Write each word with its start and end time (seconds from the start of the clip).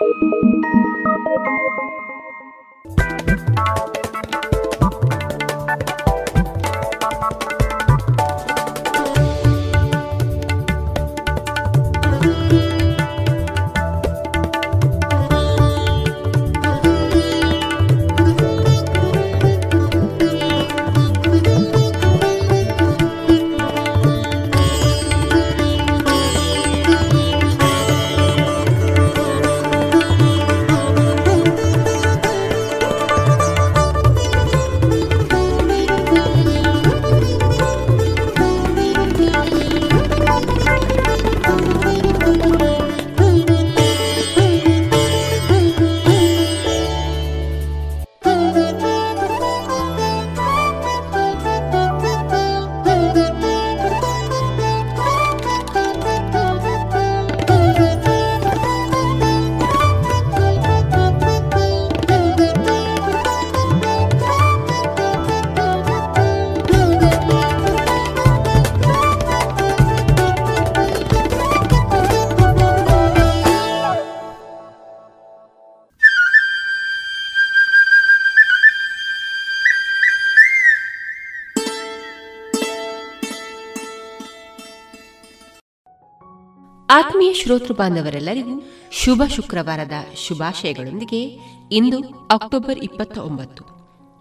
Thank 0.00 0.16
you. 0.22 1.99
ಶ್ರೋತೃ 87.34 87.74
ಬಾಂಧವರೆಲ್ಲರಿಗೂ 87.74 88.54
ಶುಭ 88.90 89.22
ಶುಕ್ರವಾರದ 89.34 89.92
ಶುಭಾಶಯಗಳೊಂದಿಗೆ 90.16 91.20
ಇಂದು 91.72 91.98
October 92.30 92.78
ಇಪ್ಪತ್ತ 92.78 93.18
ಒಂಬತ್ತು. 93.18 93.62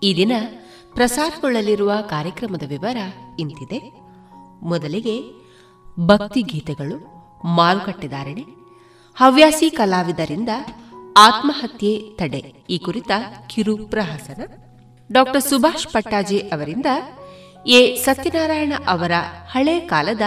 ಈ 0.04 0.16
ದಿನ 0.16 0.32
ಪ್ರಸಾರಗೊಳ್ಳಲಿರುವ 0.94 1.92
ಕಾರ್ಯಕ್ರಮದ 2.10 2.64
ವಿವರ 2.68 2.98
ಇಂತಿದೆ. 3.40 3.80
ಮೊದಲಿಗೆ 4.62 5.16
ಭಕ್ತಿ 6.06 6.42
ಗೀತೆಗಳು 6.42 6.98
ಮಾರುಕಟ್ಟೆದಾರಣೆ 7.56 8.46
ಹವ್ಯಾಸಿ 9.18 9.70
ಕಲಾವಿದರಿಂದ 9.70 10.50
ಆತ್ಮಹತ್ಯೆ 11.18 11.94
ತಡೆ, 12.16 12.42
ಈ 12.70 12.78
ಕುರಿತ 12.78 13.12
ಕಿರು 13.48 13.76
ಪ್ರಹಸನ 13.88 14.42
ಡಾಕ್ಟರ್ 15.12 15.42
ಸುಭಾಷ್ 15.42 15.88
ಪಟ್ಟಾಜೆ 15.88 16.38
ಅವರಿಂದ 16.38 16.86
ಎ. 17.66 17.96
ಸತ್ಯನಾರಾಯಣ 17.96 18.74
ಅವರ 18.88 19.12
ಹಳೆ 19.52 19.80
ಕಾಲದ 19.80 20.22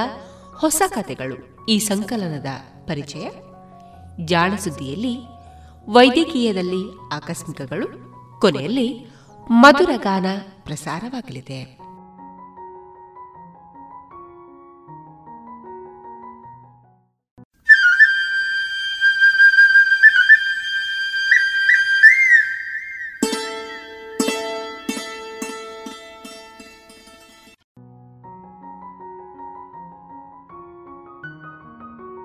ಹೊಸ 0.56 0.82
ಕಥೆಗಳು 0.88 1.66
ಈ 1.68 1.78
ಸಂಕಲನದ 1.78 2.46
ಪರಿಚಯ. 2.86 3.30
ಜಾಣ 4.24 4.54
ಸುದ್ದಿಯಲ್ಲಿ 4.54 5.16
ವೈದ್ಯಕೀಯದಲ್ಲಿ 5.88 7.14
ಆಕಸ್ಮಿಕಗಳು 7.14 7.88
ಕೊನೆಯಲ್ಲಿ 8.40 9.06
ಮಧುರಗಾನ 9.50 10.26
ಪ್ರಸಾರವಾಗಲಿದೆ. 10.64 11.81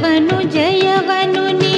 ಪಾಂಚಜನ್ಯ 0.00 1.77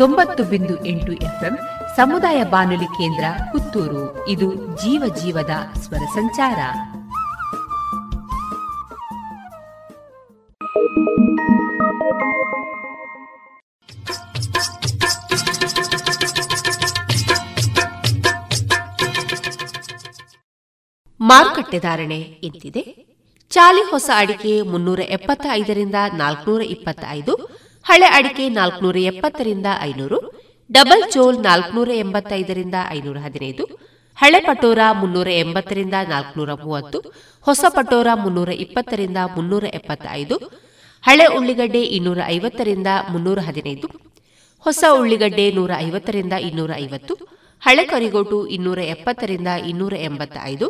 ತೊಂಬತ್ತು 0.00 0.44
ಬಿಂದು 0.44 0.84
ಎಂಟು 0.84 1.12
ಎಫ್ಎಂ 1.12 1.58
ಸಮುದಾಯ 1.96 2.44
ಬಾನುಲಿ 2.44 2.84
ಕೇಂದ್ರ 2.84 3.24
ಪುತ್ತೂರು. 3.52 4.28
ಇದು 4.28 4.54
ಜೀವ 4.54 5.14
ಜೀವದ 5.14 5.50
ಸ್ವರ 5.78 5.98
ಸಂಚಾರ. 5.98 6.58
ಮಾರುಕಟ್ಟೆ 21.20 21.78
ಧಾರಣೆ 21.78 22.20
ಇಂತಿದೆ. 22.20 22.82
ಚಾಲಿ 23.50 23.90
ಹೊಸ 23.90 24.10
ಅಡಿಕೆ 24.16 24.62
ಮುನ್ನೂರ 24.62 25.00
ಎಪ್ಪತ್ತೈದರಿಂದ 25.00 25.94
ನಾಲ್ಕನೂರ 26.16 26.62
ಇಪ್ಪತ್ತೈದು 26.62 27.59
ಹಳೆ 27.90 28.08
ಅಡಿಕೆ 28.08 28.44
ನಾಲ್ಕನೂರ 28.48 28.96
ಎಪ್ಪತ್ತರಿಂದ 28.96 29.68
ಐನೂರು, 29.80 30.18
ಡಬಲ್ 30.70 31.02
ಚೋಲ್ 31.12 31.38
ನಾಲ್ಕನೂರ 31.38 31.90
ಎಂಬತ್ತೈದರಿಂದ 31.94 32.76
ಐನೂರ 32.90 33.18
ಹದಿನೈದು 33.18 33.64
ಹಳೆ 34.18 34.40
ಪಟೋರ 34.40 34.78
ಮುನ್ನೂರ 34.92 35.28
ಎಂಬತ್ತರಿಂದ 35.28 35.96
ನಾಲ್ಕನೂರ 36.08 36.54
ಮೂವತ್ತು 36.54 36.98
ಹೊಸ 37.46 37.64
ಪಟೋರ 37.68 38.08
ಮುನ್ನೂರ 38.14 38.50
ಇಪ್ಪತ್ತರಿಂದ 38.56 39.18
ಮುನ್ನೂರ 39.36 39.64
ಎಪ್ಪತ್ತೈದು 39.74 40.36
ಹಳೆ 41.04 41.26
ಉಳ್ಳಿಗಡ್ಡೆ 41.26 41.82
ಇನ್ನೂರ 41.82 42.20
ಐವತ್ತರಿಂದ 42.26 42.86
ಮುನ್ನೂರ 43.08 43.40
ಹದಿನೈದು 43.40 43.88
ಹೊಸ 44.66 44.84
ಉಳ್ಳಿಗಡ್ಡೆ 44.98 45.50
ನೂರ 45.50 45.70
ಐವತ್ತರಿಂದ 45.78 46.32
ಇನ್ನೂರ 46.42 46.70
ಐವತ್ತು 46.76 47.14
ಹಳೆ 47.62 47.84
ಕರಿಗೋಟು 47.84 48.46
ಇನ್ನೂರ 48.48 48.78
ಎಪ್ಪತ್ತರಿಂದ 48.88 49.48
ಇನ್ನೂರ 49.66 49.94
ಎಂಬತ್ತ 50.02 50.36
ಐದು 50.44 50.68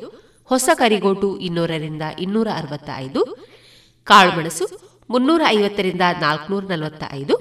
ಹೊಸ 0.50 0.68
ಕರಿಗೋಟು 0.78 1.38
ಇನ್ನೂರರಿಂದ 1.40 2.02
ಇನ್ನೂರ 2.18 2.48
ಅರವತ್ತ 2.54 2.90
ಐದು 2.96 3.22
ಕಾಳುಮೆಣಸು 4.06 4.89
ಮುನ್ನೂರ 5.10 5.42
ಐವತ್ತರಿಂದ 5.48 6.00
ನಾಲ್ಕುನೂರ 6.20 6.64
ನಲವತ್ತ 6.68 7.04
ಐದು 7.12 7.34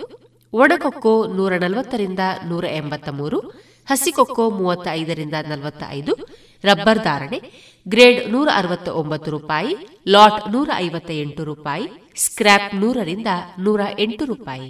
ಒಣಕೊಕ್ಕೋ 0.54 1.28
ನೂರ 1.28 1.54
ನಲವತ್ತರಿಂದ 1.58 2.20
ನೂರ 2.46 2.66
ಎಂಬತ್ತ 2.66 3.10
ಮೂರು 3.10 3.40
ಹಸಿಕೊಕ್ಕೋ 3.90 4.50
ಮೂವತ್ತ 4.50 4.88
ಐದರಿಂದ 4.92 5.34
ನಲವತ್ತ 5.48 5.84
ಐದು 5.90 6.14
ರಬ್ಬರ್ 6.64 7.00
ಧಾರಣೆ, 7.00 7.40
ಗ್ರೇಡ್ 7.88 8.32
ನೂರ 8.32 8.50
ಅರವತ್ತ 8.56 8.88
ಒಂಬತ್ತು 8.88 9.32
ರೂಪಾಯಿ, 9.32 9.76
ಲಾಟ್ 10.08 10.52
ನೂರ 10.52 10.70
ಐವತ್ತ 10.76 11.12
ಎಂಟು 11.12 11.44
ರೂಪಾಯಿ, 11.44 11.86
ಸ್ಕ್ರ್ಯಾಪ್ 12.16 12.76
ನೂರರಿಂದ 12.76 13.28
ನೂರ 13.60 13.82
ಎಂಟು 14.00 14.26
ರೂಪಾಯಿ. 14.26 14.70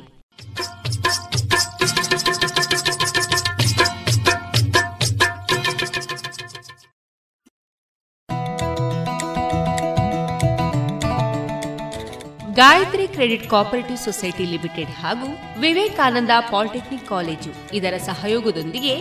Gayatri 12.59 13.05
credit 13.15 13.47
cooperative 13.51 13.99
society 14.05 14.45
limited 14.51 14.93
ಹಾಗೂ 15.01 15.27
ವಿವೇಕಾನಂದ 15.63 16.33
ಪಾಲಿಟೆಕ್ನಿಕ್ 16.51 17.09
ಕಾಲೇಜು 17.11 17.51
ಇದರ 17.77 17.95
ಸಹಯೋಗದೊಂದಿಗೆ 18.07 18.93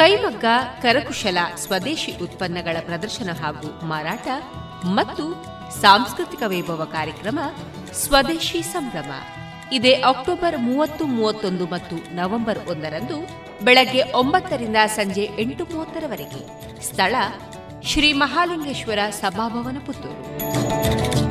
ಕೈಮಗ್ಗ, 0.00 0.46
ಕರಕುಶಲ, 0.84 1.38
ಸ್ವದೇಶಿ 1.64 2.12
ಉತ್ಪನ್ನಗಳ 2.24 2.76
ಪ್ರದರ್ಶನ 2.88 3.30
ಹಾಗೂ 3.42 3.68
ಮಾರಾಟ 3.92 4.26
ಮತ್ತು 4.98 5.24
ಸಾಂಸ್ಕೃತಿಕ 5.82 6.42
ವೈಭವ 6.52 6.82
ಕಾರ್ಯಕ್ರಮ 6.96 7.38
ಸ್ವದೇಶಿ 8.02 8.60
ಸಂಭ್ರಮ. 8.74 9.10
ಇದೇ 9.78 9.94
ಅಕ್ಟೋಬರ್ 10.10 10.58
ಮೂವತ್ತು, 10.68 11.06
ಮೂವತ್ತೊಂದು 11.16 11.66
ಮತ್ತು 11.74 11.96
ನವೆಂಬರ್ 12.20 12.60
ಒಂದರಂದು 12.74 13.18
ಬೆಳಗ್ಗೆ 13.68 14.02
ಒಂಬತ್ತರಿಂದ 14.22 14.78
ಸಂಜೆ 14.98 15.26
ಎಂಟು 15.44 15.66
ಮೂವತ್ತರವರೆಗೆ 15.72 16.42
ಸ್ಥಳ 16.88 17.14
ಶ್ರೀ 17.92 18.10
ಮಹಾಲಿಂಗೇಶ್ವರ 18.24 19.00
ಸಭಾಭವನ 19.22 19.78
ಪುತ್ತೂರು. 19.86 21.27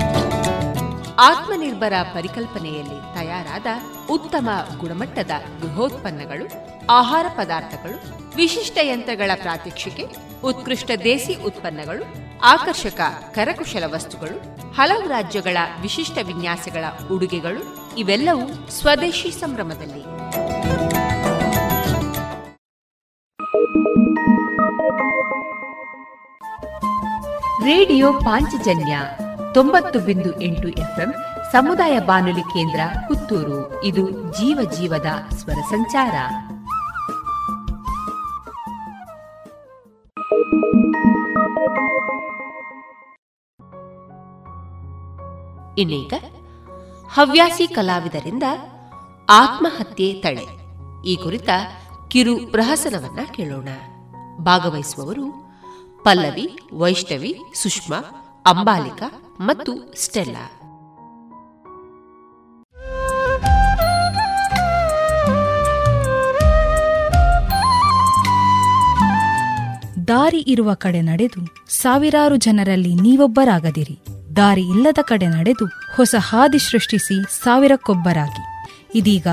ಆತ್ಮನಿರ್ಭರ 1.19 1.93
ಪರಿಕಲ್ಪನೆಯಲ್ಲಿ 2.13 3.13
ತಯಾರಾದ 3.13 3.65
ಉತ್ತಮ 4.09 4.49
ಗುಣಮಟ್ಟದ 4.77 5.31
ಗೃಹೋತ್ಪನ್ನಗಳು, 5.61 6.47
ಆಹಾರ 6.89 7.25
ಪದಾರ್ಥಗಳು, 7.37 8.27
ವಿಶಿಷ್ಟ 8.35 8.77
ಯಂತ್ರಗಳ 8.81 9.31
ಪ್ರಾತ್ಯಕ್ಷಿಕೆ, 9.35 10.07
ಉತ್ಕೃಷ್ಟ 10.43 10.91
ದೇಸಿ 11.03 11.43
ಉತ್ಪನ್ನಗಳು, 11.43 12.05
ಆಕರ್ಷಕ 12.43 12.99
ಕರಕುಶಲ 13.35 13.83
ವಸ್ತುಗಳು, 13.93 14.57
ಹಲವು 14.73 15.07
ರಾಜ್ಯಗಳ 15.07 15.57
ವಿಶಿಷ್ಟ 15.81 16.17
ವಿನ್ಯಾಸಗಳ 16.23 16.85
ಉಡುಗೆಗಳು, 17.11 17.95
ಇವೆಲ್ಲವೂ 17.97 18.69
ಸ್ವದೇಶಿ 18.69 19.31
ಸಂಭ್ರಮದಲ್ಲಿ. 19.31 20.03
ರೇಡಿಯೋ 27.65 28.13
ಪಾಂಚಜನ್ಯ 28.13 28.99
ತೊಂಬತ್ತು 29.57 29.99
ಬಿಂದು 29.99 30.41
ಎಂಟು 30.41 30.67
ಎಫ್ಎಂ, 30.67 31.13
ಸಮುದಾಯ 31.51 31.99
ಬಾನುಲಿ 31.99 32.41
ಕೇಂದ್ರ 32.41 32.79
ಪುತ್ತೂರು. 33.07 33.83
ಇದು 33.83 34.11
ಜೀವ 34.11 34.71
ಜೀವದ 34.71 35.05
ಸ್ವರ 35.33 35.53
ಸಂಚಾರ. 35.53 36.13
ಇನ್ನೀಗ 45.77 46.13
ಹವ್ಯಾಸಿ 47.13 47.67
ಕಲಾವಿದರಿಂದ 47.67 48.43
ಆತ್ಮಹತ್ಯೆ 49.29 50.13
ತಡೆ. 50.13 50.47
ಈ 51.07 51.15
ಕುರಿತ 51.15 51.49
ಕಿರು 52.07 52.51
ಪ್ರಹಸನವನ್ನ 52.51 53.19
ಕೇಳೋಣ. 53.31 53.67
ಭಾಗವಹಿಸುವವರು 54.37 55.25
ಪಲ್ಲವಿ, 56.03 56.59
ವೈಷ್ಣವಿ, 56.73 57.41
ಸುಷ್ಮಾ 57.53 58.23
ಅಂಬಾಲಿಕಾ 58.47 59.37
ಮತ್ತು 59.39 59.93
ಸ್ಟೆಲ್ಲಾ. 59.95 60.51
ದಾರಿ 70.07 70.39
ಇರುವ 70.39 70.73
ಕಡೆ 70.73 71.01
ನಡೆದು 71.01 71.41
ಸಾವಿರಾರು 71.69 72.35
ಜನರಲ್ಲಿ 72.35 72.95
ನೀವೊಬ್ಬರಾಗದಿರಿ. 72.95 73.99
ದಾರಿ 74.35 74.61
ಇಲ್ಲದ 74.61 74.97
ಕಡೆ 75.01 75.27
ನಡೆದು 75.27 75.65
ಹೊಸ 75.95 76.15
ಹಾದಿ 76.19 76.59
ಸೃಷ್ಟಿಸಿ 76.59 77.43
ಸಾವಿರಕ್ಕೊಬ್ಬರಾಗಿ. 77.43 78.43
ಇದೀಗ 78.95 79.27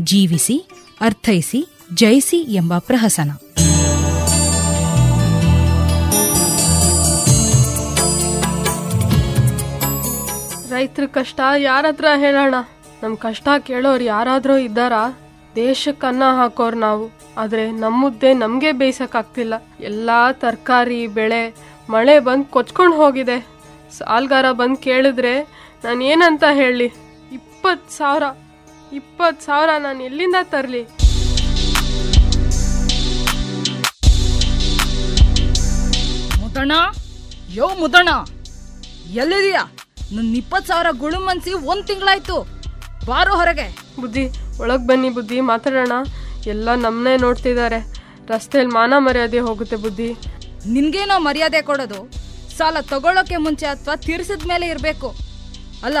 ಜೀವಿಸಿ, 0.00 0.68
ಅರ್ಥೈಸಿ, 1.00 1.78
ಜಯಿಸಿ 1.94 2.36
ಎಂಬ 2.36 2.78
ಪ್ರಹಸನ. 2.78 3.30
ರೈತರ 10.78 11.06
ಕಷ್ಟ 11.06 11.40
ಯಾರ 11.58 11.84
ಹತ್ರ 11.88 12.08
ಹೇಳೋಣ? 12.16 12.56
ನಮ್ಮ 13.02 13.14
ಕಷ್ಟ 13.16 13.48
ಕೇಳೋರು 13.66 14.04
ಯಾರಾದರೂ 14.04 14.56
ಇದ್ದಾರಾ? 14.56 15.00
ದೇಶಕ್ಕೆ 15.56 16.06
ಅನ್ನ 16.06 16.24
ಹಾಕೋರ್ 16.38 16.76
ನಾವು. 16.76 17.04
ಆದ್ರೆ 17.36 17.70
ನಮ್ಮುದ್ದೆ 17.70 18.34
ನಮಗೆ 18.34 18.72
ಬೇಯಿಸೋಕ್ಕಾಗ್ತಿಲ್ಲ. 18.72 19.54
ಎಲ್ಲಾ 19.80 20.32
ತರಕಾರಿ, 20.32 21.06
ಬೆಳೆ, 21.06 21.40
ಮಳೆ 21.90 22.18
ಬಂದು 22.18 22.44
ಕೊಚ್ಕೊಂಡು 22.44 22.96
ಹೋಗಿದೆ. 22.96 23.38
ಸಾಲ್ಗಾರ 23.98 24.52
ಬಂದು 24.52 24.76
ಕೇಳಿದ್ರೆ 24.76 25.34
ನಾನು 25.84 26.04
ಏನಂತ 26.04 26.44
ಹೇಳಿ? 26.52 26.88
ಇಪ್ಪತ್ತು 27.32 27.96
ಸಾವಿರ. 27.96 28.24
ಇಪ್ಪತ್ತು 28.92 29.44
ಸಾವಿರ 29.46 29.70
ನಾನು 29.78 30.02
ಎಲ್ಲಿಂದ 30.02 30.36
ತರ್ಲಿ? 30.42 30.84
ಮುದಣ 36.42 36.72
ಯೋ 37.54 37.68
ಮುದಣ 37.80 38.08
ಎಲ್ಲಿದೀಯಾ 39.22 39.64
ನನ್ 40.16 40.36
ಇಪ್ಪತ್ತು 40.36 40.68
ಸಾವಿರ 40.68 40.86
ಗುಳು 40.98 41.18
ಮನ್ಸಿ 41.20 41.52
ಒಂದ್ 41.52 41.86
ತಿಂಗಳಾಯ್ತು. 41.86 42.36
ಬಾರೋ 43.06 43.34
ಹೊರಗೆ. 43.34 43.66
ಬುದ್ಧಿ 44.00 44.24
ಒಳಗೆ 44.60 44.86
ಬನ್ನಿ 44.86 45.08
ಬುದ್ಧಿ 45.08 45.40
ಮಾತಾಡೋಣ. 45.40 45.92
ಎಲ್ಲ 46.46 46.74
ನಮ್ಮನ್ನೇ 46.74 47.16
ನೋಡ್ತಿದ್ದಾರೆ 47.16 47.78
ರಸ್ತೆಯಲ್ಲಿ 48.28 48.72
ಮಾನ 48.74 48.94
ಮರ್ಯಾದೆ 48.96 49.38
ಹೋಗುತ್ತೆ 49.38 49.76
ಬುದ್ಧಿ. 49.76 50.08
ನಿನ್ಗೇನೋ 50.66 51.18
ಮರ್ಯಾದೆ 51.18 51.62
ಕೊಡೋದು. 51.62 52.00
ಸಾಲ 52.56 52.76
ತಗೊಳ್ಳೋಕೆ 52.80 53.36
ಮುಂಚೆ 53.36 53.66
ಅಥವಾ 53.66 53.96
ತೀರ್ಸಿದ 53.96 54.42
ಮೇಲೆ 54.48 54.66
ಇರಬೇಕು. 54.66 55.08
ಅಲ್ಲ 55.84 55.98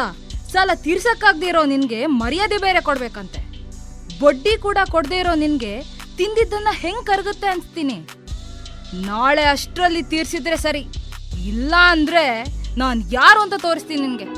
ಸಾಲ 0.52 0.70
ತೀರ್ಸಕ್ಕಾಗ್ದಿರೋ 0.74 1.64
ನಿನ್ಗೆ 1.64 2.06
ಮರ್ಯಾದೆ 2.06 2.58
ಬೇರೆ 2.58 2.80
ಕೊಡ್ಬೇಕಂತೆ. 2.80 3.40
ಬಡ್ಡಿ 4.20 4.56
ಕೂಡ 4.56 4.78
ಕೊಡದೇ 4.90 5.18
ಇರೋ 5.18 5.34
ನಿನ್ಗೆ 5.34 5.82
ತಿಂದಿದ್ದನ್ನ 6.16 6.68
ಹೆಂಗ್ 6.70 7.06
ಕರಗುತ್ತೆ 7.06 7.46
ಅನ್ಸ್ತೀನಿ. 7.46 7.98
ನಾಳೆ 9.06 9.42
ಅಷ್ಟರಲ್ಲಿ 9.42 10.02
ತೀರ್ಸಿದ್ರೆ 10.02 10.56
ಸರಿ. 10.56 10.86
ಇಲ್ಲ 11.46 11.74
ಅಂದ್ರೆ 11.88 12.24
ನಾನ್ 12.80 13.02
ಯಾರು 13.12 13.40
ಅಂತ 13.42 13.54
ತೋರಿಸ್ತೀನಿ 13.62 14.02
ನಿನ್ಗೆ. 14.06 14.28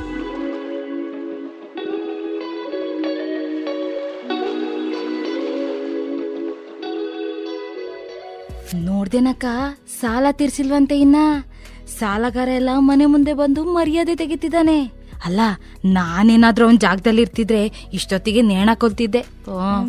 ನೋಡ್ದೇನಕ್ಕ 8.84 9.44
ಸಾಲ 10.00 10.26
ತೀರ್ಸಿಲ್ವಂತೆ 10.32 11.00
ಇನ್ನ? 11.00 11.16
ಸಾಲಗಾರ 11.98 12.48
ಎಲ್ಲ 12.48 12.70
ಮನೆ 12.78 13.06
ಮುಂದೆ 13.06 13.32
ಬಂದು 13.32 13.64
ಮರ್ಯಾದೆ 13.74 14.14
ತೆಗಿತಿದ್ದಾನೆ. 14.16 14.78
ಅಲ್ಲ 15.24 15.40
ನಾನೇನಾದ್ರೂ 15.84 16.64
ಅವನ್ 16.64 16.78
ಜಾಗದಲ್ಲಿ 16.80 17.22
ಇರ್ತಿದ್ರೆ 17.22 17.62
ಇಷ್ಟೊತ್ತಿಗೆ 17.92 18.42
ನೇಣ 18.42 18.70
ಕೊಲ್ತಿದ್ದೆ. 18.74 19.22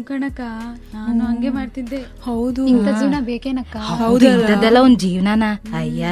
ಕಣಕ 0.03 0.39
ನಾನು 0.93 1.21
ಹಂಗೆ 1.25 1.49
ಮಾಡ್ತಿದ್ದೆ. 1.49 2.01
ಹೌದು. 2.23 2.67
ಜೀವನ 2.67 3.15
ಬೇಕೇನಕ್ಕ? 3.19 3.77
ಹೌದು 3.77 4.27
ಇಂಥದ್ದೆಲ್ಲ 4.27 4.77
ಒಂದ್ 4.77 4.99
ಜೀವನನ? 4.99 5.43
ಅಯ್ಯ. 5.77 6.05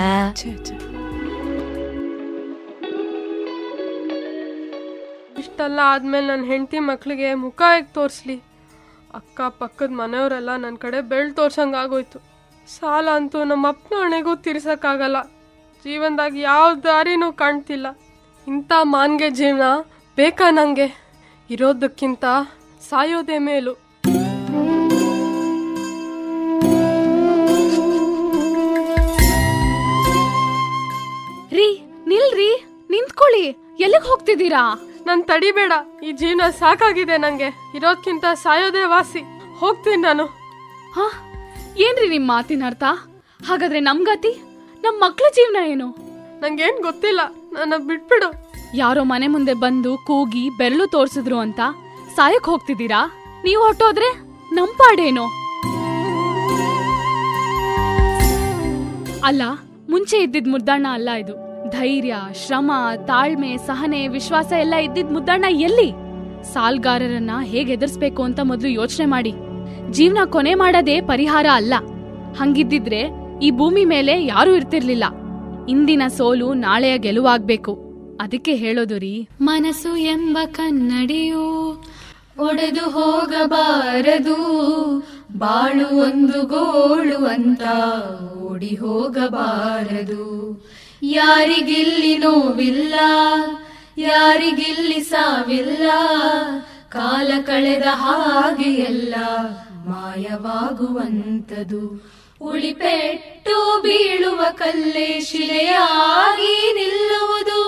ಇಷ್ಟೆಲ್ಲ 5.59 5.79
ಆದ್ಮೇಲೆ 5.93 6.27
ನನ್ನ 6.27 6.43
ಹೆಂಡತಿ 6.45 6.79
ಮಕ್ಕಳಿಗೆ 6.79 7.29
ಮುಖ 7.33 7.61
ಹೇಗೆ 7.71 7.87
ತೋರಿಸ್ಲಿ? 7.95 8.35
ಅಕ್ಕ 9.13 9.41
ಪಕ್ಕದ 9.61 9.91
ಮನೆಯವರೆಲ್ಲ 9.91 10.51
ನನ್ನ 10.55 10.75
ಕಡೆ 10.75 10.99
ಬೆಳ್ 11.01 11.31
ತೋರ್ಸಂಗಾಗೋಯ್ತು 11.33 12.19
ಸಾಲ 12.75 13.07
ಅಂತೂ 13.15 13.39
ನಮ್ಮ 13.43 13.67
ಅಪ್ಪನ 13.67 13.97
ಹಣೆಗೂ 14.03 14.35
ತೀರ್ಸೋಕ್ಕಾಗಲ್ಲ. 14.35 15.19
ಜೀವನದಾಗ 15.85 16.37
ಯಾವ 16.37 16.69
ದಾರಿನೂ 16.83 17.31
ಕಾಣ್ತಿಲ್ಲ. 17.41 17.87
ಇಂಥ 18.47 18.71
ಮಾನ್ಗೆ 18.95 19.29
ಜೀವನ 19.29 19.67
ಬೇಕಾ 20.15 20.49
ನನಗೆ 20.49 20.87
ಇರೋದಕ್ಕಿಂತ 21.49 22.25
ಸಾಯೋದೇ 22.89 23.37
ಮೇಲು. 23.37 23.73
ರೀ, 31.51 31.69
ನಿಲ್ರಿ, 32.07 32.51
ನಿಂತ್ಕೊಳ್ಳಿ. 32.89 33.47
ಎಲ್ಲಿಗೆ 33.79 34.07
ಹೋಗ್ತಿದ್ದೀರಾ? 34.07 34.63
ನನ್ 35.09 35.23
ತಡಿಬೇಡ 35.23 35.73
ಈ 36.03 36.11
ಜೀವನ 36.11 36.49
ಸಾಕಾಗಿದೆ 36.49 37.17
ನಂಗೆ. 37.17 37.47
ಇರೋದ್ಕಿಂತ 37.75 38.25
ಸಾಯೋದೇ 38.33 38.85
ವಾಸಿ. 38.85 39.21
ಹೋಗ್ತೀನಿ 39.59 39.95
ನಾನು. 39.95 40.25
ಹಾ 40.95 41.05
ಏನ್ರಿ 41.77 42.09
ನಿಮ್ 42.09 42.27
ಮಾತಿನ 42.27 42.63
ಅರ್ಥ? 42.65 42.83
ಹಾಗಾದ್ರೆ 43.47 43.79
ನಮ್ಗತಿ 43.79 44.31
ನಮ್ 44.83 45.01
ಮಕ್ಳ 45.01 45.25
ಜೀವನ 45.33 45.55
ಏನು? 45.67 45.87
ನಂಗೇನ್ 46.39 46.83
ಗೊತ್ತಿಲ್ಲ. 46.83 47.21
ನನ್ನ 47.53 47.73
ಬಿಟ್ಬಿಡು. 47.87 48.49
ಯಾರೋ 48.77 49.03
ಮನೆ 49.03 49.27
ಮುಂದೆ 49.27 49.53
ಬಂದು 49.53 49.97
ಕೂಗಿ 49.97 50.49
ಬೆರಳು 50.57 50.87
ತೋರ್ಸಿದ್ರು 50.87 51.39
ಅಂತ 51.39 51.59
ಸಾಯಕ್ 52.15 52.45
ಹೋಗ್ತಿದ್ದೀರಾ? 52.45 53.01
ನೀವು 53.43 53.63
ಹೊಟ್ಟೋದ್ರೆ 53.63 54.09
ನಮ್ 54.55 54.67
ಪಾಡೇನು? 54.67 55.25
ಅಲ್ಲ 59.23 59.41
ಮುಂಚೆ 59.89 60.17
ಇದ್ದಿದ್ 60.17 60.47
ಮುದ್ದಣ್ಣ 60.47 60.87
ಅಲ್ಲ 60.91 61.09
ಇದು. 61.09 61.48
ಧೈರ್ಯ, 61.71 62.15
ಶ್ರಮ, 62.45 62.71
ತಾಳ್ಮೆ, 63.07 63.57
ಸಹನೆ, 63.57 64.07
ವಿಶ್ವಾಸ 64.07 64.51
ಎಲ್ಲ 64.51 64.73
ಇದ್ದಿದ್ 64.73 65.11
ಮುದ್ದಣ್ಣ 65.11 65.45
ಎಲ್ಲಿ? 65.49 66.09
ಸಾಲ್ಗಾರರನ್ನ 66.53 67.31
ಹೇಗೆ 67.41 67.73
ಎದುರಿಸ್ಬೇಕು 67.73 68.23
ಅಂತ 68.23 68.39
ಮೊದಲು 68.39 68.69
ಯೋಚನೆ 68.69 69.05
ಮಾಡಿ. 69.05 69.33
ಜೀವನ 69.91 70.17
ಕೊನೆ 70.25 70.53
ಮಾಡದೇ 70.53 71.01
ಪರಿಹಾರ 71.01 71.45
ಅಲ್ಲ. 71.53 71.73
ಹಂಗಿದ್ದಿದ್ರೆ 72.37 73.09
ಈ 73.41 73.51
ಭೂಮಿ 73.51 73.85
ಮೇಲೆ 73.85 74.25
ಯಾರೂ 74.25 74.55
ಇರ್ತಿರ್ಲಿಲ್ಲ. 74.55 75.03
ಇಂದಿನ 75.69 76.01
ಸೋಲು 76.07 76.53
ನಾಳೆಯ 76.53 76.97
ಗೆಲುವಾಗ್ಬೇಕು. 76.97 77.89
ಅದಕ್ಕೆ 78.21 78.55
ಹೇಳೋದು 78.55 78.97
ರೀ. 78.97 79.27
ಮನಸ್ಸು 79.41 79.97
ಎಂಬ 79.97 80.37
ಕನ್ನಡಿಯು 80.45 81.69
ಒಡೆದು 82.39 82.89
ಹೋಗಬಾರದು. 82.89 84.35
ಬಾಳು 85.37 86.01
ಒಂದು 86.01 86.45
ಗೋಳು 86.45 87.25
ಅಂತ 87.25 87.61
ಓಡಿ 88.37 88.75
ಹೋಗಬಾರದು. 88.75 90.19
ಯಾರಿಗಿಲ್ಲಿ 91.01 92.17
ನೋವಿಲ್ಲ, 92.17 92.95
ಯಾರಿಗಿಲ್ಲಿ 93.97 94.99
ಸಾವಿಲ್ಲ, 95.03 95.89
ಕಾಲ 96.89 97.31
ಕಳೆದ 97.45 97.87
ಹಾಗೆ 97.91 98.71
ಎಲ್ಲ 98.73 99.15
ಮಾಯವಾಗುವಂತದು 99.89 101.83
ಉಳಿಪೆಟ್ಟು 102.41 103.81
ಬೀಳುವ 103.81 104.41
ಕಲ್ಲೇ 104.51 105.19
ಶಿಲೆಯಾಗಿ 105.19 106.55
ನಿಲ್ಲುವುದು 106.73 107.61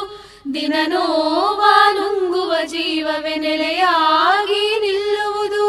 ದಿನ 0.54 0.74
ನೋವ 0.88 1.62
ನುಂಗುವ 1.96 2.54
ಜೀವವೇ 2.66 3.36
ನೆಲೆಯಾಗಿ 3.36 4.64
ನಿಲ್ಲುವುದು. 4.80 5.68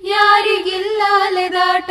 ಯಾರಿಗಿಲ್ಲ 0.00 1.02
ಅಲೆದಾಟ 1.26 1.90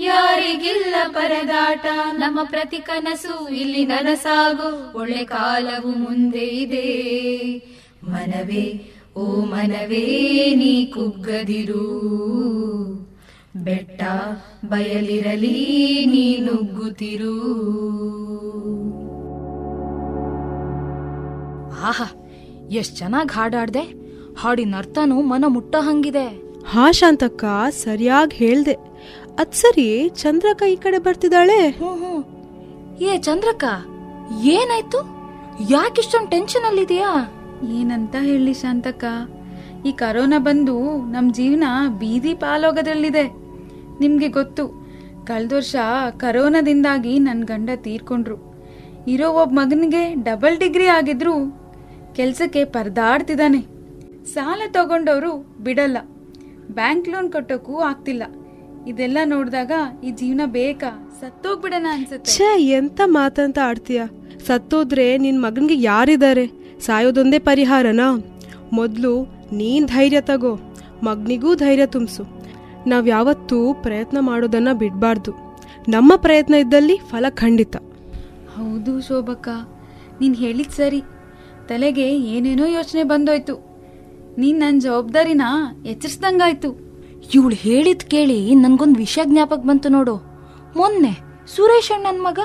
ಯಾರಿಗಿಲ್ಲ 0.00 0.94
ಪರದಾಟ. 1.12 1.86
ನಮ್ಮ 2.12 2.38
ಪ್ರತಿ 2.42 2.76
ಕನಸು 2.76 3.48
ಇಲ್ಲಿ 3.48 3.86
ನನಸಾಗು. 3.86 4.98
ಒಳ್ಳೆ 4.98 5.24
ಕಾಲವು 5.24 5.88
ಮುಂದೆ 5.88 6.38
ಇದೆ. 6.38 6.88
ಮನವೇ 8.04 8.90
ಓ 9.16 9.24
ಮನವೇ 9.26 10.54
ನೀ 10.54 10.86
ಕುಗ್ಗದಿರು. 10.86 11.86
ಬೆಟ್ಟ 13.56 14.02
ಬಯಲಿರಲಿ 14.64 16.06
ನೀ 16.06 16.36
ನುಗ್ಗುತ್ತಿರು. 16.36 17.36
ಆಹಾ 21.82 22.08
ಎಷ್ಟ್ 22.70 22.96
ಚೆನ್ನಾಗಿ 22.96 23.34
ಹಾಡಾಡ್ದೆ. 23.34 23.82
ಹಾಡಿನ 24.38 24.74
ಅರ್ಥನೂ 24.76 25.22
ಮನ 25.22 25.44
ಮುಟ್ಟ 25.48 25.76
ಹಂಗಿದೆ. 25.76 26.42
ಹಾ 26.66 26.90
ಶಾಂತಕ್ಕ 26.90 27.44
ಸರಿಯಾಗಿ 27.70 28.36
ಹೇಳ್ದೆ. 28.36 28.89
ಅದ್ 29.38 29.52
ಸರಿ 29.52 30.08
ಚಂದ್ರಕ 30.08 30.62
ಈ 30.62 30.76
ಕಡೆ 30.76 30.98
ಬರ್ತಿದ್ದಾಳೆ? 30.98 31.60
ಏ 33.04 33.18
ಚಂದ್ರಕ 33.18 33.64
ಏನಾಯ್ತು? 34.42 35.00
ಯಾಕಿಷ್ಟೊಂದು 35.70 36.30
ಟೆನ್ಷನ್ 36.30 36.64
ಅಲ್ಲಿದೆಯಾ 36.64 37.10
ಏನಂತ 37.70 38.16
ಹೇಳಿ 38.20 38.54
ಶಾಂತಕ್ಕ 38.54 39.04
ಈ 39.86 39.92
ಕರೋನಾ 39.92 40.38
ಬಂದು 40.38 41.06
ನಮ್ 41.06 41.34
ಜೀವನ 41.34 41.64
ಬೀದಿ 41.88 42.34
ಪಾಲೋಗದಲ್ಲಿದೆ. 42.34 43.24
ನಿಮ್ಗೆ 44.00 44.28
ಗೊತ್ತು 44.28 44.68
ಕಳ್ದ 45.26 45.52
ವರ್ಷ 45.52 45.76
ಕರೋನಾದಿಂದಾಗಿ 46.16 47.18
ನನ್ನ 47.18 47.44
ಗಂಡ 47.44 47.70
ತೀರ್ಕೊಂಡ್ರು. 47.76 48.38
ಇರೋ 49.08 49.30
ಒಬ್ಬ 49.30 49.54
ಮಗನಿಗೆ 49.54 50.14
ಡಬಲ್ 50.14 50.58
ಡಿಗ್ರಿ 50.58 50.86
ಆಗಿದ್ರು 50.86 51.34
ಕೆಲ್ಸಕ್ಕೆ 52.16 52.64
ಪರದಾಡ್ತಿದ್ದಾನೆ. 52.64 53.60
ಸಾಲ 54.34 54.62
ತಗೊಂಡವರು 54.68 55.32
ಬಿಡಲ್ಲ. 55.64 55.96
ಬ್ಯಾಂಕ್ 56.70 57.08
ಲೋನ್ 57.08 57.32
ಕಟ್ಟೋಕ್ಕೂ 57.32 57.78
ಆಗ್ತಿಲ್ಲ. 57.80 58.22
ಇದೆಲ್ಲ 58.86 59.18
ನೋಡಿದಾಗ 59.24 59.72
ಈ 60.04 60.10
ಜೀವನ 60.10 60.40
ಬೇಕಾ 60.46 61.16
ಸತ್ತೋಗ್ಬಿಡಣ 61.20 61.86
ಅನ್ಸುತ್ತೆ. 61.92 62.32
ಛೇ 62.32 62.62
ಎಂತ 62.62 63.00
ಮಾತಂತ 63.04 63.58
ಆಡ್ತೀಯ? 63.64 64.02
ಸತ್ತೋದ್ರೆ 64.46 65.18
ನಿನ್ 65.18 65.42
ಮಗನ್ಗೆ 65.42 65.82
ಯಾರಿದ್ದಾರೆ? 65.82 66.46
ಸಾಯೋದೊಂದೇ 66.80 67.38
ಪರಿಹಾರನಾ? 67.38 68.24
ಮೊದಲು 68.72 69.24
ನೀನ್ 69.52 69.86
ಧೈರ್ಯ 69.86 70.20
ತಗೋ 70.20 70.58
ಮಗನಿಗೂ 71.02 71.54
ಧೈರ್ಯ 71.54 71.86
ತುಂಬಿಸು. 71.86 72.24
ನಾವ್ 72.86 73.08
ಯಾವತ್ತೂ 73.08 73.74
ಪ್ರಯತ್ನ 73.74 74.18
ಮಾಡೋದನ್ನ 74.20 74.68
ಬಿಡಬಾರ್ದು. 74.72 75.32
ನಮ್ಮ 75.88 76.16
ಪ್ರಯತ್ನ 76.16 76.54
ಇದ್ದಲ್ಲಿ 76.54 76.96
ಫಲ 76.96 77.26
ಖಂಡಿತ. 77.30 77.76
ಹೌದು 78.56 79.00
ಶೋಭಕ್ಕ 79.00 79.48
ನೀನ್ 80.20 80.36
ಹೇಳಿದ್ 80.36 80.70
ಸರಿ. 80.70 81.02
ತಲೆಗೆ 81.68 82.20
ಏನೇನೋ 82.20 82.66
ಯೋಚನೆ 82.66 83.02
ಬಂದೋಯ್ತು. 83.02 83.70
ನೀನ್ 84.38 84.60
ನನ್ನ 84.60 84.78
ಜವಾಬ್ದಾರಿನ 84.78 85.42
ಎಚ್ಚರಿಸ್ದಂಗಾಯ್ತು. 85.86 86.89
ಇವಳು 87.34 87.54
ಹೇಳಿದ್ 87.54 88.04
ಕೇಳಿ 88.04 88.54
ನನ್ಗೊಂದು 88.54 88.98
ವಿಷಯ 88.98 89.22
ಜ್ಞಾಪಕ 89.24 89.58
ಬಂತು 89.58 89.88
ನೋಡು. 89.88 90.14
ಮೊನ್ನೆ 90.76 91.12
ಸುರೇಶ್ 91.56 91.92
ಅಣ್ಣನ್ 91.92 92.22
ಮಗ 92.22 92.38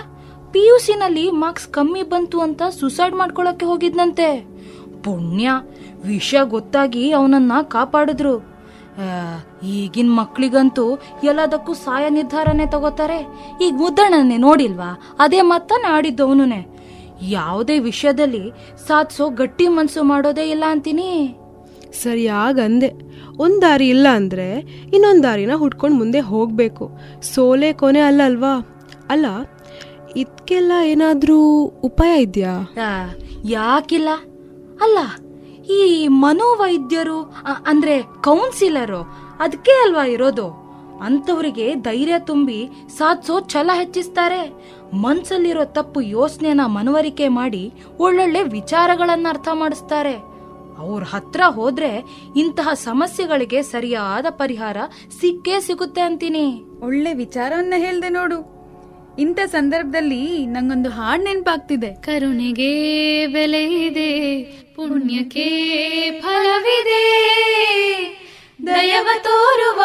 ಪಿ 0.51 0.61
ಯು 0.67 0.75
ನಲ್ಲಿ 0.97 1.31
ಮಾರ್ಕ್ಸ್ 1.31 1.67
ಕಮ್ಮಿ 1.67 2.03
ಬಂತು 2.03 2.39
ಅಂತ 2.39 2.61
ಸುಸೈಡ್ 2.79 3.15
ಮಾಡ್ಕೊಳಕ್ಕೆ 3.15 3.65
ಹೋಗಿದ್ನಂತೆ. 3.65 4.27
ಪುಣ್ಯ, 5.03 5.49
ವಿಷಯ 6.05 6.39
ಗೊತ್ತಾಗಿ 6.43 7.11
ಅವನನ್ನ 7.11 7.51
ಕಾಪಾಡಿದ್ರು. 7.61 8.35
ಈಗಿನ 9.67 10.09
ಮಕ್ಳಿಗಂತೂ 10.09 10.85
ಎಲ್ಲದಕ್ಕೂ 11.23 11.73
ಸಾಯ 11.73 12.09
ನಿರ್ಧಾರನೇ 12.09 12.65
ತಗೋತಾರೆ. 12.65 13.19
ಈಗ 13.61 13.73
ಮುದ್ದಣ್ಣನೇ 13.77 14.37
ನೋಡಿಲ್ವಾ? 14.37 14.91
ಅದೇ 15.19 15.41
ಮತ್ತಾನೆ 15.41 15.87
ಆಡಿದ್ದವನುನೆ 15.87 16.61
ಯಾವುದೇ 17.21 17.79
ವಿಷಯದಲ್ಲಿ 17.79 18.43
ಸಾಧಿಸೋ 18.87 19.29
ಗಟ್ಟಿ 19.29 19.67
ಮನಸ್ಸು 19.67 20.03
ಮಾಡೋದೇ 20.03 20.49
ಇಲ್ಲ 20.49 20.63
ಅಂತೀನಿ. 20.67 21.09
ಸರಿಯಾಗಿ 22.03 22.61
ಅಂದೆ. 22.61 22.89
ಒಂದ್ 23.43 23.59
ದಾರಿ 23.63 23.87
ಇಲ್ಲ 23.95 24.07
ಅಂದರೆ 24.19 24.47
ಇನ್ನೊಂದು 24.95 25.23
ದಾರಿನ 25.27 25.53
ಹುಡ್ಕೊಂಡು 25.61 25.97
ಮುಂದೆ 26.01 26.21
ಹೋಗಬೇಕು. 26.31 26.85
ಸೋಲೆ 27.31 27.69
ಕೊನೆ 27.81 28.01
ಅಲ್ಲ 28.09 28.21
ಅಲ್ವಾ 28.29 28.53
ಅಲ್ಲ 29.13 29.25
ಇದಕ್ಕೆಲ್ಲ 30.21 30.73
ಏನಾದರೂ 30.91 31.39
ಉಪಾಯ 31.87 32.13
ಇದೆಯಾ? 32.25 32.53
ಯಾಕಿಲ್ಲ? 33.55 34.09
ಅಲ್ಲ, 34.85 34.99
ಈ 35.77 35.81
ಮನೋವೈದ್ಯರು 36.23 37.19
ಅಂದರೆ 37.71 37.95
ಕೌನ್ಸಿಲರು 38.27 39.01
ಅದಕ್ಕೆ 39.45 39.73
ಅಲ್ವಾ 39.85 40.05
ಇರೋದು? 40.15 40.47
ಅಂತವರಿಗೆ 41.07 41.65
ಧೈರ್ಯ 41.87 42.17
ತುಂಬಿ 42.29 42.59
ಸಾಧಿಸೋ 42.97 43.35
ಛಲ 43.53 43.69
ಹೆಚ್ಚಿಸ್ತಾರೆ. 43.79 44.41
ಮನ್ಸಲ್ಲಿರೋ 45.03 45.63
ತಪ್ಪು 45.77 45.99
ಯೋಚನೆನ 46.17 46.61
ಮನವರಿಕೆ 46.77 47.27
ಮಾಡಿ 47.39 47.63
ಒಳ್ಳೊಳ್ಳೆ 48.05 48.41
ವಿಚಾರಗಳನ್ನು 48.57 49.27
ಅರ್ಥ 49.33 49.47
ಮಾಡಿಸ್ತಾರೆ. 49.61 50.15
ಅವ್ರ 50.77 51.03
ಹತ್ರ 51.03 51.41
ಹೋದ್ರೆ 51.41 52.03
ಇಂತಹ 52.35 52.69
ಸಮಸ್ಯೆಗಳಿಗೆ 52.73 53.61
ಸರಿಯಾದ 53.61 54.25
ಪರಿಹಾರ 54.29 54.77
ಸಿಕ್ಕೇ 55.21 55.59
ಸಿಗುತ್ತೆ 55.59 56.01
ಅಂತೀನಿ. 56.01 56.63
ಒಳ್ಳೆ 56.79 57.13
ವಿಚಾರವನ್ನ 57.13 57.73
ಹೇಳ್ದೆ 57.77 58.09
ನೋಡು. 58.09 58.55
ಇಂಥ 59.19 59.39
ಸಂದರ್ಭದಲ್ಲಿ 59.39 60.45
ನಂಗೊಂದು 60.45 60.89
ಹಾಡ್ 60.89 61.23
ನೆನ್ಪಾಗ್ತಿದೆ. 61.23 61.87
ಕರುಣೆಗೆ 61.87 62.71
ಬೆಲೆ 63.27 63.63
ಇದೆ 63.85 64.43
ಪುಣ್ಯಕ್ಕೆ 64.75 65.47
ಫಲವಿದೆ. 66.19 67.03
ದಯವ 68.67 69.07
ತೋರುವ 69.23 69.83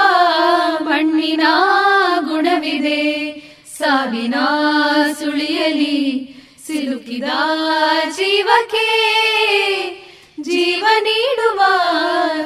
ಮಣ್ಣಿನ 0.83 1.43
ಗುಣವಿದೆ. 2.21 3.01
ಸಾವಿನ 3.79 4.35
ಸುಳಿಯಲಿ 5.13 5.97
ಸಿಲುಕಿದ 6.67 7.31
ಜೀವಕ್ಕೆ 8.11 8.87
ಜೀವ 10.43 10.85
ನೀಡುವ 11.01 11.61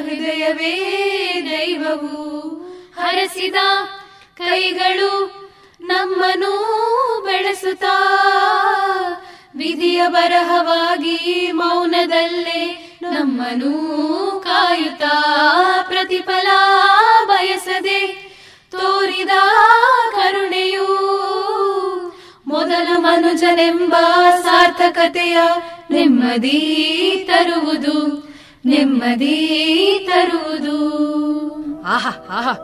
ಹೃದಯವೇ 0.03 0.75
ದೈವವು. 1.51 2.23
ಹರಸಿದ 3.01 3.55
ಕೈಗಳು 4.37 5.13
ನಮ್ಮನ್ನು 5.81 6.53
ಬೆಳೆಸುತ್ತಾ, 7.25 7.97
ವಿಧಿಯ 9.57 10.03
ಬರಹವಾಗಿ 10.09 11.51
ಮೌನದಲ್ಲೇ 11.53 12.63
ನಮ್ಮನ್ನು 13.03 13.75
ಕಾಯುತ್ತಾ, 14.45 15.15
ಪ್ರತಿಫಲ 15.89 16.47
ಬಯಸದೆ 17.27 18.24
ಮನುಜನೆಂಬ 23.05 23.95
ಸಾರ್ಥಕತೆಯ 24.43 25.39
ನೆಮ್ಮದಿ 25.91 26.59
ತರುವುದು 27.29 27.97
ನೆಮ್ಮದಿ 28.67 29.37
ತರುವುದು. 30.11 30.79
ಆಹಾ 31.95 32.13
ಆಹಾ 32.31 32.55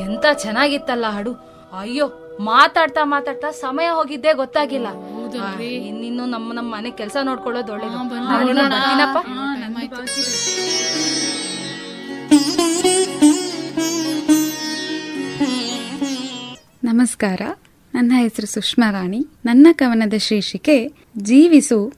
ಎಂತ 0.00 0.24
ಚೆನ್ನಾಗಿತ್ತಲ್ಲ 0.42 1.06
ಹಾಡು. 1.06 1.32
ಅಯ್ಯೋ 1.80 2.06
ಮಾತಾಡ್ತಾ 2.40 3.02
ಮಾತಾಡ್ತಾ 3.04 3.50
ಸಮಯ 3.50 3.88
ಹೋಗಿದ್ದೇ 3.88 4.32
ಗೊತ್ತಾಗಿಲ್ಲ. 4.32 4.88
ಇನ್ನಿನ್ನು 5.86 6.24
ನಮ್ಮ 6.26 6.52
ನಮ್ಮ 6.52 6.74
ಮನೆ 6.74 6.90
ಕೆಲಸ 6.90 7.16
ನೋಡ್ಕೊಳ್ಳೋದು 7.22 7.72
ಒಳ್ಳೇದು. 7.72 7.98
ನಮಸ್ಕಾರ. 16.84 17.40
ನನ್ನ 17.96 18.12
ಹೆಸರು 18.16 18.46
ಸುಷ್ಮಾ 18.46 18.90
ರಾಣಿ. 18.90 19.26
ನನ್ನ 19.44 19.66
ಕವನದ 19.72 20.14
ಶೀರ್ಷಿಕೆ, 20.16 20.92
ಜೀವಿಸು, 21.18 21.92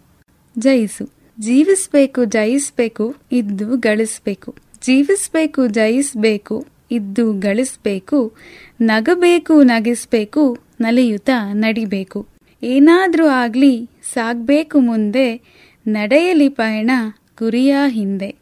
ಜಯಿಸು. 0.58 1.10
ಜೀವಿಸಬೇಕು, 1.40 2.24
ಜಯಿಸಬೇಕು, 2.24 3.16
ಇದ್ದು 3.32 3.76
ಗಳಿಸಬೇಕು. 3.76 4.54
ಜೀವಿಸಬೇಕು, 4.86 5.66
ಜಯಿಸಬೇಕು, 5.66 6.66
ಇದ್ದು 6.90 7.32
ಗಳಿಸಬೇಕು. 7.32 8.32
ನಗಬೇಕು, 8.80 9.62
ನಗಿಸ್ಬೇಕು 9.62 10.58
ನಲಿಯುತ 10.80 11.30
ನಡಿಬೇಕು. 11.52 12.26
ಏನಾದರೂ 12.62 13.26
ಆಗಲಿ, 13.26 13.90
ಸಾಗಬೇಕು 14.12 14.80
ಮುಂದೆ, 14.80 15.40
ನಡೆಯಲಿ 15.86 16.48
ಪಯಣ 16.48 16.90
ಗುರಿಯ 17.38 17.76
ಹಿಂದೆ. 17.88 18.34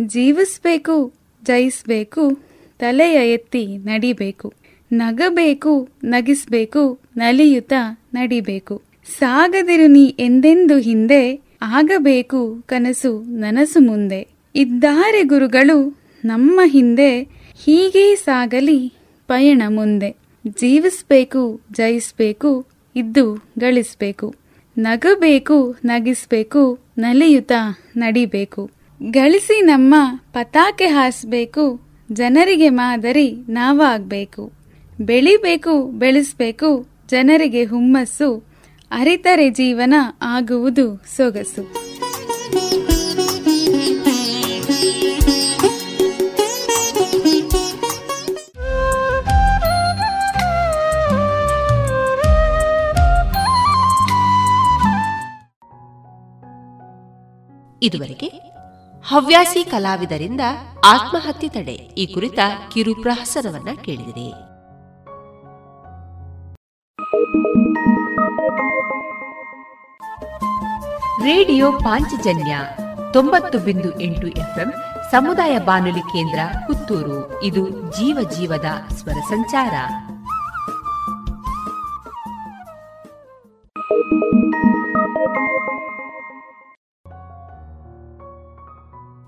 ಜೀವಿಸಬೇಕು, 0.00 1.12
ಜಯಿಸಬೇಕು, 1.44 2.38
ತಲೆಯ 2.78 3.32
ಎತ್ತಿ 3.32 3.78
ನಡಿಬೇಕು. 3.78 4.61
ನಗಬೇಕು, 4.92 5.88
ನಗಿಸ್ಬೇಕು, 6.04 6.98
ನಲಿಯುತ್ತ 7.16 7.72
ನಡಿಬೇಕು. 8.14 8.82
ಸಾಗದಿರು 9.18 9.86
ನೀ 9.86 10.04
ಎಂದೆಂದು 10.04 10.78
ಹಿಂದೆ, 10.78 11.40
ಆಗಬೇಕು 11.62 12.62
ಕನಸು 12.66 13.22
ನನಸು 13.22 13.80
ಮುಂದೆ. 13.80 14.28
ಇದ್ದಾರೆ 14.54 15.22
ಗುರುಗಳು 15.22 15.98
ನಮ್ಮ 16.24 16.60
ಹಿಂದೆ, 16.66 17.22
ಹೀಗೆ 17.64 18.14
ಸಾಗಲಿ 18.14 18.92
ಪಯಣ 19.26 19.62
ಮುಂದೆ. 19.68 20.16
ಜೀವಿಸ್ಬೇಕು, 20.46 21.60
ಜಯಿಸ್ಬೇಕು, 21.72 22.66
ಇದ್ದು 22.96 23.44
ಗಳಿಸ್ಬೇಕು. 23.58 24.34
ನಗಬೇಕು, 24.78 25.76
ನಗಿಸ್ಬೇಕು, 25.84 26.78
ನಲಿಯುತ್ತ 26.98 27.52
ನಡಿಬೇಕು. 27.96 28.70
ಗಳಿಸಿ 29.10 29.60
ನಮ್ಮ 29.60 29.94
ಪತಾಕೆ 30.32 30.86
ಹಾಸ್ಬೇಕು, 30.86 31.80
ಜನರಿಗೆ 32.12 32.68
ಮಾದರಿ 32.68 33.30
ನಾವಾಗ್ಬೇಕು. 33.48 34.61
ಬೆಳಿಬೇಕು, 35.04 35.86
ಬೆಳೆಸ್ಬೇಕು, 35.98 36.70
ಜನರಿಗೆ 37.08 37.64
ಹುಮ್ಮಸ್ಸು, 37.64 38.28
ಅರಿತರೆ 38.90 39.50
ಜೀವನ 39.50 39.94
ಆಗುವುದು 40.22 40.86
ಸೊಗಸು. 41.16 41.62
ಇದುವರೆಗೆ 57.82 58.28
ಹವ್ಯಾಸಿ 59.04 59.64
ಕಲಾವಿದರಿಂದ 59.64 60.40
ಆತ್ಮಹತ್ಯೆ 60.84 61.48
ತಡೆ 61.48 61.74
ಈ 61.74 62.06
ಕುರಿತ 62.06 62.38
ಕಿರು 62.74 62.94
ಪ್ರಹಸನವನ್ನ 62.94 63.70
ಕೇಳಿದಿರಿ. 63.84 64.51
ರೇಡಿಯೋ 71.22 71.72
ಪಾಂಚಜನ್ಯ 71.72 72.58
ತೊಂಬತ್ತು 73.12 73.58
ಬಿಂದು 73.58 74.00
ಎಂಟು 74.00 74.26
ಎಫ್ಎಂ 74.26 74.72
ಸಮುದಾಯ 75.10 75.58
ಬಾನುಲಿ 75.58 76.00
ಕೇಂದ್ರ 76.00 76.38
ಪುತ್ತೂರು. 76.66 77.42
ಇದು 77.42 77.70
ಜೀವ 77.70 78.30
ಜೀವದ 78.36 78.64
ಸ್ವರ 78.94 79.12
ಸಂಚಾರ. 79.12 79.72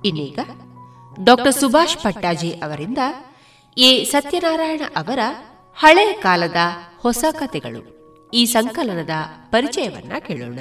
ಇನ್ನೀಗ 0.04 0.38
ಡಾಕ್ಟರ್ 1.24 1.54
ಸುಭಾಷ್ 1.54 1.98
ಪಟ್ಟಾಜಿ 1.98 2.50
ಅವರಿಂದ 2.50 2.98
ಎ 3.78 4.04
ಸತ್ಯನಾರಾಯಣ 4.04 4.80
ಅವರ 4.96 5.18
ಹಳೆಯ 5.76 6.12
ಕಾಲದ 6.12 6.56
ಹೊಸ 6.98 7.24
ಕಥೆಗಳು. 7.30 7.94
ಈ 8.34 8.44
ಸಂಕಲನದ 8.44 9.10
ಪರಿಚಯವನ್ನ 9.50 10.12
ಕೇಳೋಣ. 10.26 10.58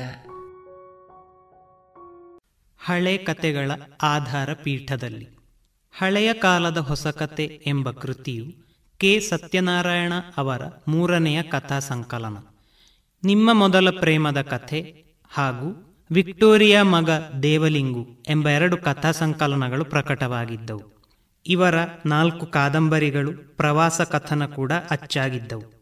ಹಳೆ 2.85 3.17
ಕಥೆಗಳ 3.17 3.71
ಆಧಾರ 4.01 4.53
ಪೀಠದಲ್ಲಿ. 4.53 5.37
ಹಳೆಯ 5.97 6.33
ಕಾಲದ 6.33 6.77
ಹೊಸ 6.77 7.07
ಕತೆ 7.07 7.43
ಎಂಬ 7.67 7.91
ಕೃತಿಯು 7.91 8.45
ಕೆ. 8.97 9.19
ಸತ್ಯನಾರಾಯಣ 9.19 10.13
ಅವರ 10.37 10.61
ಮೂರನೆಯ 10.87 11.43
ಕಥಾ 11.43 11.79
ಸಂಕಲನ. 11.79 12.37
ನಿಮ್ಮ 13.23 13.53
ಮೊದಲ 13.53 13.99
ಪ್ರೇಮದ 13.99 14.41
ಕಥೆ 14.41 15.05
ಹಾಗೂ 15.31 15.97
ವಿಕ್ಟೋರಿಯಾ 16.11 16.83
ಮಗ 16.83 17.09
ದೇವಲಿಂಗು 17.43 18.07
ಎಂಬ 18.27 18.49
ಎರಡು 18.49 18.77
ಕಥಾ 18.77 19.11
ಸಂಕಲನಗಳು 19.11 19.85
ಪ್ರಕಟವಾಗಿದ್ದವು. 19.85 20.92
ಇವರ 21.47 21.75
ನಾಲ್ಕು 22.05 22.45
ಕಾದಂಬರಿಗಳು 22.45 23.57
ಪ್ರವಾಸ 23.57 24.01
ಕಥನ 24.01 24.45
ಕೂಡ 24.45 24.71
ಅಚ್ಚಾಗಿದ್ದವು. 24.91 25.73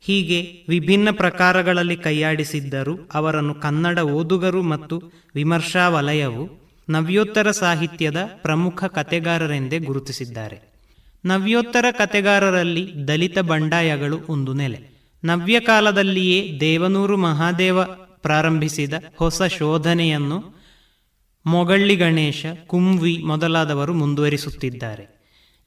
ಹೀಗೆ 0.00 0.64
ವಿಭಿನ್ನ 0.68 1.08
ಪ್ರಕಾರಗಳಲ್ಲಿ 1.10 1.96
ಕೈಯಾಡಿಸಿದ್ದರೂ 1.96 2.98
ಅವರನ್ನು 3.14 3.54
ಕನ್ನಡ 3.54 3.98
ಓದುಗರು 3.98 4.62
ಮತ್ತು 4.62 5.02
ವಿಮರ್ಶಾ 5.34 5.88
ವಲಯವು 5.88 6.68
ನವ್ಯೋತ್ತರ 6.88 7.50
ಸಾಹಿತ್ಯದ 7.50 8.30
ಪ್ರಮುಖ 8.42 8.84
ಕತೆಗಾರರೆಂದೇ 8.84 9.78
ಗುರುತಿಸಿದ್ದಾರೆ. 9.78 10.72
ನವ್ಯೋತ್ತರ 11.24 11.84
ಕತೆಗಾರರಲ್ಲಿ 11.90 13.08
ದಲಿತ 13.08 13.38
ಬಂಡಾಯಗಳು 13.38 14.20
ಒಂದು 14.28 14.52
ನೆಲೆ. 14.52 14.98
ನವ್ಯ 15.24 15.60
ಕಾಲದಲ್ಲಿಯೇ 15.60 16.60
ದೇವನೂರು 16.60 17.16
ಮಹಾದೇವ 17.16 17.84
ಪ್ರಾರಂಭಿಸಿದ 18.22 18.94
ಹೊಸ 19.16 19.42
ಶೋಧನೆಯನ್ನು 19.42 20.57
ಮೊಗಳ್ಳಿ 21.48 21.96
ಗಣೇಶ, 21.96 22.46
ಕುಂವಿ 22.66 23.18
ಮೊದಲಾದವರು 23.26 23.94
ಮುಂದುವರಿಸುತ್ತಿದ್ದಾರೆ. 23.94 25.18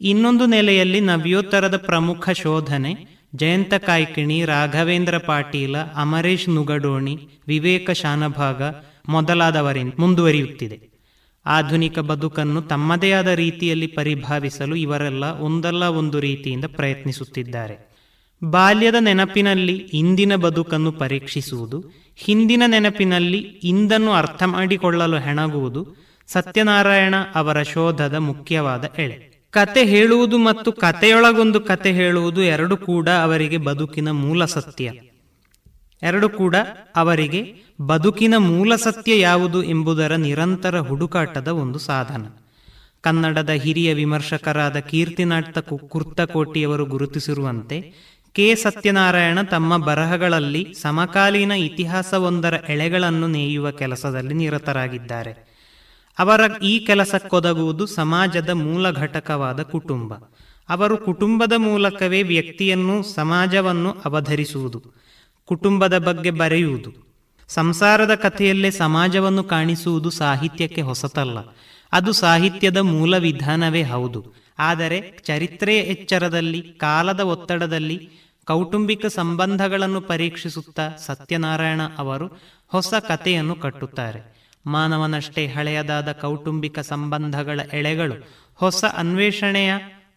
ಇನ್ನೊಂದು 0.01 0.45
ನೆಲೆಯಲ್ಲಿ 0.45 0.99
ನವ್ಯೋತ್ತರದ 0.99 1.77
ಪ್ರಮುಖ 1.77 2.29
ಶೋಧನೆ, 2.29 3.21
ಜಯಂತ 3.35 3.73
ಕಾಯ್ಕಿಣಿ, 3.73 4.45
ರಾಘವೇಂದ್ರ 4.45 5.17
ಪಾಟೀಲ, 5.17 5.77
ಅಮರೇಶ್ 5.77 6.49
ನುಗಡೋಣಿ, 6.49 7.17
ವಿವೇಕ 7.47 7.91
ಶಾನಭಾಗ 7.91 8.61
ಮೊದಲಾದವರಿಂದ 9.09 9.93
ಮುಂದುವರಿಯುತ್ತಿದೆ. 9.99 10.91
ಆಧುನಿಕ 11.45 11.99
ಬದುಕನ್ನು 11.99 12.61
ತಮ್ಮದೇ 12.61 13.11
ಆದ 13.11 13.27
ರೀತಿಯಲ್ಲಿ 13.27 13.87
ಪರಿಭಾವಿಸಲು 13.87 14.75
ಇವರೆಲ್ಲ 14.75 15.23
ಒಂದಲ್ಲ 15.23 15.83
ಒಂದು 15.83 16.19
ರೀತಿಯಿಂದ 16.19 16.65
ಪ್ರಯತ್ನಿಸುತ್ತಿದ್ದಾರೆ. 16.65 17.90
ಬಾಲ್ಯದ 18.43 18.95
ನೆನಪಿನಲ್ಲಿ 18.99 19.73
ಇಂದಿನ 19.73 20.35
ಬದುಕನ್ನು 20.35 20.91
ಪರೀಕ್ಷಿಸುವುದು, 20.91 21.91
ಹಿಂದಿನ 22.15 22.63
ನೆನಪಿನಲ್ಲಿ 22.65 23.37
ಇಂದನ್ನು 23.37 24.11
ಅರ್ಥ 24.11 24.43
ಮಾಡಿಕೊಳ್ಳಲು 24.43 25.17
ಹೆಣಗುವುದು 25.17 25.95
ಸತ್ಯನಾರಾಯಣ 26.27 27.15
ಅವರ 27.35 27.63
ಶೋಧದ 27.63 28.13
ಮುಖ್ಯವಾದ 28.13 28.85
ಎಳೆ. 28.97 29.47
ಕತೆ 29.49 29.85
ಹೇಳುವುದು 29.85 30.37
ಮತ್ತು 30.37 30.71
ಕತೆಯೊಳಗೊಂದು 30.71 31.59
ಕತೆ 31.59 31.91
ಹೇಳುವುದು 31.91 32.41
ಎರಡು 32.41 32.77
ಕೂಡ 32.77 33.09
ಅವರಿಗೆ 33.09 33.57
ಬದುಕಿನ 33.57 34.11
ಮೂಲ 34.11 34.45
ಸತ್ಯ. 34.45 34.91
ಎರಡು 36.03 36.29
ಕೂಡ 36.29 36.55
ಅವರಿಗೆ 36.95 37.53
ಬದುಕಿನ 37.81 38.33
ಮೂಲ 38.37 38.75
ಸತ್ಯ 38.75 39.19
ಯಾವುದು 39.19 39.63
ಎಂಬುದರ 39.63 40.15
ನಿರಂತರ 40.15 40.79
ಹುಡುಕಾಟದ 40.79 41.47
ಒಂದು 41.47 41.79
ಸಾಧನ. 41.79 42.25
ಕನ್ನಡದ 43.01 43.49
ಹಿರಿಯ 43.49 43.93
ವಿಮರ್ಶಕರಾದ 43.93 44.77
ಕೀರ್ತಿನಾಟ್ತ 44.77 45.57
ಕುರ್ತಕೋಟಿಯವರು 45.59 46.85
ಗುರುತಿಸಿರುವಂತೆ 46.85 48.10
ಕೆ. 48.33 48.55
ಸತ್ಯನಾರಾಯಣ 48.55 49.41
ತಮ್ಮ 49.41 49.77
ಬರಹಗಳಲ್ಲಿ 49.77 50.73
ಸಮಕಾಲೀನ 50.81 51.51
ಇತಿಹಾಸವೊಂದರ 51.51 52.53
ಎಳೆಗಳನ್ನು 52.69 53.27
ನೇಯುವ 53.27 53.71
ಕೆಲಸದಲ್ಲಿ 53.71 54.33
ನಿರತರಾಗಿದ್ದಾರೆ. 54.33 55.51
ಅವರ 56.19 56.41
ಈ 56.63 56.79
ಕೆಲಸಕ್ಕೊದಗುವುದು 56.79 57.85
ಸಮಾಜದ 57.85 58.49
ಮೂಲ 58.49 58.91
ಘಟಕವಾದ 58.91 59.61
ಕುಟುಂಬ. 59.61 60.13
ಅವರು 60.69 60.97
ಕುಟುಂಬದ 60.97 61.53
ಮೂಲಕವೇ 61.57 62.23
ವ್ಯಕ್ತಿಯನ್ನು, 62.23 63.03
ಸಮಾಜವನ್ನು 63.03 63.91
ಅವಧರಿಸುವುದು, 63.91 64.83
ಕುಟುಂಬದ 65.45 65.97
ಬಗ್ಗೆ 65.97 66.31
ಬರೆಯುವುದು, 66.31 66.91
ಸಂಸಾರದ 67.47 68.15
ಕಥೆಯಲ್ಲೇ 68.15 68.71
ಸಮಾಜವನ್ನು 68.71 69.43
ಕಾಣಿಸುವುದು 69.43 70.09
ಸಾಹಿತ್ಯಕ್ಕೆ 70.09 70.81
ಹೊಸತಲ್ಲ. 70.81 71.37
ಅದು 71.91 72.11
ಸಾಹಿತ್ಯದ 72.11 72.77
ಮೂಲ 72.77 73.17
ವಿಧಾನವೇ 73.17 73.83
ಹೌದು. 73.83 74.33
ಆದರೆ 74.59 75.17
ಚರಿತ್ರೆಯ 75.23 75.79
ಎಚ್ಚರದಲ್ಲಿ, 75.79 76.61
ಕಾಲದ 76.61 77.19
ಒತ್ತಡದಲ್ಲಿ 77.19 78.20
ಕೌಟುಂಬಿಕ 78.45 79.05
ಸಂಬಂಧಗಳನ್ನು 79.05 80.01
ಪರೀಕ್ಷಿಸುತ್ತಾ 80.01 80.89
ಸತ್ಯನಾರಾಯಣ 80.97 81.81
ಅವರು 81.97 82.27
ಹೊಸ 82.67 82.93
ಕಥೆಯನ್ನು 82.93 83.55
ಕಟ್ಟುತ್ತಾರೆ. 83.55 84.41
ಮಾನವನಷ್ಟೇ 84.65 85.47
ಹಳೆಯದಾದ 85.47 86.11
ಕೌಟುಂಬಿಕ 86.11 86.79
ಸಂಬಂಧಗಳ 86.79 87.59
ಎಳೆಗಳು 87.73 88.13
ಹೊಸ 88.55 88.85
ಅನ್ವೇಷಣೆಯ 88.97 89.73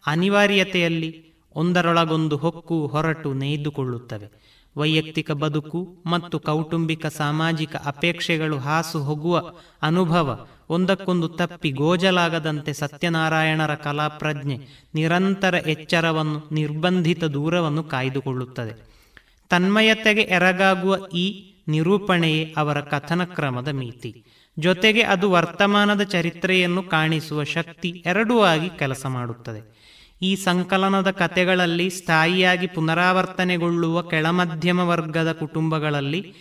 ಅನಿವಾರ್ಯತೆಯಲ್ಲಿ 0.07 1.35
ಒಂದರೊಳಗೊಂದು 1.55 2.37
ಹೊಕ್ಕು 2.37 2.87
ಹೊರಟು 2.87 3.33
ನೇಯ್ದುಕೊಳ್ಳುತ್ತವೆ. 3.33 4.44
ವೈಯಕ್ತಿಕ 4.77 5.31
ಬದುಕು 5.31 6.03
ಮತ್ತು 6.05 6.39
ಕೌಟುಂಬಿಕ 6.39 7.05
ಸಾಮಾಜಿಕ 7.05 7.75
ಅಪೇಕ್ಷೆಗಳು 7.75 8.57
ಹಾಸು 8.57 8.99
ಹೋಗುವ 8.99 9.51
ಅನುಭವ 9.81 10.47
ಒಂದಕ್ಕೊಂದು 10.69 11.29
ತಪ್ಪಿ 11.29 11.71
ಗೋಜಲಾಗದಂತೆ 11.71 12.73
ಸತ್ಯನಾರಾಯಣರ 12.73 13.75
ಕಲಾಪ್ರಜ್ಞೆ 13.75 14.59
ನಿರಂತರ 14.95 15.53
ಎಚ್ಚರವನ್ನು 15.53 16.49
ನಿರ್ಬಂಧಿತ 16.51 17.23
ದೂರವನ್ನು 17.23 17.83
ಕಾಯ್ದುಕೊಳ್ಳುತ್ತದೆ. 17.83 18.89
ತನ್ಮಯತೆಗೆ 19.49 20.21
ಎರಗಾಗುವ 20.21 21.07
ಈ 21.13 21.55
ನಿರೂಪಣೆಯೇ 21.67 22.53
ಅವರ 22.57 22.81
ಕಥನ 22.81 23.23
ಕ್ರಮದ 23.23 23.67
ಮಿತಿ. 23.67 24.23
ಜೊತೆಗೆ 24.59 25.01
ಅದು 25.01 25.31
ವರ್ತಮಾನದ 25.31 26.01
ಚರಿತ್ರೆಯನ್ನು 26.01 26.83
ಕಾಣಿಸುವ 26.83 27.43
ಶಕ್ತಿ 27.43 28.03
ಎರಡೂ 28.05 28.41
ಆಗಿ 28.41 28.69
ಕೆಲಸ 28.69 29.05
ಮಾಡುತ್ತದೆ. 29.05 29.74
ಈ 30.21 30.35
ಸಂಕಲನದ 30.35 31.11
ಕಥೆಗಳಲ್ಲಿ 31.11 31.89
ಸ್ಥಾಯಿಯಾಗಿ 31.89 32.67
ಪುನರಾವರ್ತನೆಗೊಳ್ಳುವ 32.67 34.01
ಕೆಳಮಧ್ಯಮ 34.01 34.79
ವರ್ಗದ 34.79 35.31
ಕುಟುಂಬಗಳಲ್ಲಿ 35.31 36.33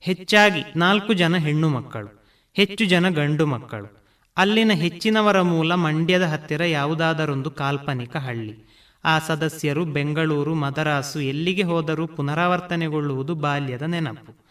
ಹೆಚ್ಚಾಗಿ 0.00 0.64
ನಾಲ್ಕು 0.76 1.12
ಜನ 1.12 1.36
ಹೆಣ್ಣು 1.36 1.68
ಮಕ್ಕಳು, 1.68 2.24
ಹೆಚ್ಚು 2.54 2.84
ಜನ 2.84 3.08
ಗಂಡು 3.08 3.46
ಮಕ್ಕಳು. 3.46 4.02
ಅಲ್ಲಿನ 4.36 4.72
ಹೆಚ್ಚಿನವರ 4.72 5.40
ಮೂಲ 5.40 5.74
ಮಂಡ್ಯದ 5.74 6.22
ಹತ್ತಿರ 6.22 6.60
ಯಾವುದಾದರೊಂದು 6.60 7.50
ಕಾಲ್ಪನಿಕ 7.50 8.16
ಹಳ್ಳಿ. 8.16 8.68
ಆ 9.04 9.18
ಸದಸ್ಯರು 9.18 9.84
ಬೆಂಗಳೂರು, 9.84 10.54
ಮದರಾಸು 10.54 11.20
ಎಲ್ಲಿಗೆ 11.20 11.62
ಹೋದರೂ 11.62 12.06
ಪುನರಾವರ್ತನೆಗೊಳ್ಳುವುದು 12.06 13.34
ಬಾಲ್ಯದ 13.34 13.82
ನೆನಪು. 13.82 14.44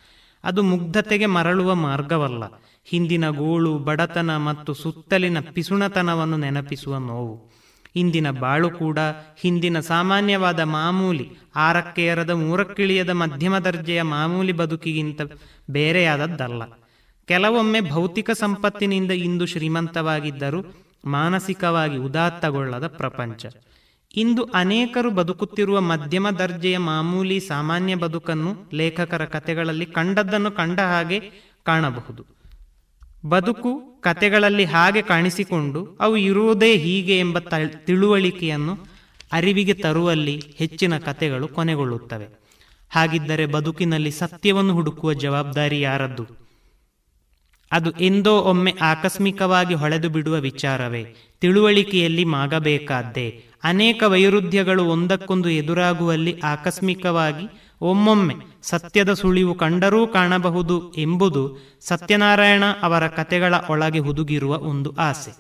ಅದು 0.44 0.64
ಮುಗ್ಧತೆಗೆ 0.64 1.26
ಮರಳುವ 1.26 1.76
ಮಾರ್ಗವಲ್ಲ. 1.76 2.44
ಹಿಂದಿನ 2.86 3.30
ಗೋಳು, 3.30 3.78
ಬಡತನ 3.78 4.38
ಮತ್ತು 4.38 4.74
ಸುತ್ತಲಿನ 4.74 5.40
ಪಿಸುಣತನವನ್ನು 5.40 6.38
ನೆನಪಿಸುವ 6.38 6.98
ನೋವು. 6.98 7.61
ಇಂದಿನ 7.96 8.32
ಬಾಳು 8.32 8.70
ಕೂಡ 8.70 9.00
ಹಿಂದಿನ 9.38 9.80
ಸಾಮಾನ್ಯವಾದ 9.80 10.60
ಮಾಮೂಲಿ 10.60 11.30
ಆರಕ್ಕೆಯರದ 11.56 12.30
ಮೂರಕ್ಕಿಳಿಯದ 12.30 13.10
ಮಧ್ಯಮ 13.10 13.58
ದರ್ಜೆಯ 13.58 14.02
ಮಾಮೂಲಿ 14.02 14.52
ಬದುಕಿಗಿಂತ 14.52 15.22
ಬೇರೆಯಾದದ್ದಲ್ಲ. 15.70 16.64
ಕೆಲವೊಮ್ಮೆ 17.26 17.82
ಭೌತಿಕ 17.82 18.32
ಸಂಪತ್ತಿನಿಂದ 18.32 19.12
ಇಂದು 19.12 19.46
ಶ್ರೀಮಂತವಾಗಿದ್ದರೂ 19.46 20.66
ಮಾನಸಿಕವಾಗಿ 21.06 21.98
ಉದಾತ್ತಗೊಳ್ಳದ 21.98 22.88
ಪ್ರಪಂಚ. 22.88 23.46
ಇಂದು 24.16 24.44
ಅನೇಕರು 24.44 25.12
ಬದುಕುತ್ತಿರುವ 25.12 25.82
ಮಧ್ಯಮ 25.82 26.30
ದರ್ಜೆಯ 26.30 26.78
ಮಾಮೂಲಿ 26.78 27.40
ಸಾಮಾನ್ಯ 27.40 27.96
ಬದುಕನ್ನು 27.96 28.56
ಲೇಖಕರ 28.74 29.26
ಕಥೆಗಳಲ್ಲಿ 29.26 29.86
ಕಂಡದ್ದನ್ನು 29.86 30.52
ಕಂಡ 30.52 30.80
ಹಾಗೆ 30.80 31.20
ಕಾಣಬಹುದು. 31.64 32.41
ಬದುಕು 33.26 33.82
ಕತೆಗಳಲ್ಲಿ 34.02 34.66
ಹಾಗೆ 34.66 35.02
ಕಾಣಿಸಿಕೊಂಡು 35.02 35.98
ಅವು 36.00 36.18
ಇರುವುದೇ 36.18 36.78
ಹೀಗೆ 36.78 37.20
ಎಂಬ 37.20 37.40
ತಿಳುವಳಿಕೆಯನ್ನು 37.68 38.78
ಅರಿವಿಗೆ 39.32 39.74
ತರುವಲ್ಲಿ 39.74 40.44
ಹೆಚ್ಚಿನ 40.58 40.98
ಕತೆಗಳು 40.98 41.48
ಕೊನೆಗೊಳ್ಳುತ್ತವೆ. 41.48 42.28
ಹಾಗಿದ್ದರೆ 42.90 43.46
ಬದುಕಿನಲ್ಲಿ 43.46 44.12
ಸತ್ಯವನ್ನು 44.12 44.74
ಹುಡುಕುವ 44.74 45.14
ಜವಾಬ್ದಾರಿ 45.14 45.82
ಯಾರದ್ದು? 45.82 46.26
ಅದು 47.72 47.92
ಎಂದೋ 47.92 48.40
ಒಮ್ಮೆ 48.40 48.74
ಆಕಸ್ಮಿಕವಾಗಿ 48.82 49.74
ಹೊಳೆದು 49.74 50.10
ಬಿಡುವ 50.10 50.36
ವಿಚಾರವೇ. 50.36 51.16
ತಿಳುವಳಿಕೆಯಲ್ಲಿ 51.42 52.26
ಮಾಗಬೇಕಾದ್ದೇ. 52.26 53.44
ಅನೇಕ 53.64 54.04
ವೈರುಧ್ಯಗಳು 54.08 54.86
ಒಂದಕ್ಕೊಂದು 54.86 55.50
ಎದುರಾಗುವಲ್ಲಿ 55.50 56.40
ಆಕಸ್ಮಿಕವಾಗಿ 56.40 57.71
ಒಮ್ಮೊಮ್ಮೆ 57.82 58.36
ಸತ್ಯದ 58.62 59.14
ಸುಳಿವು 59.14 59.56
ಕಂಡರೂ 59.56 60.08
ಕಾಣಬಹುದು 60.08 60.94
ಎಂಬುದು 60.94 61.58
ಸತ್ಯನಾರಾಯಣ 61.82 62.64
ಅವರ 62.82 63.08
ಕತೆಗಳ 63.08 63.54
ಒಳಗೆ 63.70 64.00
ಹುದುಗಿರುವ 64.00 64.58
ಒಂದು 64.58 64.96
ಆಸೆ. 64.96 65.32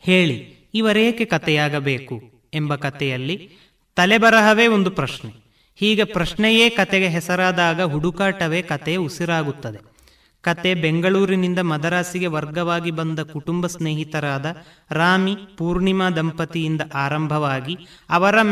ಹೇಳಿ, 0.00 0.54
ಇವರೇಕೆ 0.74 1.24
ಕತೆಯಾಗಬೇಕು 1.24 2.22
ಎಂಬ 2.54 2.74
ಕಥೆಯಲ್ಲಿ 2.74 3.50
ತಲೆಬರಹವೇ 3.96 4.66
ಒಂದು 4.66 4.90
ಪ್ರಶ್ನೆ. 4.90 5.44
ಹೀಗೆ 5.76 6.04
ಪ್ರಶ್ನೆಯೇ 6.04 6.70
ಕತೆಗೆ 6.70 7.08
ಹೆಸರಾದಾಗ 7.08 7.82
ಹುಡುಕಾಟವೇ 7.82 8.62
ಕತೆ 8.62 8.96
ಉಸಿರಾಗುತ್ತದೆ. 8.96 9.94
ಕತೆ 10.40 10.74
ಬೆಂಗಳೂರಿನಿಂದ 10.74 11.58
ಮದರಾಸಿಗೆ 11.58 12.26
ವರ್ಗವಾಗಿ 12.26 12.90
ಬಂದ 12.90 13.18
ಕುಟುಂಬ 13.18 13.66
ಸ್ನೇಹಿತರಾದ 13.66 14.56
ರಾಮಿ 14.90 15.36
ಪೂರ್ಣಿಮಾ 15.56 16.10
ದಂಪತಿಯಿಂದ 16.10 16.80
ಆರಂಭವಾಗಿ 16.94 17.76
ಅವರ 18.10 18.42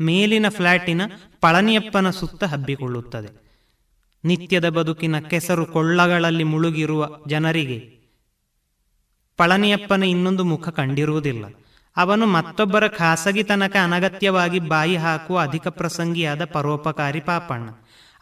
ಮೇಲಿನ 0.00 0.46
ಫ್ಲ್ಯಾಟಿನ 0.48 1.02
ಪಳನಿಯಪ್ಪನ 1.40 2.10
ಸುತ್ತ 2.10 2.44
ಹಬ್ಬಿಕೊಳ್ಳುತ್ತದೆ. 2.44 3.46
ನಿತ್ಯದ 4.24 4.68
ಬದುಕಿನ 4.68 5.18
ಕೆಸರು 5.18 5.66
ಕೊಳ್ಳಗಳಲ್ಲಿ 5.66 6.44
ಮುಳುಗಿರುವ 6.44 7.08
ಜನರಿಗೆ 7.26 7.96
ಪಳನಿಯಪ್ಪನ 9.36 10.02
ಇನ್ನೊಂದು 10.02 10.44
ಮುಖ 10.44 10.68
ಕಂಡಿರುವುದಿಲ್ಲ. 10.68 11.44
ಅವನು 11.96 12.26
ಮತ್ತೊಬ್ಬರ 12.26 12.86
ಖಾಸಗಿತನಕ 12.86 13.76
ಅನಗತ್ಯವಾಗಿ 13.82 14.58
ಬಾಯಿ 14.58 14.96
ಹಾಕುವ 14.96 15.38
ಅಧಿಕ 15.38 15.68
ಪ್ರಸಂಗಿಯಾದ 15.68 16.44
ಪರೋಪಕಾರಿ 16.44 17.20
ಪಾಪಣ್ಣ. 17.20 17.68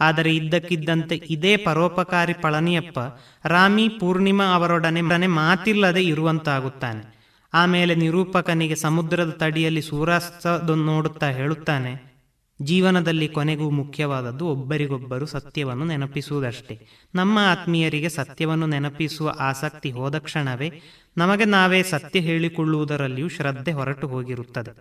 ಆದರೆ 0.00 0.36
ಇದ್ದಕ್ಕಿದ್ದಂತೆ 0.36 1.16
ಇದೇ 1.16 1.56
ಪರೋಪಕಾರಿ 1.56 2.32
ಪಳನಿಯಪ್ಪ 2.32 2.98
ರಾಮಿ 3.44 3.88
ಪೂರ್ಣಿಮಾ 3.88 4.54
ಅವರೊಡನೆ 4.54 5.26
ಮಾತಿಲ್ಲದೆ 5.26 6.04
ಇರುವಂತಾಗುತ್ತಾನೆ. 6.04 7.23
ಆಮೇಲೆ 7.54 7.94
ನಿರೂಪಕನಿಗೆ 7.94 8.74
ಸಮುದ್ರದ 8.74 9.30
ತಡಿಯಲ್ಲಿ 9.30 9.82
ಸೂರ್ಯಾಸ್ತದನ್ನು 9.82 10.84
ನೋಡುತ್ತಾ 10.84 11.30
ಹೇಳುತ್ತಾನೆ, 11.30 12.14
ಜೀವನದಲ್ಲಿ 12.62 13.28
ಕೊನೆಗೂ 13.28 13.70
ಮುಖ್ಯವಾದದ್ದು 13.70 14.46
ಒಬ್ಬರಿಗೊಬ್ಬರು 14.46 15.26
ಸತ್ಯವನ್ನು 15.26 15.84
ನೆನಪಿಸುವುದಷ್ಟೇ. 15.84 16.74
ನಮ್ಮ 17.14 17.38
ಆತ್ಮೀಯರಿಗೆ 17.38 18.08
ಸತ್ಯವನ್ನು 18.08 18.66
ನೆನಪಿಸುವ 18.66 19.34
ಆಸಕ್ತಿ 19.40 19.90
ಹೋದ 19.90 20.18
ಕ್ಷಣವೇ 20.18 20.80
ನಮಗೆ 21.16 21.44
ನಾವೇ 21.44 21.82
ಸತ್ಯ 21.82 22.20
ಹೇಳಿಕೊಳ್ಳುವುದರಲ್ಲಿಯೂ 22.20 23.28
ಶ್ರದ್ಧೆ 23.28 23.72
ಹೊರಟು 23.72 24.08
ಹೋಗಿರುತ್ತದೆ. 24.08 24.72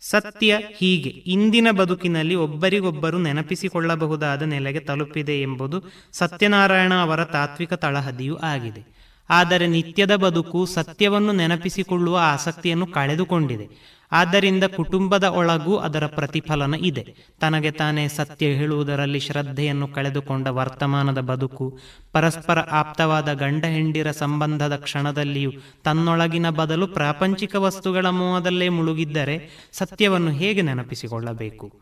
ಸತ್ಯ 0.00 0.58
ಹೀಗೆ, 0.76 1.08
ಇಂದಿನ 1.08 1.68
ಬದುಕಿನಲ್ಲಿ 1.70 2.34
ಒಬ್ಬರಿಗೊಬ್ಬರು 2.34 3.18
ನೆನಪಿಸಿಕೊಳ್ಳಬಹುದಾದ 3.18 4.42
ನೆಲೆಗೆ 4.42 4.80
ತಲುಪಿದೆ 4.80 5.42
ಎಂಬುದು 5.42 5.82
ಸತ್ಯನಾರಾಯಣ 6.12 6.94
ಅವರ 6.94 7.24
ತಾತ್ವಿಕ 7.24 7.74
ತಳಹದಿಯೂ 7.74 8.36
ಆಗಿದೆ. 8.36 9.01
ಆದರೆ 9.32 9.66
ನಿತ್ಯದ 9.66 10.16
ಬದುಕು 10.16 10.66
ಸತ್ಯವನ್ನು 10.66 11.32
ನೆನಪಿಸಿಕೊಳ್ಳುವ 11.32 12.18
ಆಸಕ್ತಿಯನ್ನು 12.22 12.86
ಕಳೆದುಕೊಂಡಿದೆ. 12.86 13.92
ಆದ್ದರಿಂದ 14.12 14.64
ಕುಟುಂಬದ 14.64 15.24
ಒಳಗೂ 15.24 15.76
ಅದರ 15.76 16.06
ಪ್ರತಿಫಲನ 16.06 16.74
ಇದೆ. 16.74 17.14
ತನಗೆ 17.40 17.70
ತಾನೇ 17.70 18.08
ಸತ್ಯ 18.08 18.46
ಹೇಳುವುದರಲ್ಲಿ 18.46 19.20
ಶ್ರದ್ಧೆಯನ್ನು 19.20 19.88
ಕಳೆದುಕೊಂಡ 19.88 20.46
ವರ್ತಮಾನದ 20.48 21.20
ಬದುಕು, 21.20 21.78
ಪರಸ್ಪರ 22.12 22.58
ಆಪ್ತವಾದ 22.58 23.32
ಗಂಡ 23.32 23.64
ಹೆಂಡಿರ 23.64 24.10
ಸಂಬಂಧದ 24.10 24.76
ಕ್ಷಣದಲ್ಲಿಯೂ 24.76 25.50
ತನ್ನೊಳಗಿನ 25.84 26.50
ಬದಲು 26.50 26.86
ಪ್ರಾಪಂಚಿಕ 26.86 27.54
ವಸ್ತುಗಳ 27.54 28.06
ಮೋಹದಲ್ಲೇ 28.06 28.68
ಮುಳುಗಿದ್ದರೆ 28.68 29.48
ಸತ್ಯವನ್ನು 29.72 30.30
ಹೇಗೆ 30.30 30.62
ನೆನಪಿಸಿಕೊಳ್ಳಬೇಕು? 30.62 31.80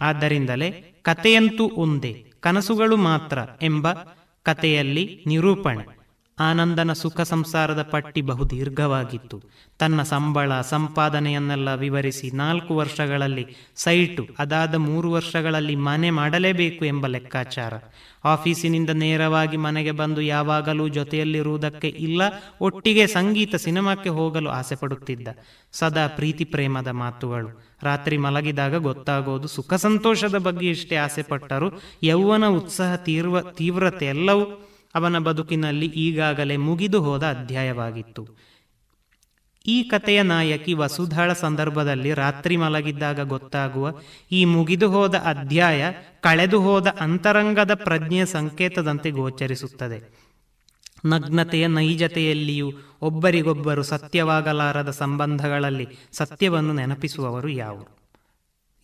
ಆದ್ದರಿಂದಲೇ 0.00 0.70
ಕಥೆಯಂತೂ 1.02 1.70
ಒಂದೇ, 1.76 2.32
ಕನಸುಗಳು 2.40 2.96
ಮಾತ್ರ 2.96 3.38
ಎಂಬ 3.62 3.92
ಕಥೆಯಲ್ಲಿ 4.42 5.24
ನಿರೂಪಣೆ. 5.26 5.95
ಆನಂದನ 6.38 6.92
ಸುಖ 6.92 7.20
ಸಂಸಾರದ 7.20 7.82
ಪಟ್ಟಿ 7.82 8.22
ಬಹು 8.22 8.50
ದೀರ್ಘವಾಗಿತ್ತು 8.50 9.42
ತನ್ನ 9.78 10.02
ಸಂಬಳ, 10.02 10.60
ಸಂಪಾದನೆಯನ್ನೆಲ್ಲ 10.60 11.74
ವಿವರಿಸಿ 11.74 12.30
ನಾಲ್ಕು 12.30 12.76
ವರ್ಷಗಳಲ್ಲಿ 12.76 13.56
ಸೈಟು, 13.76 14.26
ಅದಾದ 14.38 14.74
ಮೂರು 14.74 15.12
ವರ್ಷಗಳಲ್ಲಿ 15.12 15.76
ಮನೆ 15.76 16.10
ಮಾಡಲೇಬೇಕು 16.10 16.84
ಎಂಬ 16.84 17.06
ಲೆಕ್ಕಾಚಾರ. 17.06 17.74
ಆಫೀಸಿನಿಂದ 18.24 18.90
ನೇರವಾಗಿ 18.90 19.56
ಮನೆಗೆ 19.56 19.90
ಬಂದು 19.90 20.20
ಯಾವಾಗಲೂ 20.20 20.88
ಜೊತೆಯಲ್ಲಿರುವುದಕ್ಕೆ 20.88 21.88
ಇಲ್ಲ, 21.88 22.22
ಒಟ್ಟಿಗೆ 22.60 23.06
ಸಂಗೀತ 23.06 23.54
ಸಿನಿಮಾಕ್ಕೆ 23.54 24.08
ಹೋಗಲು 24.08 24.50
ಆಸೆ 24.50 24.74
ಪಡುತ್ತಿದ್ದ. 24.74 25.28
ಸದಾ 25.72 26.06
ಪ್ರೀತಿ 26.06 26.44
ಪ್ರೇಮದ 26.44 26.88
ಮಾತುಗಳು. 26.88 27.64
ರಾತ್ರಿ 27.82 28.16
ಮಲಗಿದಾಗ 28.16 28.74
ಗೊತ್ತಾಗೋದು 28.74 29.48
ಸುಖ 29.48 29.74
ಸಂತೋಷದ 29.74 30.36
ಬಗ್ಗೆ 30.36 30.70
ಇಷ್ಟೇ 30.70 30.96
ಆಸೆ 30.96 31.22
ಪಟ್ಟರು 31.22 31.80
ಯೌವನ 32.02 32.46
ಉತ್ಸಾಹ 32.46 32.96
ತೀವ್ರ 32.96 33.40
ತೀವ್ರತೆ 33.40 34.06
ಎಲ್ಲವೂ 34.06 34.65
ಅವನ 34.96 35.18
ಬದುಕಿನಲ್ಲಿ 35.18 35.86
ಈಗಾಗಲೇ 35.86 36.56
ಮುಗಿದು 36.56 37.02
ಹೋದ 37.02 37.26
ಅಧ್ಯಾಯವಾಗಿತ್ತು. 37.26 38.28
ಈ 39.66 39.82
ಕಥೆಯ 39.82 40.22
ನಾಯಕಿ 40.22 40.74
ವಸುಧಾಳ 40.74 41.32
ಸಂದರ್ಭದಲ್ಲಿ 41.32 42.14
ರಾತ್ರಿ 42.14 42.56
ಮಲಗಿದ್ದಾಗ 42.56 43.20
ಗೊತ್ತಾಗುವ 43.20 44.00
ಈ 44.32 44.44
ಮುಗಿದು 44.44 44.90
ಹೋದ 44.90 45.14
ಅಧ್ಯಾಯ 45.14 45.92
ಕಳೆದು 46.20 46.60
ಹೋದ 46.60 46.86
ಅಂತರಂಗದ 47.00 47.74
ಪ್ರಜ್ಞೆಯ 47.74 48.26
ಸಂಕೇತದಂತೆ 48.26 49.10
ಗೋಚರಿಸುತ್ತದೆ. 49.10 50.26
ನಗ್ನತೆಯ 51.06 51.66
ನೈಜತೆಯಲ್ಲಿಯೂ 51.66 52.72
ಒಬ್ಬರಿಗೊಬ್ಬರು 53.02 53.82
ಸತ್ಯವಾಗಲಾರದ 53.82 54.90
ಸಂಬಂಧಗಳಲ್ಲಿ 54.90 55.88
ಸತ್ಯವನ್ನು 56.12 56.72
ನೆನಪಿಸುವವರು 56.72 57.48
ಯಾರು? 57.48 57.98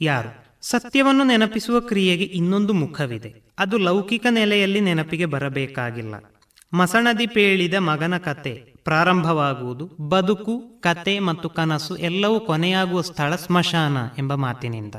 ಯಾರು? 0.01 0.52
ಸತ್ಯವನ್ನು 0.63 1.25
ನೆನಪಿಸುವ 1.25 1.81
ಕ್ರಿಯೆಗೆ 1.81 2.25
ಇನ್ನೊಂದು 2.25 2.73
ಮುಖವಿದೆ. 2.73 3.43
ಅದು 3.59 3.79
ಲೌಕಿಕ 3.79 4.27
ನೆಲೆಯಲ್ಲಿ 4.31 4.81
ನೆನಪಿಗೆ 4.81 5.27
ಬರಬೇಕಾಗಿಲ್ಲ. 5.27 6.15
ಮಸಣದಿ 6.75 7.27
ಪೇಳಿದ 7.27 7.75
ಮಗನ 7.75 8.17
ಕತೆ 8.17 8.73
ಪ್ರಾರಂಭವಾಗುವುದು, 8.85 10.09
ಬದುಕು, 10.09 10.59
ಕತೆ 10.81 11.19
ಮತ್ತು 11.19 11.49
ಕನಸು 11.49 11.97
ಎಲ್ಲವೂ 11.97 12.41
ಕೊನೆಯಾಗುವ 12.41 13.01
ಸ್ಥಳ 13.01 13.37
ಸ್ಮಶಾನ 13.37 13.97
ಎಂಬ 14.19 14.35
ಮಾತಿನಿಂದ. 14.35 14.95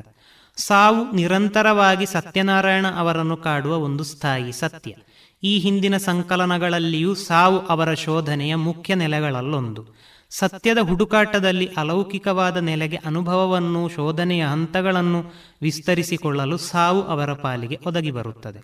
ಸಾವು 0.56 1.12
ನಿರಂತರವಾಗಿ 1.12 2.06
ಸತ್ಯನಾರಾಯಣ 2.06 2.88
ಅವರನ್ನು 2.88 3.38
ಕಾಡುವ 3.38 3.78
ಒಂದು 3.78 4.04
ಸ್ಥಾಯಿ 4.04 4.52
ಸತ್ಯ. 4.52 4.94
ಈ 5.44 5.60
ಹಿಂದಿನ 5.60 5.98
ಸಂಕಲನಗಳಲ್ಲಿಯೂ 5.98 7.16
ಸಾವು 7.16 7.60
ಅವರ 7.60 7.94
ಶೋಧನೆಯ 7.94 8.56
ಮುಖ್ಯ 8.56 8.96
ನೆಲೆಗಳಲ್ಲೊಂದು. 8.96 10.03
ಸತ್ಯದ 10.40 10.78
ಹುಡುಕಾಟದಲ್ಲಿ 10.78 11.66
ಅಲೌಕಿಕವಾದ 11.66 12.58
ನೆಲೆಗೆ 12.58 12.96
ಅನುಭವವನ್ನು, 12.96 13.90
ಶೋಧನೆಯ 13.90 14.44
ಹಂತಗಳನ್ನು 14.44 15.34
ವಿಸ್ತರಿಸಿಕೊಳ್ಳಲು 15.62 16.58
ಸಾವು 16.58 17.02
ಅವರ 17.04 17.34
ಪಾಲಿಗೆ 17.34 17.80
ಒದಗಿ 17.86 18.12
ಬರುತ್ತದೆ. 18.12 18.62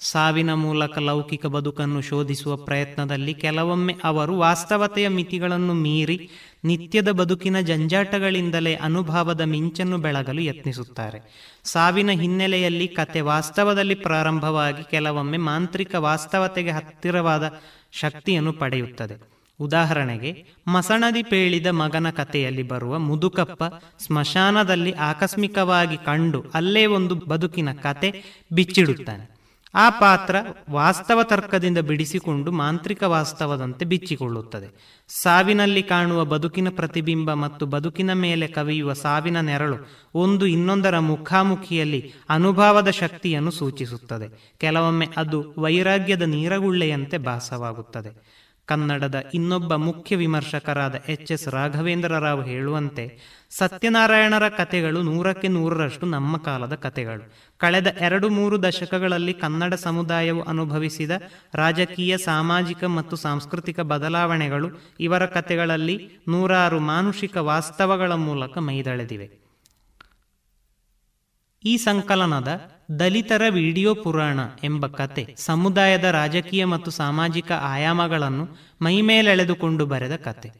ಸಾವಿನ 0.00 0.52
ಮೂಲಕ 0.52 0.98
ಲೌಕಿಕ 0.98 1.46
ಬದುಕನ್ನು 1.46 2.00
ಶೋಧಿಸುವ 2.00 2.56
ಪ್ರಯತ್ನದಲ್ಲಿ 2.56 3.34
ಕೆಲವೊಮ್ಮೆ 3.34 3.96
ಅವರು 4.04 4.38
ವಾಸ್ತವತೆಯ 4.38 5.08
ಮಿತಿಗಳನ್ನು 5.08 5.74
ಮೀರಿ 5.74 6.30
ನಿತ್ಯದ 6.64 7.08
ಬದುಕಿನ 7.08 7.60
ಜಂಜಾಟಗಳಿಂದಲೇ 7.60 8.74
ಅನುಭವದ 8.74 9.40
ಮಿಂಚನ್ನು 9.40 9.98
ಬೆಳಗಲು 9.98 10.40
ಯತ್ನಿಸುತ್ತಾರೆ. 10.40 11.50
ಸಾವಿನ 11.64 12.10
ಹಿನ್ನೆಲೆಯಲ್ಲಿ 12.10 12.88
ಕತೆ 12.88 13.20
ವಾಸ್ತವದಲ್ಲಿ 13.20 13.94
ಪ್ರಾರಂಭವಾಗಿ 13.94 14.90
ಕೆಲವೊಮ್ಮೆ 14.90 15.36
ಮಾಂತ್ರಿಕ 15.36 15.94
ವಾಸ್ತವತೆಗೆ 15.94 16.70
ಹತ್ತಿರವಾದ 16.70 17.52
ಶಕ್ತಿಯನ್ನು 17.92 18.52
ಪಡೆಯುತ್ತದೆ. 18.52 19.31
ಉದಾಹರಣೆಗೆ, 19.60 20.44
ಮಸಣದಿ 20.68 21.22
ಪೇಳಿದ 21.22 21.66
ಮಗನ 21.66 22.10
ಕಥೆಯಲ್ಲಿ 22.10 22.62
ಬರುವ 22.62 22.98
ಮುದುಕಪ್ಪ 22.98 23.64
ಸ್ಮಶಾನದಲ್ಲಿ 23.98 24.92
ಆಕಸ್ಮಿಕವಾಗಿ 24.92 25.96
ಕಂಡು 25.96 26.44
ಅಲ್ಲೇ 26.54 26.86
ಒಂದು 26.86 27.14
ಬದುಕಿನ 27.14 27.72
ಕತೆ 27.72 28.22
ಬಿಚ್ಚಿಡುತ್ತಾನೆ. 28.52 29.32
ಆ 29.74 29.90
ಪಾತ್ರ 29.90 30.36
ವಾಸ್ತವ 30.70 31.22
ತರ್ಕದಿಂದ 31.22 31.78
ಬಿಡಿಸಿಕೊಂಡು 31.78 32.52
ಮಾಂತ್ರಿಕ 32.52 33.02
ವಾಸ್ತವದಂತೆ 33.02 33.84
ಬಿಚ್ಚಿಕೊಳ್ಳುತ್ತದೆ. 33.84 34.98
ಸಾವಿನಲ್ಲಿ 35.08 35.82
ಕಾಣುವ 35.82 36.24
ಬದುಕಿನ 36.24 36.68
ಪ್ರತಿಬಿಂಬ 36.68 37.34
ಮತ್ತು 37.34 37.66
ಬದುಕಿನ 37.66 38.12
ಮೇಲೆ 38.12 38.46
ಕವಿಯುವ 38.46 38.92
ಸಾವಿನ 38.92 39.40
ನೆರಳು 39.40 39.76
ಒಂದು 40.14 40.46
ಇನ್ನೊಂದರ 40.46 40.98
ಮುಖಾಮುಖಿಯಲ್ಲಿ 40.98 42.12
ಅನುಭವದ 42.28 42.90
ಶಕ್ತಿಯನ್ನು 42.90 43.50
ಸೂಚಿಸುತ್ತದೆ. 43.50 44.54
ಕೆಲವೊಮ್ಮೆ 44.58 45.08
ಅದು 45.16 45.54
ವೈರಾಗ್ಯದ 45.58 46.22
ನೀರಗುಳ್ಳೆಯಂತೆ 46.22 47.18
ಭಾಸವಾಗುತ್ತದೆ. 47.18 48.41
ಕನ್ನಡದ 48.66 49.24
ಇನ್ನೊಬ್ಬ 49.34 49.74
ಮುಖ್ಯ 49.74 50.16
ವಿಮರ್ಶಕರಾದ 50.16 50.94
ಎಚ್ 51.08 51.32
ಎಸ್ 51.32 51.48
ರಾಘವೇಂದ್ರ 51.48 52.18
ರಾವ್ 52.18 52.46
ಹೇಳುವಂತೆ, 52.46 53.18
ಸತ್ಯನಾರಾಯಣರ 53.50 54.48
ಕಥೆಗಳು 54.48 55.02
ನೂರಕ್ಕೆ 55.02 55.48
ನೂರರಷ್ಟು 55.48 56.06
ನಮ್ಮ 56.06 56.36
ಕಾಲದ 56.36 56.74
ಕಥೆಗಳು. 56.74 57.32
ಕಳೆದ 57.58 57.96
ಎರಡು 58.00 58.28
ಮೂರು 58.28 58.62
ದಶಕಗಳಲ್ಲಿ 58.62 59.34
ಕನ್ನಡ 59.34 59.74
ಸಮುದಾಯವು 59.74 60.42
ಅನುಭವಿಸಿದ 60.42 61.10
ರಾಜಕೀಯ, 61.54 62.16
ಸಾಮಾಜಿಕ 62.16 62.84
ಮತ್ತು 62.84 63.16
ಸಾಂಸ್ಕೃತಿಕ 63.16 63.80
ಬದಲಾವಣೆಗಳು 63.80 64.68
ಇವರ 65.00 65.26
ಕಥೆಗಳಲ್ಲಿ 65.26 66.10
ನೂರಾರು 66.28 66.80
ಮಾನುಷಿಕ 66.80 67.36
ವಾಸ್ತವಗಳ 67.36 68.12
ಮೂಲಕ 68.12 68.58
ಮೈದಳೆದಿವೆ. 68.58 69.42
ಈ 71.64 71.76
ಸಂಕಲನದ 71.76 72.60
ದಲಿತರ 72.98 73.42
ವಿಡಿಯೋ 73.48 73.94
ಪುರಾಣ 73.94 74.40
ಎಂಬ 74.64 74.86
ಕತೆ 74.86 75.34
ಸಮುದಾಯದ 75.38 76.04
ರಾಜಕೀಯ 76.04 76.64
ಮತ್ತು 76.64 76.90
ಸಾಮಾಜಿಕ 76.90 77.52
ಆಯಾಮಗಳನ್ನು 77.52 78.48
ಮೈಮೇಲೆಳೆದುಕೊಂಡು 78.82 79.86
ಬರೆದ 79.86 80.16
ಕತೆ. 80.16 80.50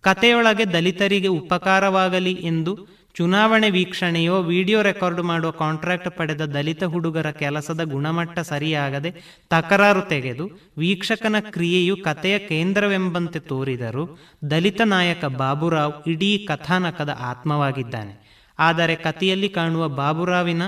ಕತೆಯೊಳಗೆ 0.00 0.64
ದಲಿತರಿಗೆ 0.64 1.28
ಉಪಕಾರವಾಗಲಿ 1.28 2.32
ಎಂದು 2.32 2.72
ಚುನಾವಣೆ 3.14 3.70
ವೀಕ್ಷಣೆಯೋ 3.70 4.42
ವಿಡಿಯೋ 4.42 4.82
ರೆಕಾರ್ಡ್ 4.82 5.22
ಮಾಡುವ 5.22 5.50
ಕಾಂಟ್ರಾಕ್ಟ್ 5.50 6.18
ಪಡೆದ 6.18 6.44
ದಲಿತ 6.44 6.84
ಹುಡುಗರ 6.84 7.30
ಕೆಲಸದ 7.30 7.82
ಗುಣಮಟ್ಟ 7.84 8.38
ಸರಿಯಾಗದೆ 8.38 9.10
ತಕರಾರು 9.50 10.02
ತೆಗೆದು 10.02 10.50
ವೀಕ್ಷಕನ 10.78 11.36
ಕ್ರಿಯೆಯು 11.40 11.96
ಕಥೆಯ 11.96 12.38
ಕೇಂದ್ರವೆಂಬಂತೆ 12.38 13.38
ತೋರಿದರು 13.38 14.18
ದಲಿತ 14.50 14.80
ನಾಯಕ 14.80 15.24
ಬಾಬುರಾವ್ 15.24 16.08
ಇಡೀ 16.08 16.46
ಕಥಾನಕದ 16.48 17.16
ಆತ್ಮವಾಗಿದ್ದಾನೆ. 17.20 18.22
ಆದರೆ 18.58 18.94
ಕಥೆಯಲ್ಲಿ 18.94 19.48
ಕಾಣುವ 19.48 19.88
ಬಾಬುರಾವಿನ 19.88 20.62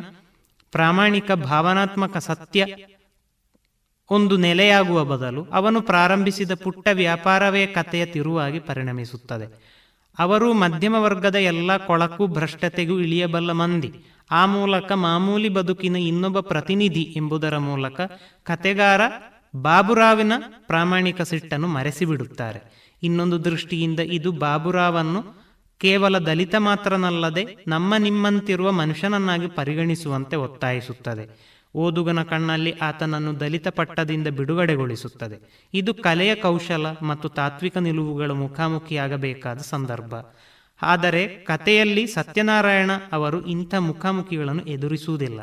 ಪ್ರಾಮಾಣಿಕ 0.75 1.33
ಭಾವನಾತ್ಮಕ 1.33 2.17
ಸತ್ಯ 2.17 2.67
ಒಂದು 4.11 4.37
ನೆಲೆಯಾಗುವ 4.37 5.05
ಬದಲು 5.05 5.45
ಅವನು 5.53 5.81
ಪ್ರಾರಂಭಿಸಿದ 5.81 6.55
ಪುಟ್ಟ 6.55 6.89
ವ್ಯಾಪಾರವೇ 6.93 7.67
ಕಥೆಯ 7.67 8.07
ತಿರುವಾಗಿ 8.07 8.59
ಪರಿಣಮಿಸುತ್ತದೆ. 8.59 9.47
ಅವರು 10.19 10.53
ಮಧ್ಯಮ 10.53 10.95
ವರ್ಗದ 10.99 11.35
ಎಲ್ಲ 11.35 11.77
ಕೊಳಕು 11.77 12.27
ಭ್ರಷ್ಟತೆಗೂ 12.27 13.01
ಇಳಿಯಬಲ್ಲ 13.01 13.53
ಮಂದಿ. 13.53 13.91
ಆ 14.31 14.47
ಮೂಲಕ 14.47 14.93
ಮಾಮೂಲಿ 14.93 15.49
ಬದುಕಿನ 15.49 15.97
ಇನ್ನೊಬ್ಬ 15.97 16.41
ಪ್ರತಿನಿಧಿ 16.41 17.03
ಎಂಬುದರ 17.17 17.57
ಮೂಲಕ 17.59 18.01
ಕತೆಗಾರ 18.43 19.01
ಬಾಬುರಾವಿನ 19.57 20.33
ಪ್ರಾಮಾಣಿಕ 20.67 21.23
ಸಿಟ್ಟನ್ನು 21.23 21.69
ಮರೆಸಿಬಿಡುತ್ತಾರೆ. 21.69 22.61
ಇನ್ನೊಂದು 23.03 23.45
ದೃಷ್ಟಿಯಿಂದ 23.45 24.01
ಇದು 24.01 24.33
ಬಾಬುರಾವನ್ನು 24.33 25.44
ಕೇವಲ 25.79 26.19
ದಲಿತ 26.19 26.55
ಮಾತ್ರನಲ್ಲದೆ 26.55 27.57
ನಮ್ಮ 27.69 27.97
ನಿಮ್ಮಂತಿರುವ 27.97 28.73
ಮನುಷ್ಯನನ್ನಾಗಿ 28.73 29.47
ಪರಿಗಣಿಸುವಂತೆ 29.47 30.37
ಒತ್ತಾಯಿಸುತ್ತದೆ. 30.37 31.55
ಓದುಗನ 31.75 32.23
ಕಣ್ಣಲ್ಲಿ 32.23 32.73
ಆತನನ್ನು 32.73 33.41
ದಲಿತ 33.41 33.69
ಪಟ್ಟದಿಂದ 33.69 34.29
ಬಿಡುಗಡೆಗೊಳಿಸುತ್ತದೆ. 34.29 35.69
ಇದು 35.75 35.95
ಕಲೆಯ 35.95 36.35
ಕೌಶಲ 36.35 36.87
ಮತ್ತು 37.03 37.29
ತಾತ್ವಿಕ 37.29 37.77
ನಿಲುವುಗಳ 37.77 38.31
ಮುಖಾಮುಖಿಯಾಗಬೇಕಾದ 38.31 39.59
ಸಂದರ್ಭ. 39.59 40.15
ಆದರೆ 40.83 41.29
ಕಥೆಯಲ್ಲಿ 41.29 42.07
ಸತ್ಯನಾರಾಯಣ 42.07 42.91
ಅವರು 43.13 43.47
ಇಂಥ 43.47 43.75
ಮುಖಾಮುಖಿಗಳನ್ನು 43.75 44.63
ಎದುರಿಸುವುದಿಲ್ಲ. 44.63 45.41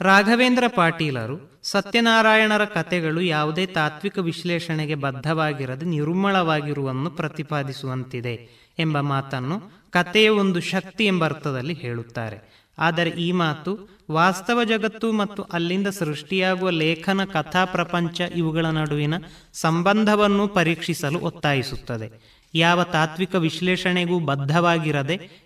ರಾಘವೇಂದ್ರ 0.00 0.64
ಪಾಟೀಲರು 0.74 1.60
ಸತ್ಯನಾರಾಯಣರ 1.62 2.64
ಕಥೆಗಳು 2.64 3.20
ಯಾವುದೇ 3.20 3.66
ತಾತ್ವಿಕ 3.66 4.18
ವಿಶ್ಲೇಷಣೆಗೆ 4.18 4.94
ಬದ್ಧವಾಗಿರದೆ 4.94 5.86
ನಿರ್ಮಳವಾಗಿರುವನ್ನು 5.86 7.10
ಪ್ರತಿಪಾದಿಸುವಂತಿದೆ 7.10 8.48
ಎಂಬ 8.78 9.00
ಮಾತನ್ನು 9.00 9.86
ಕಥೆಯ 9.90 10.28
ಒಂದು 10.28 10.60
ಶಕ್ತಿ 10.60 11.06
ಎಂಬ 11.06 11.24
ಅರ್ಥದಲ್ಲಿ 11.24 11.74
ಹೇಳುತ್ತಾರೆ. 11.74 12.66
ಆದರೆ 12.78 13.10
ಈ 13.10 13.32
ಮಾತು 13.32 14.00
ವಾಸ್ತವ 14.10 14.64
ಜಗತ್ತು 14.64 15.12
ಮತ್ತು 15.12 15.42
ಅಲ್ಲಿಂದ 15.42 15.86
ಸೃಷ್ಟಿಯಾಗುವ 15.86 16.70
ಲೇಖನ, 16.70 17.24
ಕಥಾ, 17.24 17.64
ಪ್ರಪಂಚ 17.64 18.20
ಇವುಗಳ 18.20 18.66
ನಡುವಿನ 18.66 19.14
ಸಂಬಂಧವನ್ನು 19.52 20.48
ಪರೀಕ್ಷಿಸಲು 20.48 21.18
ಒತ್ತಾಯಿಸುತ್ತದೆ. 21.18 22.36
ಯಾವ 22.54 22.82
ತಾತ್ವಿಕ 22.82 23.34
ವಿಶ್ಲೇಷಣೆಗೂ 23.34 24.18
ಬದ್ಧವಾಗಿರದೆ 24.18 25.45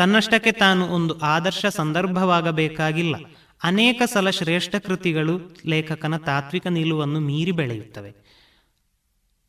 ತನ್ನಷ್ಟಕ್ಕೆ 0.00 0.52
ತಾನು 0.52 0.86
ಒಂದು 0.86 1.18
ಆದರ್ಶ 1.18 1.66
ಸಂದರ್ಭವಾಗಬೇಕಾಗಿಲ್ಲ. 1.66 3.16
ಅನೇಕ 3.62 4.02
ಸಲ 4.12 4.30
ಶ್ರೇಷ್ಠ 4.30 4.74
ಕೃತಿಗಳು 4.76 5.40
ಲೇಖಕನ 5.66 6.16
ತಾತ್ವಿಕ 6.16 6.66
ನಿಲುವನ್ನು 6.66 7.20
ಮೀರಿ 7.20 7.50
ಬೆಳೆಯುತ್ತವೆ. 7.50 8.14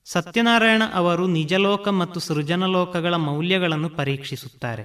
ಸತ್ಯನಾರಾಯಣ 0.05 0.81
ಅವರು 0.93 1.27
ನಿಜಲೋಕ 1.27 1.87
ಮತ್ತು 1.87 2.19
ಸೃಜನಲೋಕಗಳ 2.19 3.13
ಮೌಲ್ಯಗಳನ್ನು 3.13 3.89
ಪರೀಕ್ಷಿಸುತ್ತಾರೆ. 3.89 4.83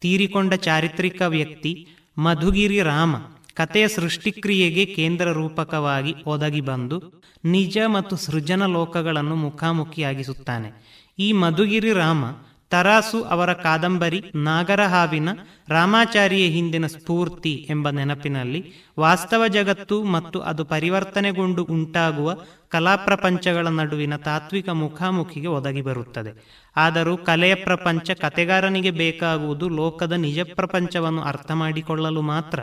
ತೀರಿಕೊಂಡ 0.00 0.54
ಚಾರಿತ್ರಿಕ 0.54 1.22
ವ್ಯಕ್ತಿ 1.22 1.88
ಮಧುಗಿರಿ 2.18 2.82
ರಾಮ 2.82 3.16
ಕಥೆಯ 3.54 3.88
ಸೃಷ್ಟಿಕ್ರಿಯೆಗೆ 3.88 4.84
ಕೇಂದ್ರ 4.84 5.32
ರೂಪಕವಾಗಿ 5.32 6.14
ಒದಗಿ 6.26 6.60
ಬಂದು 6.60 7.22
ನಿಜ 7.44 7.78
ಮತ್ತು 7.86 8.16
ಸೃಜನ 8.16 8.66
ಲೋಕಗಳನ್ನು 8.66 9.34
ಮುಖಾಮುಖಿಯಾಗಿಸುತ್ತಾನೆ. 9.36 11.02
ಈ 11.18 11.32
ಮಧುಗಿರಿ 11.32 11.92
ರಾಮ 11.92 12.24
ತರಾಸು 12.72 13.18
ಅವರ 13.24 13.52
ಕಾದಂಬರಿ 13.52 14.18
ನಾಗರಹಾವಿನ 14.34 15.28
ರಾಮಾಚಾರಿಯ 15.68 16.46
ಹಿಂದಿನ 16.46 16.86
ಸ್ಫೂರ್ತಿ 16.86 17.52
ಎಂಬ 17.70 17.90
ನೆನಪಿನಲ್ಲಿ 17.90 18.60
ವಾಸ್ತವ 19.00 19.42
ಜಗತ್ತು 19.46 20.04
ಮತ್ತು 20.04 20.40
ಅದು 20.40 20.64
ಪರಿವರ್ತನೆಗೊಂಡು 20.64 21.64
ಉಂಟಾಗುವ 21.64 22.36
ಕಲಾಪ್ರಪಂಚಗಳ 22.68 23.66
ನಡುವಿನ 23.68 24.16
ತಾತ್ವಿಕ 24.16 24.68
ಮುಖಾಮುಖಿಗೆ 24.68 25.46
ಒದಗಿ 25.46 25.82
ಬರುತ್ತದೆ. 25.82 26.32
ಆದರೂ 26.76 27.16
ಕಲೆಯ 27.16 27.54
ಪ್ರಪಂಚ 27.54 28.10
ಕತೆಗಾರನಿಗೆ 28.10 28.90
ಬೇಕಾಗುವುದು 28.90 29.68
ಲೋಕದ 29.68 30.12
ನಿಜ 30.12 30.40
ಪ್ರಪಂಚವನ್ನು 30.54 31.22
ಅರ್ಥ 31.22 31.50
ಮಾಡಿಕೊಳ್ಳಲು 31.52 32.22
ಮಾತ್ರ. 32.22 32.60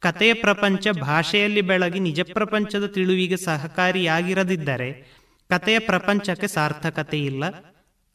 ಕತೆಯ 0.00 0.32
ಪ್ರಪಂಚ 0.34 0.88
ಭಾಷೆಯಲ್ಲಿ 1.00 1.60
ಬೆಳಗಿ 1.60 2.00
ನಿಜ 2.00 2.20
ಪ್ರಪಂಚದ 2.32 2.86
ತಿಳುವಿಗೆ 2.86 3.36
ಸಹಕಾರಿಯಾಗಿರದಿದ್ದರೆ 3.36 4.90
ಕತೆಯ 5.50 5.78
ಪ್ರಪಂಚಕ್ಕೆ 5.78 6.46
ಸಾರ್ಥಕತೆ 6.46 7.18
ಇಲ್ಲ 7.20 7.44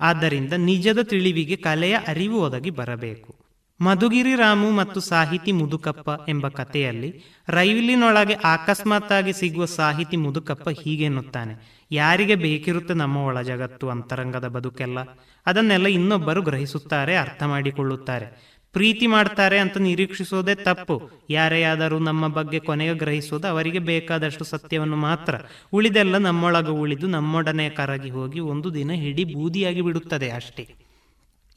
ಆದ್ದರಿಂದ 0.02 0.54
ನಿಜದ 0.54 1.02
ತಿಳಿವಿಗೆ 1.02 1.56
ಕಲೆಯ 1.56 1.98
ಅರಿವು 2.08 2.42
ಒದಗಿ 2.42 2.70
ಬರಬೇಕು. 2.70 3.36
ಮಧುಗಿರಿ 3.82 4.36
ರಾಮು 4.36 4.72
ಮತ್ತು 4.72 5.00
ಸಾಹಿತಿ 5.00 5.52
ಮುದುಕಪ್ಪ 5.52 6.10
ಎಂಬ 6.30 6.48
ಕಥೆಯಲ್ಲಿ 6.48 7.24
ರೈಲಿನೊಳಗೆ 7.50 8.34
ಅಕಸ್ಮಾತ್ತಾಗಿ 8.34 9.34
ಸಿಗುವ 9.34 9.66
ಸಾಹಿತಿ 9.66 10.18
ಮುದುಕಪ್ಪ 10.18 10.70
ಹೀಗೆನ್ನುತ್ತಾನೆ, 10.70 11.82
ಯಾರಿಗೆ 11.92 12.36
ಬೇಕಿರುತ್ತೆ 12.36 12.94
ನಮ್ಮ 12.94 13.18
ಒಳ 13.18 13.42
ಜಗತ್ತು, 13.42 13.90
ಅಂತರಂಗದ 13.90 14.48
ಬದುಕೆಲ್ಲ? 14.48 15.00
ಅದನ್ನೆಲ್ಲ 15.46 15.88
ಇನ್ನೊಬ್ಬರು 15.88 16.42
ಗ್ರಹಿಸುತ್ತಾರೆ 16.42 17.16
ಅರ್ಥ 17.16 17.44
ಮಾಡಿಕೊಳ್ಳುತ್ತಾರೆ 17.44 18.51
ಪ್ರೀತಿ 18.74 19.08
ಮಾಡ್ತಾರೆ 19.08 19.60
ಅಂತ 19.60 19.78
ನಿರೀಕ್ಷಿಸೋದೇ 19.78 20.56
ತಪ್ಪು. 20.56 21.10
ಯಾರೇ 21.30 21.64
ಆದರೂ 21.64 22.00
ನಮ್ಮ 22.00 22.28
ಬಗ್ಗೆ 22.28 22.60
ಕೊನೆಗೆ 22.60 22.94
ಗ್ರಹಿಸೋದು 22.94 23.48
ಅವರಿಗೆ 23.48 23.80
ಬೇಕಾದಷ್ಟು 23.80 24.44
ಸತ್ಯವನ್ನು 24.44 24.96
ಮಾತ್ರ. 24.96 25.36
ಉಳಿದೆಲ್ಲ 25.74 26.18
ನಮ್ಮೊಳಗ 26.18 26.70
ಉಳಿದು 26.70 27.08
ನಮ್ಮೊಡನೆ 27.08 27.70
ಕರಗಿ 27.70 28.10
ಹೋಗಿ 28.10 28.40
ಒಂದು 28.40 28.74
ದಿನ 28.74 28.92
ಹಿಡಿ 28.92 29.24
ಬೂದಿಯಾಗಿ 29.24 29.82
ಬಿಡುತ್ತದೆ 29.82 30.30
ಅಷ್ಟೇ. 30.30 30.76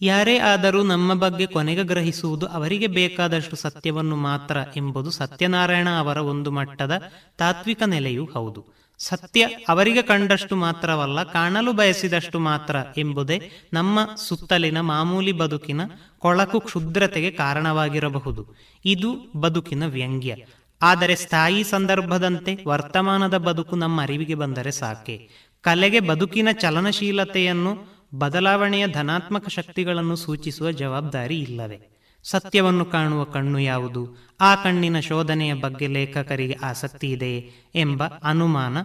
ಯಾರೇ 0.02 0.38
ಆದರೂ 0.38 0.82
ನಮ್ಮ 0.82 1.14
ಬಗ್ಗೆ 1.14 1.46
ಕೊನೆಗೆ 1.46 1.82
ಗ್ರಹಿಸುವುದು 1.82 2.46
ಅವರಿಗೆ 2.46 2.86
ಬೇಕಾದಷ್ಟು 2.86 3.56
ಸತ್ಯವನ್ನು 3.56 4.16
ಮಾತ್ರ 4.16 4.56
ಎಂಬುದು 4.76 5.10
ಸತ್ಯನಾರಾಯಣ 5.10 5.88
ಅವರ 5.98 6.16
ಒಂದು 6.16 6.50
ಮಟ್ಟದ 6.50 7.02
ತಾತ್ವಿಕ 7.38 7.82
ನೆಲೆಯೂ 7.86 8.24
ಹೌದು. 8.24 8.73
ಸತ್ಯ 9.08 9.48
ಅವರಿಗೆ 9.68 10.02
ಕಂಡಷ್ಟು 10.02 10.56
ಮಾತ್ರವಲ್ಲ, 10.56 11.22
ಕಾಣಲು 11.22 11.72
ಬಯಸಿದಷ್ಟು 11.72 12.38
ಮಾತ್ರ 12.38 12.76
ಎಂಬುದೇ 12.96 13.50
ನಮ್ಮ 13.72 13.98
ಸುತ್ತಲಿನ 14.16 14.80
ಮಾಮೂಲಿ 14.80 15.32
ಬದುಕಿನ 15.32 15.80
ಕೊಳಕು 16.18 16.60
ಕ್ಷುದ್ರತೆಗೆ 16.60 17.30
ಕಾರಣವಾಗಿರಬಹುದು. 17.30 18.42
ಇದು 18.84 19.10
ಬದುಕಿನ 19.36 19.86
ವ್ಯಂಗ್ಯ. 19.86 20.36
ಆದರೆ 20.82 21.14
ಸ್ಥಾಯಿ 21.14 21.64
ಸಂದರ್ಭದಂತೆ 21.64 22.52
ವರ್ತಮಾನದ 22.66 23.36
ಬದುಕು 23.36 23.76
ನಮ್ಮ 23.76 24.02
ಅರಿವಿಗೆ 24.02 24.34
ಬಂದರೆ 24.34 24.70
ಸಾಕೆ. 24.70 25.28
ಕಲೆಗೆ 25.62 26.00
ಬದುಕಿನ 26.00 26.48
ಚಲನಶೀಲತೆಯನ್ನು, 26.60 27.72
ಬದಲಾವಣೆಯ 28.14 28.86
ಧನಾತ್ಮಕ 28.86 29.48
ಶಕ್ತಿಗಳನ್ನು 29.48 30.16
ಸೂಚಿಸುವ 30.16 30.70
ಜವಾಬ್ದಾರಿ 30.70 31.38
ಇಲ್ಲವೇ? 31.38 31.78
ಸತ್ಯವನ್ನು 32.24 32.84
ಕಾಣುವ 32.84 33.24
ಕಣ್ಣು 33.24 33.58
ಯಾವುದು? 33.58 34.16
ಆ 34.40 34.54
ಕಣ್ಣಿನ 34.54 35.00
ಶೋಧನೆಯ 35.00 35.54
ಬಗ್ಗೆ 35.54 35.86
ಲೇಖಕರಿಗೆ 35.86 36.52
ಆಸಕ್ತಿ 36.52 37.10
ಇದೆಯೇ 37.10 37.50
ಎಂಬ 37.74 38.02
ಅನುಮಾನ 38.22 38.76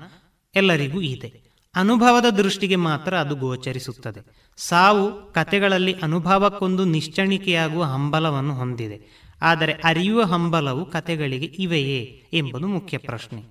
ಎಲ್ಲರಿಗೂ 0.55 1.01
ಇದೆ. 1.01 1.49
ಅನುಭವದ 1.75 2.29
ದೃಷ್ಟಿಗೆ 2.29 2.75
ಮಾತ್ರ 2.75 3.17
ಅದು 3.17 3.35
ಗೋಚರಿಸುತ್ತದೆ. 3.35 4.51
ಸಾವು 4.57 5.33
ಕತೆಗಳಲ್ಲಿ 5.33 5.93
ಅನುಭವಕ್ಕೊಂದು 5.93 6.85
ನಿಶ್ಚಣಿಕೆಯಾಗುವ 6.85 7.83
ಹಂಬಲವನ್ನು 7.83 8.55
ಹೊಂದಿದೆ. 8.55 9.29
ಆದರೆ 9.41 9.73
ಅರಿಯುವ 9.73 10.23
ಹಂಬಲವು 10.23 10.85
ಕತೆಗಳಿಗೆ 10.85 11.45
ಇವೆಯೇ 11.45 12.23
ಎಂಬುದು 12.33 12.67
ಮುಖ್ಯ 12.67 12.97
ಪ್ರಶ್ನೆ. 12.97 13.43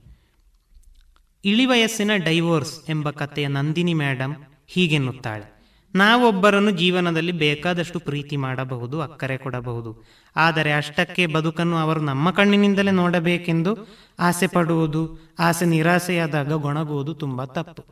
ಇಳಿವಯಸ್ಸಿನ 1.44 2.10
ಡೈವೋರ್ಸ್ 2.16 2.90
ಎಂಬ 2.90 3.10
ಕಥೆಯ 3.10 3.48
ನಂದಿನಿ 3.48 3.94
ಮೇಡಮ್ 3.94 4.35
ಹೀಗೆನ್ನುತ್ತಾಳೆ. 4.66 5.57
ನಾವೊಬ್ಬರನ್ನು 5.94 6.70
ಜೀವನದಲ್ಲಿ 6.70 7.32
ಬೇಕಾದಷ್ಟು 7.32 8.01
ಪ್ರೀತಿ 8.01 8.36
ಮಾಡಬಹುದು, 8.36 9.01
ಅಕ್ಕರೆ 9.01 9.36
ಕೊಡಬಹುದು. 9.36 10.05
ಆದರೆ 10.36 10.73
ಅಷ್ಟಕ್ಕೆ 10.73 11.27
ಬದುಕನ್ನು 11.27 11.77
ಅವರು 11.77 12.01
ನಮ್ಮ 12.01 12.31
ಕಣ್ಣಿನಿಂದಲೇ 12.31 12.90
ನೋಡಬೇಕೆಂದು 12.90 13.89
ಆಸೆ 14.19 14.47
ಪಡುವುದು 14.47 15.35
ಆಸೆ 15.39 15.65
ನಿರಾಸೆಯಾದಾಗ 15.65 16.52
ಗೊಣಗುವುದು 16.52 17.15
ತುಂಬಾ 17.15 17.44
ತಪ್ಪು. 17.44 17.85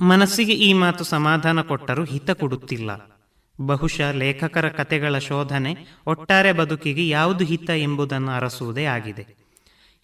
ಮನಸ್ಸಿಗೆ 0.00 0.52
ಈ 0.52 0.72
ಮಾತು 0.72 1.04
ಸಮಾಧಾನ 1.04 1.60
ಕೊಟ್ಟರೂ 1.60 2.04
ಹಿತ 2.04 2.30
ಕೊಡುತ್ತಿಲ್ಲ. 2.30 3.16
ಬಹುಶಃ 3.60 4.10
ಲೇಖಕರ 4.10 4.68
ಕತೆಗಳ 4.68 5.18
ಶೋಧನೆ 5.18 5.76
ಒಟ್ಟಾರೆ 6.06 6.52
ಬದುಕಿಗೆ 6.52 7.08
ಯಾವುದು 7.08 7.44
ಹಿತ 7.44 7.70
ಎಂಬುದನ್ನು 7.70 8.30
ಅರಸುವುದೇ 8.30 8.84
ಆಗಿದೆ. 8.84 9.45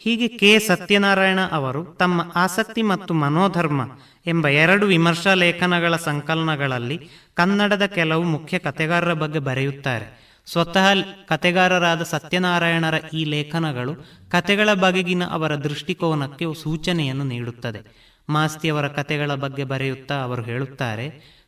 ಹೀಗೆ 0.02 0.28
ಕೆ. 0.28 0.58
ಸತ್ಯನಾರಾಯಣ 0.58 1.40
ಅವರು 1.40 1.84
ತಮ್ಮ 1.84 2.32
ಆಸಕ್ತಿ 2.34 2.82
ಮತ್ತು 2.82 3.14
ಮನೋಧರ್ಮ 3.14 3.82
ಎಂಬ 4.26 4.48
ಎರಡು 4.48 4.86
ವಿಮರ್ಶಾ 4.86 5.34
ಲೇಖನಗಳ 5.34 5.96
ಸಂಕಲನಗಳಲ್ಲಿ 5.96 7.08
ಕನ್ನಡದ 7.34 7.86
ಕೆಲವು 7.86 8.22
ಮುಖ್ಯ 8.22 8.58
ಕತೆಗಾರರ 8.58 9.12
ಬಗ್ಗೆ 9.12 9.38
ಬರೆಯುತ್ತಾರೆ. 9.38 10.22
ಸ್ವತಃ 10.46 10.86
ಕತೆಗಾರರಾದ 11.28 12.02
ಸತ್ಯನಾರಾಯಣರ 12.02 12.94
ಈ 13.12 13.24
ಲೇಖನಗಳು 13.24 13.94
ಕತೆಗಳ 14.30 14.72
ಬಗೆಗಿನ 14.72 15.24
ಅವರ 15.24 15.56
ದೃಷ್ಟಿಕೋನಕ್ಕೆ 15.56 16.62
ಸೂಚನೆಯನ್ನು 16.62 17.24
ನೀಡುತ್ತದೆ. 17.24 18.12
ಮಾಸ್ತಿಯವರ 18.28 18.88
ಕತೆಗಳ 18.88 19.34
ಬಗ್ಗೆ 19.34 19.64
ಬರೆಯುತ್ತಾ 19.64 20.14
ಅವರು 20.14 20.42
ಹೇಳುತ್ತಾರೆ 20.42 21.06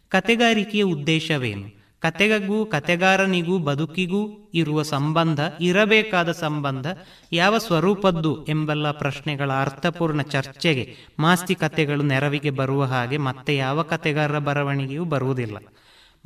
ಕತೆಗಾರಿಕೆಯ 0.09 0.83
ಉದ್ದೇಶವೇನು? 0.83 1.84
ಕತೆಗೂ 2.05 2.67
ಕತೆಗಾರನಿಗೂ 2.67 3.59
ಬದುಕಿಗೂ 3.59 4.51
ಇರುವ 4.55 4.83
ಸಂಬಂಧ, 4.83 5.41
ಇರಬೇಕಾದ 5.61 6.33
ಸಂಬಂಧ 6.33 6.87
ಯಾವ 7.33 7.59
ಸ್ವರೂಪದ್ದು 7.59 8.47
ಎಂಬೆಲ್ಲ 8.47 8.91
ಪ್ರಶ್ನೆಗಳ 8.91 9.53
ಅರ್ಥಪೂರ್ಣ 9.53 10.23
ಚರ್ಚೆಗೆ 10.23 10.97
ಮಾಸ್ತಿ 11.19 11.55
ಕತೆಗಳು 11.55 12.03
ನೆರವಿಗೆ 12.03 12.51
ಬರುವ 12.51 12.85
ಹಾಗೆ 12.85 13.17
ಮತ್ತೆ 13.17 13.57
ಯಾವ 13.57 13.83
ಕತೆಗಾರರ 13.83 14.39
ಬರವಣಿಗೆಯೂ 14.39 15.05
ಬರುವುದಿಲ್ಲ. 15.05 15.57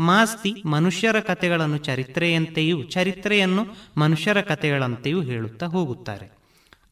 ಮಾಸ್ತಿ 0.00 0.62
ಮನುಷ್ಯರ 0.66 1.20
ಕತೆಗಳನ್ನು 1.20 1.76
ಚರಿತ್ರೆಯಂತೆಯೂ, 1.76 2.82
ಚರಿತ್ರೆಯನ್ನು 2.82 3.66
ಮನುಷ್ಯರ 3.96 4.40
ಕತೆಗಳಂತೆಯೂ 4.40 5.20
ಹೇಳುತ್ತಾ 5.20 5.66
ಹೋಗುತ್ತಾರೆ. 5.66 6.38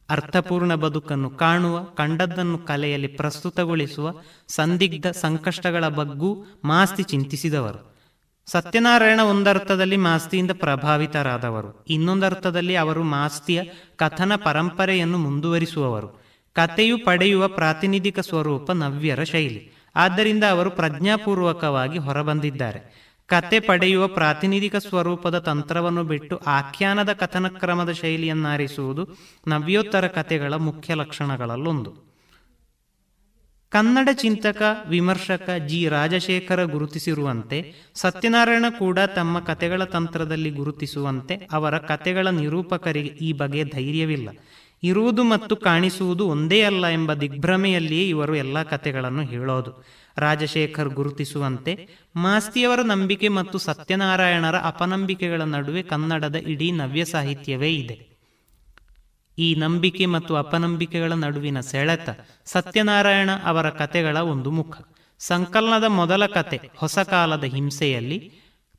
ಅರ್ಥಪೂರ್ಣ 0.09 0.75
ಬದುಕನ್ನು 0.75 1.29
ಕಾಣುವ, 1.29 1.79
ಕಂಡದ್ದನ್ನು 1.79 2.57
ಕಲೆಯಲ್ಲಿ 2.57 3.07
ಪ್ರಸ್ತುತಗೊಳಿಸುವ, 3.07 4.13
ಸಂದಿಗ್ಧ 4.47 5.07
ಸಂಕಷ್ಟಗಳ 5.07 5.87
ಬಗ್ಗೂ 5.87 6.45
ಮಾಸ್ತಿ 6.65 7.03
ಚಿಂತಿಸಿದವರು. 7.03 7.96
ಸತ್ಯನಾರಾಯಣ 8.51 9.19
ಒಂದರ್ಥದಲ್ಲಿ 9.19 9.97
ಮಾಸ್ತಿಯಿಂದ 9.97 10.51
ಪ್ರಭಾವಿತರಾದವರು. 10.51 11.85
ಇನ್ನೊಂದರ್ಥದಲ್ಲಿ 11.89 12.75
ಅವರು 12.75 13.03
ಮಾಸ್ತಿಯ 13.03 13.63
ಕಥನ 13.95 14.35
ಪರಂಪರೆಯನ್ನು 14.35 15.17
ಮುಂದುವರಿಸುವವರು. 15.17 16.23
ಕಥೆಯು 16.53 17.05
ಪಡೆಯುವ 17.05 17.47
ಪ್ರಾತಿನಿಧಿಕ 17.47 18.19
ಸ್ವರೂಪ 18.19 18.71
ನವ್ಯರ 18.71 19.23
ಶೈಲಿ. 19.23 19.71
ಆದ್ದರಿಂದ 19.95 20.43
ಅವರು 20.43 20.69
ಪ್ರಜ್ಞಾಪೂರ್ವಕವಾಗಿ 20.69 21.97
ಹೊರಬಂದಿದ್ದಾರೆ. 21.97 23.07
ಕತೆ 23.27 23.59
ಪಡೆಯುವ 23.59 24.07
ಪ್ರಾತಿನಿಧಿಕ 24.07 24.75
ಸ್ವರೂಪದ 24.75 25.39
ತಂತ್ರವನ್ನು 25.39 26.03
ಬಿಟ್ಟು 26.03 26.37
ಆಖ್ಯಾನದ 26.37 27.13
ಕಥನ 27.13 27.47
ಕ್ರಮದ 27.47 27.91
ಶೈಲಿಯನ್ನಾರಿಸುವುದು 27.91 29.07
ನವ್ಯೋತ್ತರ 29.47 30.07
ಕಥೆಗಳ 30.07 30.53
ಮುಖ್ಯ 30.53 30.93
ಲಕ್ಷಣಗಳಲ್ಲೊಂದು. 30.93 32.06
ಕನ್ನಡ 33.71 34.09
ಚಿಂತಕ, 34.13 34.61
ವಿಮರ್ಶಕ 34.89 35.49
ಜಿ. 35.67 35.87
ರಾಜಶೇಖರ 35.87 36.63
ಗುರುತಿಸಿರುವಂತೆ, 36.63 37.73
ಸತ್ಯನಾರಾಯಣ 37.95 38.65
ಕೂಡ 38.79 38.99
ತಮ್ಮ 38.99 39.39
ಕತೆಗಳ 39.39 39.83
ತಂತ್ರದಲ್ಲಿ 39.83 40.49
ಗುರುತಿಸುವಂತೆ 40.49 41.47
ಅವರ 41.51 41.77
ಕತೆಗಳ 41.77 42.27
ನಿರೂಪಕರಿಗೆ 42.27 43.09
ಈ 43.09 43.33
ಬಗೆಯ 43.33 43.63
ಧೈರ್ಯವಿಲ್ಲ. 43.63 44.29
ಇರುವುದು 44.83 45.23
ಮತ್ತು 45.23 45.55
ಕಾಣಿಸುವುದು 45.55 46.27
ಒಂದೇ 46.27 46.61
ಅಲ್ಲ 46.61 46.87
ಎಂಬ 46.87 47.13
ದಿಗ್ಭ್ರಮೆಯಲ್ಲಿಯೇ 47.13 48.09
ಇವರು 48.09 48.35
ಎಲ್ಲ 48.35 48.63
ಕತೆಗಳನ್ನು 48.63 49.21
ಹೇಳೋದು. 49.21 49.85
ರಾಜಶೇಖರ್ 50.17 50.89
ಗುರುತಿಸುವಂತೆ, 50.89 51.87
ಮಾಸ್ತಿಯವರ 52.15 52.79
ನಂಬಿಕೆ 52.79 53.27
ಮತ್ತು 53.27 53.57
ಸತ್ಯನಾರಾಯಣರ 53.57 54.55
ಅಪನಂಬಿಕೆಗಳ 54.55 55.41
ನಡುವೆ 55.41 55.81
ಕನ್ನಡದ 55.81 56.35
ಇಡೀ 56.35 56.71
ನವ್ಯ 56.71 57.05
ಸಾಹಿತ್ಯವೇ 57.05 57.75
ಇದೆ. 57.75 58.06
ಈ 59.39 59.55
ನಂಬಿಕೆ 59.55 60.05
ಮತ್ತು 60.05 60.35
ಅಪನಂಬಿಕೆಗಳ 60.35 61.13
ನಡುವಿನ 61.13 61.59
ಸೆಳೆತ 61.59 62.09
ಸತ್ಯನಾರಾಯಣ 62.45 63.29
ಅವರ 63.43 63.69
ಕತೆಗಳ 63.69 64.17
ಒಂದು 64.17 64.51
ಮುಖ. 64.51 64.75
ಸಂಕಲನದ 65.19 65.83
ಮೊದಲ 65.83 66.25
ಕತೆ 66.25 66.59
ಹೊಸ 66.77 66.99
ಕಾಲದ 66.99 67.43
ಹಿಂಸೆಯಲ್ಲಿ 67.43 68.17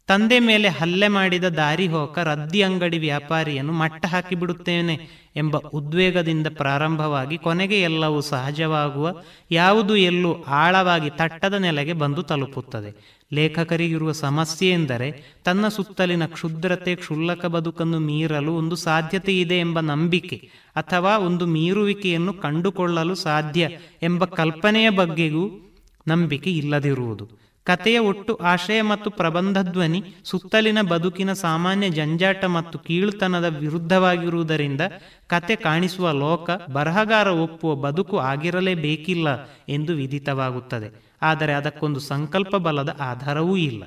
ತಂದೆ 0.09 0.39
ಮೇಲೆ 0.39 0.69
ಹಲ್ಲೆ 0.69 1.09
ಮಾಡಿದ 1.09 1.45
ದಾರಿಹೋಕ 1.45 2.19
ರದ್ದಿ 2.19 2.63
ಅಂಗಡಿ 2.63 2.99
ವ್ಯಾಪಾರಿಯನ್ನು 2.99 3.73
ಮಟ್ಟ 3.73 4.07
ಹಾಕಿಬಿಡುತ್ತೇನೆ 4.07 4.95
ಎಂಬ 5.37 5.57
ಉದ್ವೇಗದಿಂದ 5.57 6.47
ಪ್ರಾರಂಭವಾಗಿ 6.47 7.39
ಕೊನೆಗೆ 7.39 7.81
ಎಲ್ಲವೂ 7.81 8.21
ಸಹಜವಾಗುವ, 8.21 9.23
ಯಾವುದು 9.51 9.97
ಎಲ್ಲೂ 9.97 10.43
ಆಳವಾಗಿ 10.43 11.11
ತಟ್ಟದ 11.11 11.55
ನೆಲೆಗೆ 11.55 11.93
ಬಂದು 11.93 12.23
ತಲುಪುತ್ತದೆ. 12.23 13.18
ಲೇಖಕರಿಗಿರುವ 13.33 14.13
ಸಮಸ್ಯೆ 14.13 14.71
ಎಂದರೆ 14.71 15.23
ತನ್ನ 15.45 15.69
ಸುತ್ತಲಿನ 15.69 16.27
ಕ್ಷುದ್ರತೆ, 16.27 16.95
ಕ್ಷುಲ್ಲಕ 16.95 17.47
ಬದುಕನ್ನು 17.47 17.99
ಮೀರಲು 17.99 18.53
ಒಂದು 18.55 18.77
ಸಾಧ್ಯತೆ 18.77 19.41
ಇದೆ 19.41 19.59
ಎಂಬ 19.59 19.81
ನಂಬಿಕೆ 19.81 20.49
ಅಥವಾ 20.77 21.19
ಒಂದು 21.19 21.47
ಮೀರುವಿಕೆಯನ್ನು 21.47 22.33
ಕಂಡುಕೊಳ್ಳಲು 22.33 23.15
ಸಾಧ್ಯ 23.15 23.69
ಎಂಬ 24.03 24.25
ಕಲ್ಪನೆಯ 24.25 24.91
ಬಗ್ಗೆಗೂ 24.91 25.75
ನಂಬಿಕೆ 26.09 26.51
ಇಲ್ಲದಿರುವುದು. 26.51 27.49
ಕಥೆಯ 27.65 27.99
ಒಟ್ಟು 27.99 28.35
ಆಶಯ 28.35 28.83
ಮತ್ತು 28.83 29.11
ಪ್ರಬಂಧ 29.11 29.59
ಧ್ವನಿ 29.59 30.03
ಸುತ್ತಲಿನ 30.25 30.81
ಬದುಕಿನ 30.83 31.33
ಸಾಮಾನ್ಯ 31.33 31.89
ಜಂಜಾಟ 31.89 32.45
ಮತ್ತು 32.45 32.79
ಕೀಳುತನದ 32.79 33.45
ವಿರುದ್ಧವಾಗಿರುವುದರಿಂದ 33.45 34.81
ಕತೆ 35.27 35.57
ಕಾಣಿಸುವ 35.57 36.13
ಲೋಕ, 36.13 36.51
ಬರಹಗಾರ 36.73 37.27
ಒಪ್ಪುವ 37.27 37.75
ಬದುಕು 37.75 38.19
ಆಗಿರಲೇಬೇಕಿಲ್ಲ 38.19 39.29
ಎಂದು 39.69 39.93
ವಿಧಿತವಾಗುತ್ತದೆ. 39.93 41.08
ಆದರೆ 41.23 41.55
ಅದಕ್ಕೊಂದು 41.55 42.01
ಸಂಕಲ್ಪ 42.01 42.57
ಬಲದ 42.57 42.97
ಆಧಾರವೂ 43.01 43.57
ಇಲ್ಲ. 43.57 43.83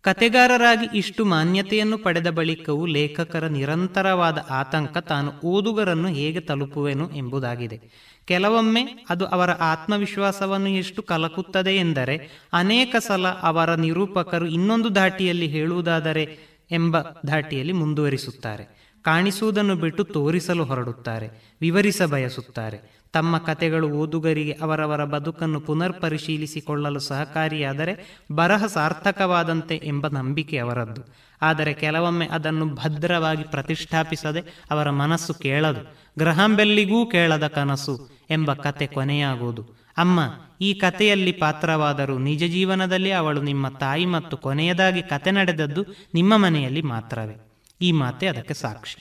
ಕತೆಗಾರರಾಗಿ 0.00 0.98
ಇಷ್ಟು 0.98 1.24
ಮಾನ್ಯತೆಯನ್ನು 1.24 1.98
ಪಡೆದ 1.98 2.30
ಬಳಿಕವೂ 2.30 2.86
ಲೇಖಕರ 2.86 3.46
ನಿರಂತರವಾದ 3.46 4.46
ಆತಂಕ 4.50 4.98
ತಾನು 4.98 5.32
ಓದುಗರನ್ನು 5.44 6.08
ಹೇಗೆ 6.08 6.40
ತಲುಪುವೆನು 6.40 7.10
ಎಂಬುದಾಗಿದೆ. 7.10 7.80
ಕೆಲವೊಮ್ಮೆ 8.24 9.06
ಅದು 9.10 9.26
ಅವರ 9.26 9.50
ಆತ್ಮವಿಶ್ವಾಸವನ್ನು 9.50 10.68
ಎಷ್ಟು 10.68 11.02
ಕಲಕುತ್ತದೆ 11.02 11.76
ಎಂದರೆ, 11.76 12.46
ಅನೇಕ 12.52 12.96
ಸಲ 12.98 13.28
ಅವರ 13.28 13.74
ನಿರೂಪಕರು 13.74 14.46
ಇನ್ನೊಂದು 14.46 14.88
ಧಾಟಿಯಲ್ಲಿ 14.88 15.46
ಹೇಳುವುದಾದರೆ 15.46 16.38
ಎಂಬ 16.70 16.96
ಧಾಟಿಯಲ್ಲಿ 17.26 17.72
ಮುಂದುವರಿಸುತ್ತಾರೆ. 17.72 18.94
ಕಾಣಿಸುವುದನ್ನು 19.02 19.76
ಬಿಟ್ಟು 19.76 20.04
ತೋರಿಸಲು 20.04 20.64
ಹೊರಡುತ್ತಾರೆ, 20.64 21.56
ವಿವರಿಸ 21.60 22.02
ಬಯಸುತ್ತಾರೆ. 22.02 23.03
ತಮ್ಮ 23.14 23.38
ಕತೆಗಳು 23.38 23.88
ಓದುಗರಿಗೆ 23.90 24.54
ಅವರವರ 24.60 25.04
ಬದುಕನ್ನು 25.04 25.60
ಪುನರ್ 25.60 25.94
ಪರಿಶೀಲಿಸಿಕೊಳ್ಳಲು 26.00 27.00
ಸಹಕಾರಿಯಾದರೆ 27.00 27.94
ಬರಹ 28.32 28.66
ಸಾರ್ಥಕವಾದಂತೆ 28.66 29.76
ಎಂಬ 29.84 30.06
ನಂಬಿಕೆ 30.08 30.58
ಅವರದ್ದು. 30.58 31.02
ಆದರೆ 31.42 31.72
ಕೆಲವೊಮ್ಮೆ 31.74 32.26
ಅದನ್ನು 32.26 32.66
ಭದ್ರವಾಗಿ 32.74 33.44
ಪ್ರತಿಷ್ಠಾಪಿಸದೆ 33.44 34.42
ಅವರ 34.70 34.90
ಮನಸ್ಸು 34.90 35.34
ಕೇಳದು. 35.34 35.82
ಗ್ರಹಾಂಬೆಲ್ಲಿಗೂ 36.18 36.98
ಕೇಳದ 37.06 37.46
ಕನಸು 37.46 37.96
ಎಂಬ 38.30 38.52
ಕತೆ 38.52 38.86
ಕೊನೆಯಾಗುವುದು 38.86 39.62
ಅಮ್ಮ, 39.98 40.20
ಈ 40.60 40.70
ಕಥೆಯಲ್ಲಿ 40.74 41.32
ಪಾತ್ರವಾದರೂ 41.32 42.14
ನಿಜ 42.18 42.44
ಜೀವನದಲ್ಲಿ 42.44 43.10
ಅವಳು 43.12 43.40
ನಿಮ್ಮ 43.42 43.68
ತಾಯಿ 43.68 44.06
ಮತ್ತು 44.06 44.34
ಕೊನೆಯದಾಗಿ 44.36 45.02
ಕತೆ 45.02 45.30
ನಡೆದದ್ದು 45.30 45.82
ನಿಮ್ಮ 46.14 46.36
ಮನೆಯಲ್ಲಿ 46.36 46.82
ಮಾತ್ರವೇ. 46.82 47.36
ಈ 47.80 47.90
ಮಾತೆ 47.92 48.26
ಅದಕ್ಕೆ 48.26 48.54
ಸಾಕ್ಷಿ. 48.54 49.00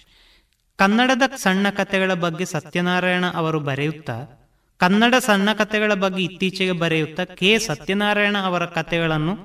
ಕನ್ನಡದ 0.78 1.22
ಸಣ್ಣ 1.36 1.70
ಕಥೆಗಳ 1.70 2.14
ಬಗ್ಗೆ 2.14 2.46
ಸತ್ಯನಾರಾಯಣ 2.46 3.26
ಅವರು 3.26 3.60
ಬರೆಯುತ್ತಾ, 3.60 4.40
ಕನ್ನಡ 4.78 5.16
ಸಣ್ಣ 5.20 5.54
ಕಥೆಗಳ 5.54 5.94
ಬಗ್ಗೆ 5.94 6.24
ಇತ್ತೀಚೆಗೆ 6.24 6.72
ಬರೆಯುತ್ತಾ 6.72 7.24
ಕೆ. 7.24 7.60
ಸತ್ಯನಾರಾಯಣ 7.60 8.38
ಅವರ 8.38 8.66
ಕಥೆಗಳನ್ನು 8.66 9.38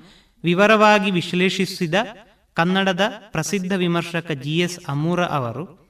ವಿವರವಾಗಿ 0.45 1.11
ವಿಶ್ಲೇಷಿಸಿದ 1.11 1.95
ಕನ್ನಡದ 2.55 3.01
ಪ್ರಸಿದ್ಧ 3.19 3.73
ವಿಮರ್ಶಕ 3.73 4.31
ಜಿ. 4.31 4.59
ಎಸ್. 4.59 4.81
ಅಮೂರ 4.89 5.25
ಅವರು, 5.25 5.89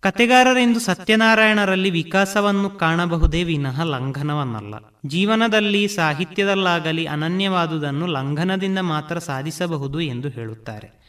ಕತೆಗಾರರೆಂದು 0.00 0.80
ಸತ್ಯನಾರಾಯಣರಲ್ಲಿ 0.80 1.90
ವಿಕಾಸವನ್ನು 1.90 2.70
ಕಾಣಬಹುದೇ 2.70 3.44
ವಿನಃ 3.44 3.82
ಲಂಘನವನ್ನಲ್ಲ. 3.82 4.74
ಜೀವನದಲ್ಲಿ 5.06 5.88
ಸಾಹಿತ್ಯದಲ್ಲಾಗಲಿ 5.88 7.06
ಅನನ್ಯವಾದುದನ್ನು 7.06 8.06
ಲಂಘನದಿಂದ 8.06 8.78
ಮಾತ್ರ 8.78 9.18
ಸಾಧಿಸಬಹುದು 9.18 10.00
ಎಂದು 10.00 10.28
ಹೇಳುತ್ತಾರೆ. 10.28 11.03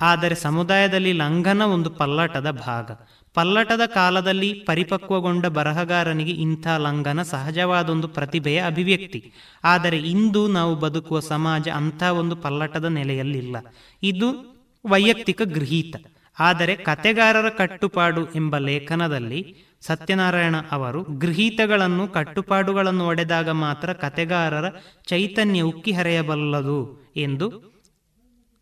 ಆದರೆ 0.00 0.34
ಸಮುದಾಯದಲ್ಲಿ 0.34 1.12
ಲಂಘನ 1.12 1.62
ಒಂದು 1.62 1.90
ಪಲ್ಲಟದ 1.90 2.50
ಭಾಗ. 2.50 2.90
ಪಲ್ಲಟದ 3.34 3.80
ಕಾಲದಲ್ಲಿ 3.86 4.54
ಪರಿಪಕ್ವಗೊಂಡ 4.54 5.46
ಬರಹಗಾರನಿಗೆ 5.46 6.30
ಇಂಥ 6.30 6.68
ಲಂಘನ 6.68 7.22
ಸಹಜವಾದೊಂದು 7.22 8.08
ಪ್ರತಿಭೆಯ 8.08 8.62
ಅಭಿವ್ಯಕ್ತಿ. 8.62 9.32
ಆದರೆ 9.64 9.98
ಇಂದು 9.98 10.48
ನಾವು 10.48 10.76
ಬದುಕುವ 10.76 11.20
ಸಮಾಜ 11.20 11.68
ಅಂಥ 11.68 12.02
ಒಂದು 12.02 12.36
ಪಲ್ಲಟದ 12.36 12.84
ನೆಲೆಯಲ್ಲಿಲ್ಲ. 12.84 13.56
ಇದು 14.02 14.58
ವೈಯಕ್ತಿಕ 14.86 15.42
ಗೃಹೀತ. 15.42 15.96
ಆದರೆ 16.38 16.74
ಕತೆಗಾರರ 16.74 17.48
ಕಟ್ಟುಪಾಡು 17.48 18.34
ಎಂಬ 18.34 18.58
ಲೇಖನದಲ್ಲಿ 18.58 19.56
ಸತ್ಯನಾರಾಯಣ 19.80 20.56
ಅವರು 20.70 21.02
ಗೃಹೀತಗಳನ್ನು 21.02 22.08
ಕಟ್ಟುಪಾಡುಗಳನ್ನು 22.08 23.06
ಒಡೆದಾಗ 23.06 23.48
ಮಾತ್ರ 23.48 23.92
ಕತೆಗಾರರ 23.92 24.64
ಚೈತನ್ಯ 25.06 25.60
ಉಕ್ಕಿ 25.60 25.92
ಹರಿಯಬಲ್ಲದು 25.92 27.10
ಎಂದು 27.16 27.78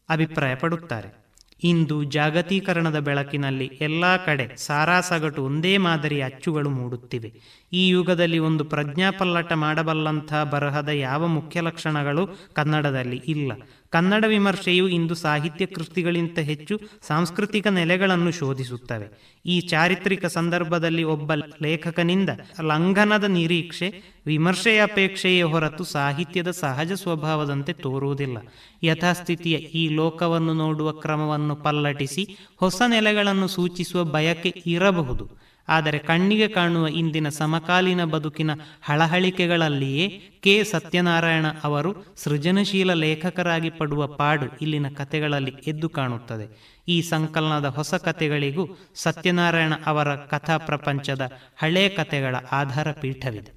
ಅಭಿಪ್ರಾಯಪಡುತ್ತಾರೆ. 0.09 1.26
ಇಂದು 1.63 2.05
ಜಾಗತೀಕರಣದ 2.05 2.99
ಬೆಳಕಿನಲ್ಲಿ 2.99 3.67
ಎಲ್ಲ 3.67 4.17
ಕಡೆ 4.17 4.57
ಸಾರಾಸಗಟು 4.57 5.45
ಒಂದೇ 5.45 5.77
ಮಾದರಿಯ 5.77 6.25
ಅಚ್ಚುಗಳು 6.25 6.71
ಮೂಡುತ್ತಿವೆ. 6.71 7.33
ಈ 7.73 7.89
ಯುಗದಲ್ಲಿ 7.89 8.39
ಒಂದು 8.39 8.65
ಪ್ರಜ್ಞಾಪಲ್ಲಟ 8.65 9.53
ಮಾಡಬಲ್ಲಂಥ 9.53 10.35
ಬರಹದ 10.35 10.89
ಯಾವ 10.89 11.27
ಮುಖ್ಯ 11.27 11.61
ಲಕ್ಷಣಗಳು 11.61 12.29
ಕನ್ನಡದಲ್ಲಿ 12.53 13.17
ಇಲ್ಲ. 13.17 13.53
ಕನ್ನಡ 13.91 14.25
ವಿಮರ್ಶೆಯು 14.25 14.89
ಇಂದು 14.89 15.15
ಸಾಹಿತ್ಯ 15.15 15.67
ಕೃತಿಗಳಿಂತ 15.67 16.39
ಹೆಚ್ಚು 16.39 16.81
ಸಾಂಸ್ಕೃತಿಕ 17.07 17.67
ನೆಲೆಗಳನ್ನು 17.67 18.31
ಶೋಧಿಸುತ್ತವೆ. 18.31 19.37
ಈ 19.47 19.61
ಚಾರಿತ್ರಿಕ 19.61 20.27
ಸಂದರ್ಭದಲ್ಲಿ 20.27 21.05
ಒಬ್ಬ 21.05 21.33
ಲೇಖಕನಿಂದ 21.63 22.29
ಲಂಘನದ 22.61 23.25
ನಿರೀಕ್ಷೆ, 23.25 24.03
ವಿಮರ್ಶೆಯ 24.27 24.83
ಅಪೇಕ್ಷೆಯೇ 24.83 25.43
ಹೊರತು 25.43 25.85
ಸಾಹಿತ್ಯದ 25.85 26.51
ಸಹಜ 26.51 26.93
ಸ್ವಭಾವದಂತೆ 26.93 27.73
ತೋರುವುದಿಲ್ಲ. 27.73 28.37
ಯಥಾಸ್ಥಿತಿಯ 28.83 29.57
ಈ 29.57 29.89
ಲೋಕವನ್ನು 29.89 30.55
ನೋಡುವ 30.55 30.93
ಕ್ರಮವನ್ನು 30.93 31.57
ಪಲ್ಲಟಿಸಿ 31.57 32.37
ಹೊಸ 32.57 32.83
ನೆಲೆಗಳನ್ನು 32.87 33.49
ಸೂಚಿಸುವ 33.49 34.05
ಬಯಕೆ 34.05 34.63
ಇರಬಹುದು. 34.67 35.46
ಆದರೆ 35.69 35.99
ಕಣ್ಣಿಗೆ 35.99 36.49
ಕಾಣುವ 36.49 36.89
ಇಂದಿನ 36.89 37.29
ಸಮಕಾಲೀನ 37.29 38.05
ಬದುಕಿನ 38.05 38.51
ಹಳಹಳಿಕೆಗಳಲ್ಲಿಯೇ 38.83 40.09
ಕೆ. 40.43 40.65
ಸತ್ಯನಾರಾಯಣ 40.65 41.47
ಅವರು 41.65 42.15
ಸೃಜನಶೀಲ 42.17 42.93
ಲೇಖಕರಾಗಿ 42.93 43.71
ಪಡುವ 43.71 44.07
ಪಾಡು 44.07 44.47
ಇಲ್ಲಿನ 44.63 44.87
ಕಥೆಗಳಲ್ಲಿ 44.89 45.55
ಎದ್ದು 45.67 45.89
ಕಾಣುತ್ತದೆ. 45.89 46.77
ಈ 46.89 47.03
ಸಂಕಲನದ 47.03 47.65
ಹೊಸ 47.65 47.95
ಕಥೆಗಳಿಗೂ 47.95 48.67
ಸತ್ಯನಾರಾಯಣ 48.95 49.73
ಅವರ 49.87 50.15
ಕಥಾ 50.15 50.57
ಪ್ರಪಂಚದ 50.57 51.33
ಹಳೆ 51.57 51.89
ಕಥೆಗಳ 51.89 52.37
ಆಧಾರ 52.53 52.93
ಪೀಠವಿದೆ. 52.93 53.57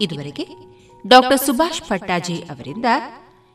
ಇದುವರೆಗೆ 0.00 0.46
ಡಾಕ್ಟರ್ 1.08 1.38
ಸುಭಾಷ್ 1.38 1.82
ಪಟ್ಟಾಜಿ 1.88 2.36
ಅವರಿಂದ 2.36 2.84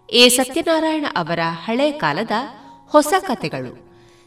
ಎ. 0.10 0.30
ಸತ್ಯನಾರಾಯಣ 0.30 1.06
ಅವರ 1.16 1.40
ಹಳೆ 1.44 1.92
ಕಾಲದ 1.92 2.32
ಹೊಸ 2.88 3.14
ಕಥೆಗಳು. 3.20 3.89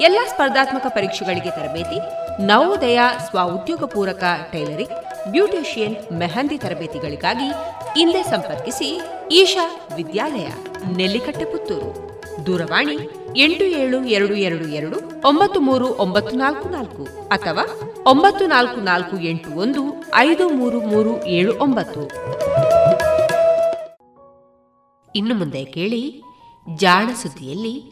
ಎಲ್ಲಾ 0.00 0.26
ಸ್ಪರ್ಧಾತ್ಮಕ 0.26 0.86
ಪರೀಕ್ಷೆಗಳಿಗೆ 0.88 1.50
ತರಬೇತಿ, 1.50 2.00
ನವೋದಯ 2.46 3.00
ಸ್ವಉದ್ಯೋಗ 3.30 3.84
ಪೂರಕ 3.84 4.24
ಟೈಲರಿಂಗ್, 4.52 5.30
ಬ್ಯೂಟಿಷಿಯನ್ 5.30 6.12
ಮೆಹಂದಿ 6.12 6.58
ತರಬೇತಿಗಳಿಗಾಗಿ 6.58 7.50
ಹಿಂದೆ 7.98 8.22
ಸಂಪರ್ಕಿಸಿ 8.22 9.00
ಈಶಾ 9.32 9.86
ವಿದ್ಯಾಲಯ, 9.96 10.48
ನೆಲ್ಲಿಕಟ್ಟೆ 10.96 11.44
ಪುತ್ತೂರು. 11.44 12.12
ದೂರವಾಣಿ 12.46 12.94
ಎಂಟು 13.36 13.64
ಏಳು 13.64 14.04
ಎರಡು 14.04 14.34
ಎರಡು 14.34 14.64
ಎರಡು 14.64 14.96
ಒಂಬತ್ತು 15.28 15.60
ಮೂರು 15.60 15.86
ಒಂಬತ್ತು 15.86 16.36
ನಾಲ್ಕು 16.36 16.68
ನಾಲ್ಕು 16.68 17.28
ಅಥವಾ 17.28 17.80
ಒಂಬತ್ತು 18.06 18.46
ನಾಲ್ಕು 18.46 18.80
ನಾಲ್ಕು 18.80 19.18
ಎಂಟು 19.20 19.50
ಒಂದು 19.50 20.04
ಐದು 20.14 20.48
ಮೂರು 20.48 20.80
ಮೂರು 20.80 21.26
ಏಳು 21.26 21.58
ಒಂಬತ್ತು. 21.58 22.00
ಇನ್ನು 25.16 25.34
ಮುಂದೆ 25.34 25.64
ಕೇಳಿ 25.64 26.22
ಜಾಣ 26.76 27.08
ಸುದ್ದಿಯಲ್ಲಿ 27.22 27.91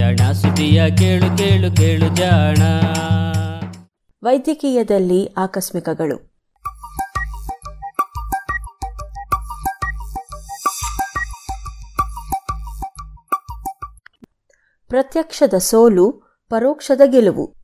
ಜಾಣ 0.00 0.32
ಸುದಿಯ 0.32 0.96
ಕೇಳು 0.96 1.36
ಕೇಳು 1.36 1.76
ಕೇಳು 1.76 2.16
ಜಾಣ. 2.16 2.56
ವೈದ್ಯಕೀಯದಲ್ಲಿ 4.22 5.26
ಆಕಸ್ಮಿಕಗಳು. 5.26 6.18
ಪ್ರತ್ಯಕ್ಷದ 14.88 15.54
ಸೋಲು, 15.54 16.12
ಪರೋಕ್ಷದ 16.48 17.00
ಗೆಲುವು. 17.04 17.56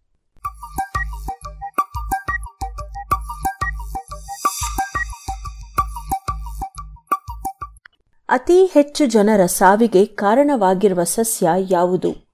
ಅತಿ 8.28 8.64
ಹೆಚ್ಚು 8.64 9.06
ಜನರ 9.06 9.46
ಸಾವಿಗೆ 9.46 10.06
ಕಾರಣವಾಗಿರುವ 10.06 11.04
ಸಸ್ಯ 11.04 11.48
ಯಾವುದು? 11.58 12.25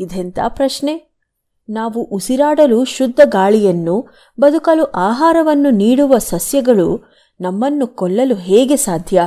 ಇದೆಂಥ 0.00 0.38
ಪ್ರಶ್ನೆ? 0.48 1.10
ನಾವು 1.68 2.02
ಉಸಿರಾಡಲು 2.02 2.84
ಶುದ್ಧ 2.84 3.20
ಗಾಳಿಯನ್ನು, 3.24 4.08
ಬದುಕಲು 4.40 4.84
ಆಹಾರವನ್ನು 4.84 5.70
ನೀಡುವ 5.70 6.18
ಸಸ್ಯಗಳು 6.18 7.02
ನಮ್ಮನ್ನು 7.40 7.86
ಕೊಲ್ಲಲು 7.86 8.34
ಹೇಗೆ 8.34 8.76
ಸಾಧ್ಯ? 8.76 9.22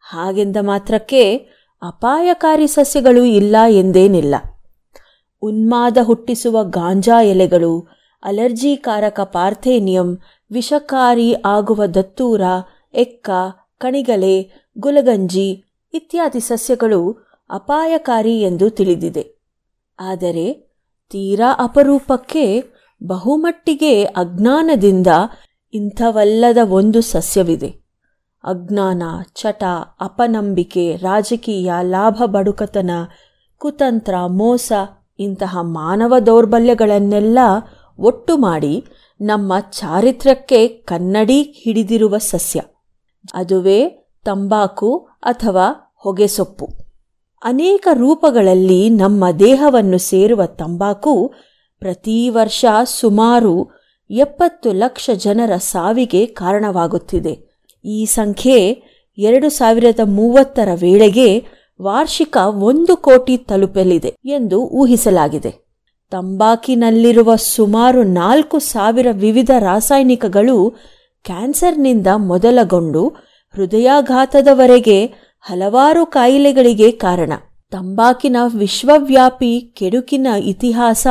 ಹಾಗೆಂದ 0.00 0.56
ಮಾತ್ರಕ್ಕೆ 0.60 1.36
ಅಪಾಯಕಾರಿ 1.82 2.66
ಸಸ್ಯಗಳು 2.66 3.24
ಇಲ್ಲ 3.24 3.56
ಎಂದೇನಿಲ್ಲ. 3.68 4.34
ಉನ್ಮಾದ 5.42 5.98
ಹುಟ್ಟಿಸುವ 6.02 6.64
ಗಾಂಜಾ 6.64 7.22
ಎಲೆಗಳು, 7.22 7.88
ಅಲರ್ಜಿಕಾರಕ 8.22 9.20
ಪಾರ್ಥೇನಿಯಂ, 9.20 10.18
ವಿಷಕಾರಿ 10.52 11.34
ಆಗುವ 11.44 11.86
ದತ್ತೂರ, 11.86 12.40
ಎಕ್ಕ, 12.94 13.30
ಕಣಿಗಲೆ, 13.78 14.66
ಗುಲಗಂಜಿ 14.78 15.64
ಇತ್ಯಾದಿ 15.94 16.40
ಸಸ್ಯಗಳು 16.40 17.12
ಅಪಾಯಕಾರಿ 17.50 18.40
ಎಂದು 18.40 18.70
ತಿಳಿದಿದೆ. 18.70 19.39
ಆದರೆ 20.00 20.70
ತೀರಾ 21.10 21.56
ಅಪರೂಪಕ್ಕೆ 21.58 22.62
ಬಹುಮಟ್ಟಿಗೆ 23.06 24.04
ಅಜ್ಞಾನದಿಂದ 24.04 25.06
ಇಂಥವಲ್ಲದ 25.74 26.58
ಒಂದು 26.68 27.00
ಸಸ್ಯವಿದೆ. 27.00 27.80
ಅಜ್ಞಾನ, 28.44 29.02
ಚಟ, 29.34 29.64
ಅಪನಂಬಿಕೆ, 30.00 30.96
ರಾಜಕೀಯ, 30.96 31.72
ಲಾಭ, 31.82 32.22
ಬಡುಕತನ, 32.26 32.90
ಕುತಂತ್ರ, 33.58 34.14
ಮೋಸ 34.26 34.72
ಇಂತಹ 35.18 35.58
ಮಾನವ 35.60 36.18
ದೌರ್ಬಲ್ಯಗಳನ್ನೆಲ್ಲ 36.18 37.38
ಒಟ್ಟು 37.98 38.36
ಮಾಡಿ 38.36 38.84
ನಮ್ಮ 39.20 39.52
ಚಾರಿತ್ರ್ಯಕ್ಕೆ 39.60 40.68
ಕನ್ನಡಿ 40.68 41.42
ಹಿಡಿದಿರುವ 41.42 42.18
ಸಸ್ಯ. 42.18 42.60
ಅದುವೇ 43.34 43.88
ತಂಬಾಕು 44.24 44.96
ಅಥವಾ 45.22 45.94
ಹೊಗೆಸೊಪ್ಪು. 45.96 46.89
ಅನೇಕ 47.42 47.88
ರೂಪಗಳಲ್ಲಿ 47.92 48.90
ನಮ್ಮ 48.90 49.30
ದೇಹವನ್ನು 49.30 49.98
ಸೇರುವ 49.98 50.46
ತಂಬಾಕು 50.46 51.32
ಪ್ರತಿ 51.78 52.28
ವರ್ಷ 52.28 52.64
ಸುಮಾರು 52.84 53.70
ಎಪ್ಪತ್ತು 54.10 54.72
ಲಕ್ಷ 54.72 55.10
ಜನರ 55.16 55.56
ಸಾವಿಗೆ 55.56 56.26
ಕಾರಣವಾಗುತ್ತಿದೆ. 56.26 57.64
ಈ 57.84 58.04
ಸಂಖ್ಯೆ 58.04 58.82
ಎರಡು 59.18 59.48
ಸಾವಿರದ 59.48 60.00
ಮೂವತ್ತರ 60.04 60.68
ವೇಳೆಗೆ 60.74 61.44
ವಾರ್ಷಿಕ 61.82 62.36
ಒಂದು 62.46 62.96
ಕೋಟಿ 62.96 63.36
ತಲುಪಲಿದೆ 63.36 64.16
ಎಂದು 64.24 64.60
ಊಹಿಸಲಾಗಿದೆ. 64.60 65.70
ತಂಬಾಕಿನಲ್ಲಿರುವ 66.10 67.36
ಸುಮಾರು 67.36 68.02
ನಾಲ್ಕು 68.02 68.58
ಸಾವಿರ 68.58 69.06
ವಿವಿಧ 69.12 69.50
ರಾಸಾಯನಿಕಗಳು 69.58 70.70
ಕ್ಯಾನ್ಸರ್ನಿಂದ 71.24 72.06
ಮೊದಲಗೊಂಡು 72.16 73.08
ಹೃದಯಾಘಾತದವರೆಗೆ 73.54 75.29
ಹಲವಾರು 75.40 76.06
ಕಾಯಿಲೆಗಳಿಗೆ 76.06 76.90
ಕಾರಣ. 76.90 77.32
ತಂಬಾಕಿನ 77.70 78.36
ವಿಶ್ವವ್ಯಾಪಿ 78.56 79.60
ಕೆಡುಕಿನ 79.60 80.26
ಇತಿಹಾಸ 80.40 81.06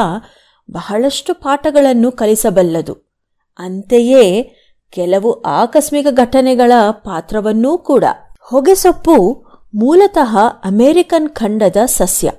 ಬಹಳಷ್ಟು 0.72 1.34
ಪಾಠಗಳನ್ನು 1.34 2.12
ಕಲಿಸಬಲ್ಲದು. 2.12 2.94
ಅಂತೆಯೇ 3.60 4.52
ಕೆಲವು 4.92 5.42
ಆಕಸ್ಮಿಕ 5.42 6.08
ಘಟನೆಗಳ 6.12 6.72
ಪಾತ್ರವನ್ನೂ 6.92 7.78
ಕೂಡ. 7.78 8.04
ಹೊಗೆಸೊಪ್ಪು 8.42 9.46
ಮೂಲತಃ 9.76 10.38
ಅಮೆರಿಕನ್ 10.66 11.30
ಖಂಡದ 11.30 11.78
ಸಸ್ಯ. 11.86 12.32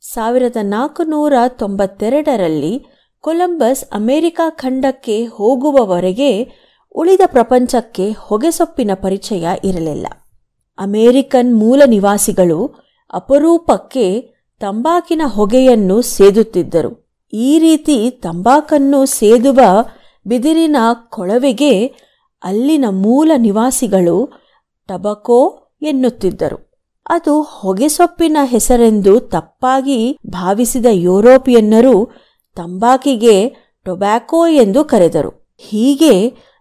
ಸಾವಿರದ 0.00 0.56
ನಾಲ್ಕುನೂರ 0.62 1.32
ತೊಂಬತ್ತೆರಡರಲ್ಲಿ 1.48 2.86
ಕೊಲಂಬಸ್ 3.20 3.84
ಅಮೆರಿಕ 3.92 4.40
ಖಂಡಕ್ಕೆ 4.50 5.24
ಹೋಗುವವರೆಗೆ 5.24 6.48
ಉಳಿದ 6.94 7.20
ಪ್ರಪಂಚಕ್ಕೆ 7.26 8.10
ಹೊಗೆಸೊಪ್ಪಿನ 8.18 8.90
ಪರಿಚಯ 8.94 9.48
ಇರಲಿಲ್ಲ. 9.64 10.06
ಅಮೆರಿಕನ್ 10.78 11.56
ಮೂಲ 11.56 11.82
ನಿವಾಸಿಗಳು 11.86 12.70
ಅಪರೂಪಕ್ಕೆ 13.12 14.20
ತಂಬಾಕಿನ 14.60 15.22
ಹೊಗೆಯನ್ನು 15.26 16.02
ಸೇದುತ್ತಿದ್ದರು. 16.02 17.08
ಈ 17.32 17.58
ರೀತಿ 17.58 18.10
ತಂಬಾಕನ್ನು 18.10 19.06
ಸೇದುವ 19.06 19.60
ಬಿದಿರಿನ 20.26 20.76
ಕೊಳವೆಗೆ 21.08 21.86
ಅಲ್ಲಿನ 22.42 22.84
ಮೂಲ 22.90 23.32
ನಿವಾಸಿಗಳು 23.36 24.30
ಟಬಕೋ 24.88 25.62
ಎನ್ನುತ್ತಿದ್ದರು. 25.82 26.58
ಅದು 27.08 27.42
ಹೊಗೆಸೊಪ್ಪಿನ 27.42 28.36
ಹೆಸರೆಂದು 28.44 29.20
ತಪ್ಪಾಗಿ 29.20 30.18
ಭಾವಿಸಿದ 30.26 30.86
ಯುರೋಪಿಯನ್ನರು 30.90 32.08
ತಂಬಾಕಿಗೆ 32.54 33.48
ಟೊಬ್ಯಾಕೋ 33.84 34.46
ಎಂದು 34.46 34.84
ಕರೆದರು. 34.84 35.54
ಹೀಗೆ 35.58 36.14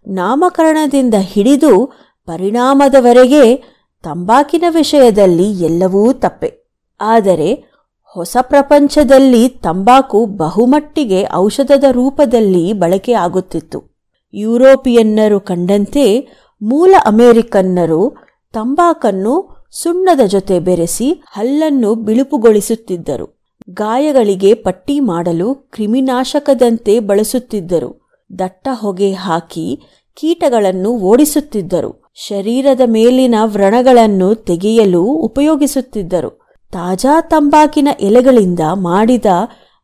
ನಾಮಕರಣದಿಂದ 0.08 1.14
ಹಿಡಿದು 1.14 1.86
ಪರಿಣಾಮದವರೆಗೆ 2.26 3.77
ತಂಬಾಕಿನ 4.04 4.64
ವಿಷಯದಲ್ಲಿ 4.70 5.64
ಎಲ್ಲವೂ 5.64 6.14
ತಪ್ಪೆ. 6.14 6.70
ಆದರೆ 7.02 7.68
ಹೊಸ 8.04 8.38
ಪ್ರಪಂಚದಲ್ಲಿ 8.42 9.50
ತಂಬಾಕು 9.50 10.26
ಬಹುಮಟ್ಟಿಗೆ 10.26 11.28
ಔಷಧದ 11.34 11.84
ರೂಪದಲ್ಲಿ 11.92 12.74
ಬಳಕೆಯಾಗುತ್ತಿತ್ತು 12.74 13.98
ಯುರೋಪಿಯನ್ನರು 14.34 15.40
ಕಂಡಂತೆ 15.40 16.28
ಮೂಲ 16.62 16.96
ಅಮೆರಿಕನ್ನರು 17.06 18.16
ತಂಬಾಕನ್ನು 18.54 19.58
ಸುಣ್ಣದ 19.72 20.20
ಜೊತೆ 20.26 20.60
ಬೆರೆಸಿ 20.60 21.24
ಹಲ್ಲನ್ನು 21.32 21.96
ಬಿಳುಪುಗೊಳಿಸುತ್ತಿದ್ದರು. 21.96 23.38
ಗಾಯಗಳಿಗೆ 23.70 24.54
ಪಟ್ಟಿ 24.54 25.00
ಮಾಡಲು 25.00 25.54
ಕ್ರಿಮಿನಾಶಕದಂತೆ 25.54 27.00
ಬಳಸುತ್ತಿದ್ದರು. 27.00 28.10
ದಟ್ಟ 28.40 28.68
ಹೊಗೆ 28.72 29.12
ಹಾಕಿ 29.14 29.80
ಕೀಟಗಳನ್ನು 30.14 30.92
ಓಡಿಸುತ್ತಿದ್ದರು. 30.92 32.07
ಶರೀರದ 32.26 32.82
ಮೇಲಿನ 32.86 33.36
ವ್ರಣಗಳನ್ನು 33.44 34.36
ತೆಗೆಯಲು 34.36 35.04
ಉಪಯೋಗಿಸುತ್ತಿದ್ದರು. 35.04 36.30
ತಾಜಾ 36.72 37.22
ತಂಬಾಕಿನ 37.22 37.88
ಎಲೆಗಳಿಂದ 38.00 38.60
ಮಾಡಿದ 38.74 39.26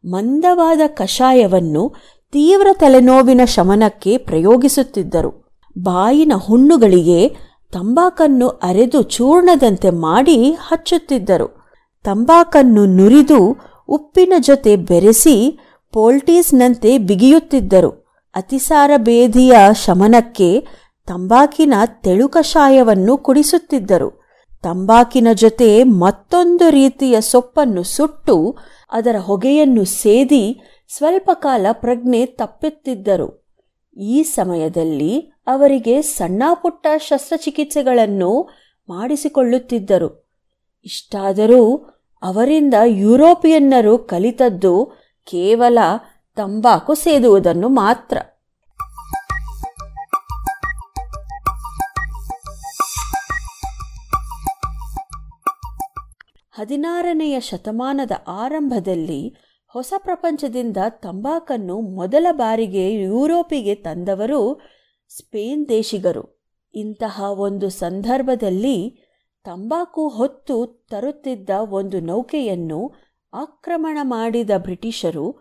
ಮಂದವಾದ 0.05 0.79
ಕಷಾಯವನ್ನು 0.87 1.93
ತೀವ್ರ 2.31 2.67
ತಲೆನೋವಿನ 2.73 3.41
ಶಮನಕ್ಕೆ 3.45 4.17
ಪ್ರಯೋಗಿಸುತ್ತಿದ್ದರು. 4.17 5.53
ಬಾಯಿನ 5.77 6.33
ಹುಣ್ಣುಗಳಿಗೆ 6.35 7.29
ತಂಬಾಕನ್ನು 7.71 8.47
ಅರೆದು 8.47 9.01
ಚೂರ್ಣದಂತೆ 9.01 9.89
ಮಾಡಿ 9.89 10.51
ಹಚ್ಚುತ್ತಿದ್ದರು. 10.51 11.71
ತಂಬಾಕನ್ನು 12.03 12.85
ನುರಿದು 12.85 13.57
ಉಪ್ಪಿನ 13.87 14.33
ಜೊತೆ 14.39 14.75
ಬೆರೆಸಿ 14.75 15.59
ಪೋಲ್ಟೀಸ್ನಂತೆ 15.91 16.97
ಬಿಗಿಯುತ್ತಿದ್ದರು. 16.97 18.03
ಅತಿಸಾರ 18.35 18.91
ಬೇಧಿಯ 18.97 19.53
ಶಮನಕ್ಕೆ 19.85 20.67
ತಂಬಾಕಿನ 21.07 21.73
ತೆಳು 22.01 22.29
ಕಷಾಯವನ್ನು 22.29 23.17
ಕುಡಿಸುತ್ತಿದ್ದರು. 23.17 24.23
ತಂಬಾಕಿನ 24.61 25.27
ಜೊತೆ 25.33 25.83
ಮತ್ತೊಂದು 25.83 26.69
ರೀತಿಯ 26.69 27.21
ಸೊಪ್ಪನ್ನು 27.21 27.83
ಸುಟ್ಟು 27.83 28.57
ಅದರ 28.91 29.15
ಹೊಗೆಯನ್ನು 29.19 29.85
ಸೇದಿ 29.85 30.61
ಸ್ವಲ್ಪ 30.87 31.31
ಕಾಲ 31.33 31.65
ಪ್ರಜ್ಞೆ 31.71 32.25
ತಪ್ಪುತ್ತಿದ್ದರು. 32.25 33.43
ಈ 33.97 34.23
ಸಮಯದಲ್ಲಿ 34.23 35.19
ಅವರಿಗೆ 35.47 36.01
ಸಣ್ಣ 36.01 36.43
ಪುಟ್ಟ 36.53 36.87
ಶಸ್ತ್ರಚಿಕಿತ್ಸೆಗಳನ್ನು 36.97 38.49
ಮಾಡಿಸಿಕೊಳ್ಳುತ್ತಿದ್ದರು. 38.89 40.31
ಇಷ್ಟಾದರೂ 40.85 41.75
ಅವರಿಂದ 42.21 42.73
ಯುರೋಪಿಯನ್ನರು 42.85 43.97
ಕಲಿತದ್ದು 43.97 44.85
ಕೇವಲ 45.25 45.77
ತಂಬಾಕು 46.35 46.93
ಸೇದುವುದನ್ನು 46.93 47.69
ಮಾತ್ರ. 47.69 48.17
ಹದಿನಾರನೆಯ 56.63 57.39
ಶತಮಾನದ 57.39 58.11
ಆರಂಭದಲ್ಲಿ 58.27 59.35
ಹೊಸ 59.67 59.93
ಪ್ರಪಂಚದಿಂದ 59.97 60.77
ತಂಬಾಕನ್ನು 60.89 61.81
ಮೊದಲ 61.81 62.27
ಬಾರಿಗೆ 62.31 62.93
ಯುರೋಪಿಗೆ 62.93 63.75
ತಂದವರು 63.75 64.59
ಸ್ಪೇನ್ 65.09 65.69
ದೇಶಿಗರು. 65.69 66.45
ಇಂತಹ 66.73 67.21
ಒಂದು 67.31 67.69
ಸಂದರ್ಭದಲ್ಲಿ 67.69 69.07
ತಂಬಾಕು 69.43 70.07
ಹೊತ್ತು 70.07 70.87
ತರುತ್ತಿದ್ದ 70.91 71.49
ಒಂದು 71.49 71.99
ನೌಕೆಯನ್ನು 71.99 72.91
ಆಕ್ರಮಣ 73.33 73.97
ಮಾಡಿದ 74.01 74.49
ಬ್ರಿಟಿಷರು 74.57 75.35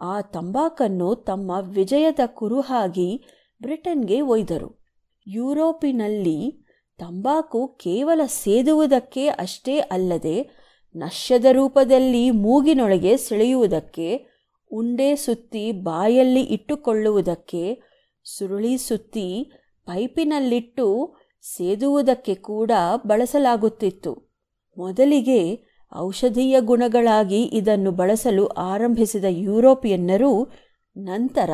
ಆ 0.00 0.20
ತಂಬಾಕನ್ನು 0.20 1.14
ತಮ್ಮ 1.14 1.52
ವಿಜಯದ 1.60 2.20
ಕುರುಹಾಗಿ 2.26 3.24
ಬ್ರಿಟನ್ಗೆ 3.62 4.20
ಒಯ್ದರು. 4.20 4.84
ಯುರೋಪಿನಲ್ಲಿ 5.26 6.66
ತಂಬಾಕು 6.98 7.68
ಕೇವಲ 7.68 8.20
ಸೇದುವುದಕ್ಕೆ 8.26 9.26
ಅಷ್ಟೇ 9.26 9.78
ಅಲ್ಲದೆ 9.78 10.61
ನಶ್ಯದ 10.94 11.44
ರೂಪದಲ್ಲಿ 11.52 12.30
ಮೂಗಿನೊಳಗೆ 12.30 13.16
ಸೆಳೆಯುವುದಕ್ಕೆ, 13.16 14.26
ಉಂಡೆ 14.70 15.16
ಸುತ್ತಿ 15.16 15.72
ಬಾಯಲ್ಲಿ 15.72 16.40
ಇಟ್ಟುಕೊಳ್ಳುವುದಕ್ಕೆ, 16.40 17.82
ಸುರುಳಿ 18.24 18.76
ಸುತ್ತಿ 18.76 19.52
ಪೈಪಿನಲ್ಲಿಟ್ಟು 19.86 21.14
ಸೇದುವುದಕ್ಕೆ 21.42 22.34
ಕೂಡ 22.34 22.70
ಬಳಸಲಾಗುತ್ತಿತ್ತು. 23.06 24.12
ಮೊದಲಿಗೆ 24.76 25.40
ಔಷಧೀಯ 25.96 26.60
ಗುಣಗಳಾಗಿ 26.60 27.42
ಇದನ್ನು 27.42 27.90
ಬಳಸಲು 27.90 28.46
ಆರಂಭಿಸಿದ 28.46 29.24
ಯುರೋಪಿಯನ್ನರು 29.28 30.52
ನಂತರ 30.96 31.50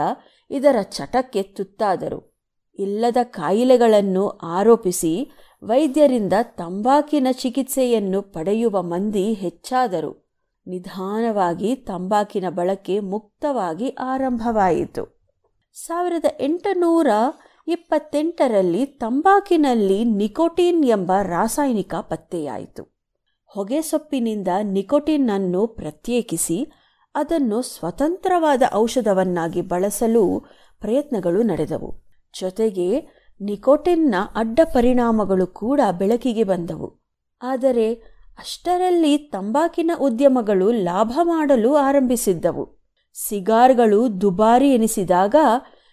ಇದರ 0.50 0.76
ಚಟಕ್ಕೆ 0.82 1.42
ತುತ್ತಾದರು 1.42 2.38
ಇಲ್ಲದ 2.78 3.16
ಕಾಯಿಲೆಗಳನ್ನು 3.22 4.28
ಆರೋಪಿಸಿ 4.28 5.30
ವೈದ್ಯರಿಂದ 5.62 6.32
ತಂಬಾಕಿನ 6.42 7.26
ಚಿಕಿತ್ಸೆಯನ್ನು 7.32 8.22
ಪಡೆಯುವ 8.22 8.82
ಮಂದಿ 8.82 9.32
ಹೆಚ್ಚಾದರು. 9.32 10.28
ನಿಧಾನವಾಗಿ 10.66 11.74
ತಂಬಾಕಿನ 11.74 12.44
ಬಳಕೆ 12.48 13.00
ಮುಕ್ತವಾಗಿ 13.00 13.88
ಆರಂಭವಾಯಿತು. 13.88 15.18
ಸಾವಿರದ 15.74 16.24
ಎಂಟುನೂರ 16.40 17.06
ಇಪ್ಪತ್ತೆಂಟರಲ್ಲಿ 17.68 18.86
ತಂಬಾಕಿನಲ್ಲಿ 18.86 20.04
ನಿಕೋಟಿನ್ 20.04 20.84
ಎಂಬ 20.84 21.12
ರಾಸಾಯನಿಕ 21.22 21.94
ಪತ್ತೆಯಾಯಿತು. 21.94 22.96
ಹೊಗೆಸೊಪ್ಪಿನಿಂದ 23.46 24.48
ನಿಕೋಟಿನ್ 24.62 25.30
ಅನ್ನು 25.30 25.66
ಪ್ರತ್ಯೇಕಿಸಿ 25.66 26.72
ಅದನ್ನು 27.14 27.62
ಸ್ವತಂತ್ರವಾದ 27.62 28.62
ಔಷಧವನ್ನಾಗಿ 28.74 29.60
ಬಳಸಲು 29.60 30.44
ಪ್ರಯತ್ನಗಳು 30.80 31.42
ನಡೆದವು. 31.42 32.04
ಜೊತೆಗೆ 32.40 33.17
ನಿಕೋಟಿನ್ನ 33.40 34.14
ಅಡ್ಡ 34.34 34.60
ಪರಿಣಾಮಗಳು 34.74 35.46
ಕೂಡ 35.46 35.80
ಬೆಳಕಿಗೆ 35.98 36.44
ಬಂದವು. 36.44 37.00
ಆದರೆ 37.42 37.94
ಅಷ್ಟರಲ್ಲಿ 38.38 39.18
ತಂಬಾಕಿನ 39.18 39.90
ಉದ್ಯಮಗಳು 40.00 40.72
ಲಾಭ 40.72 41.18
ಮಾಡಲು 41.22 41.76
ಆರಂಭಿಸಿದ್ದವು. 41.76 42.78
ಸಿಗಾರ್ಗಳು 43.14 44.20
ದುಬಾರಿ 44.20 44.74
ಎನಿಸಿದಾಗ 44.74 45.34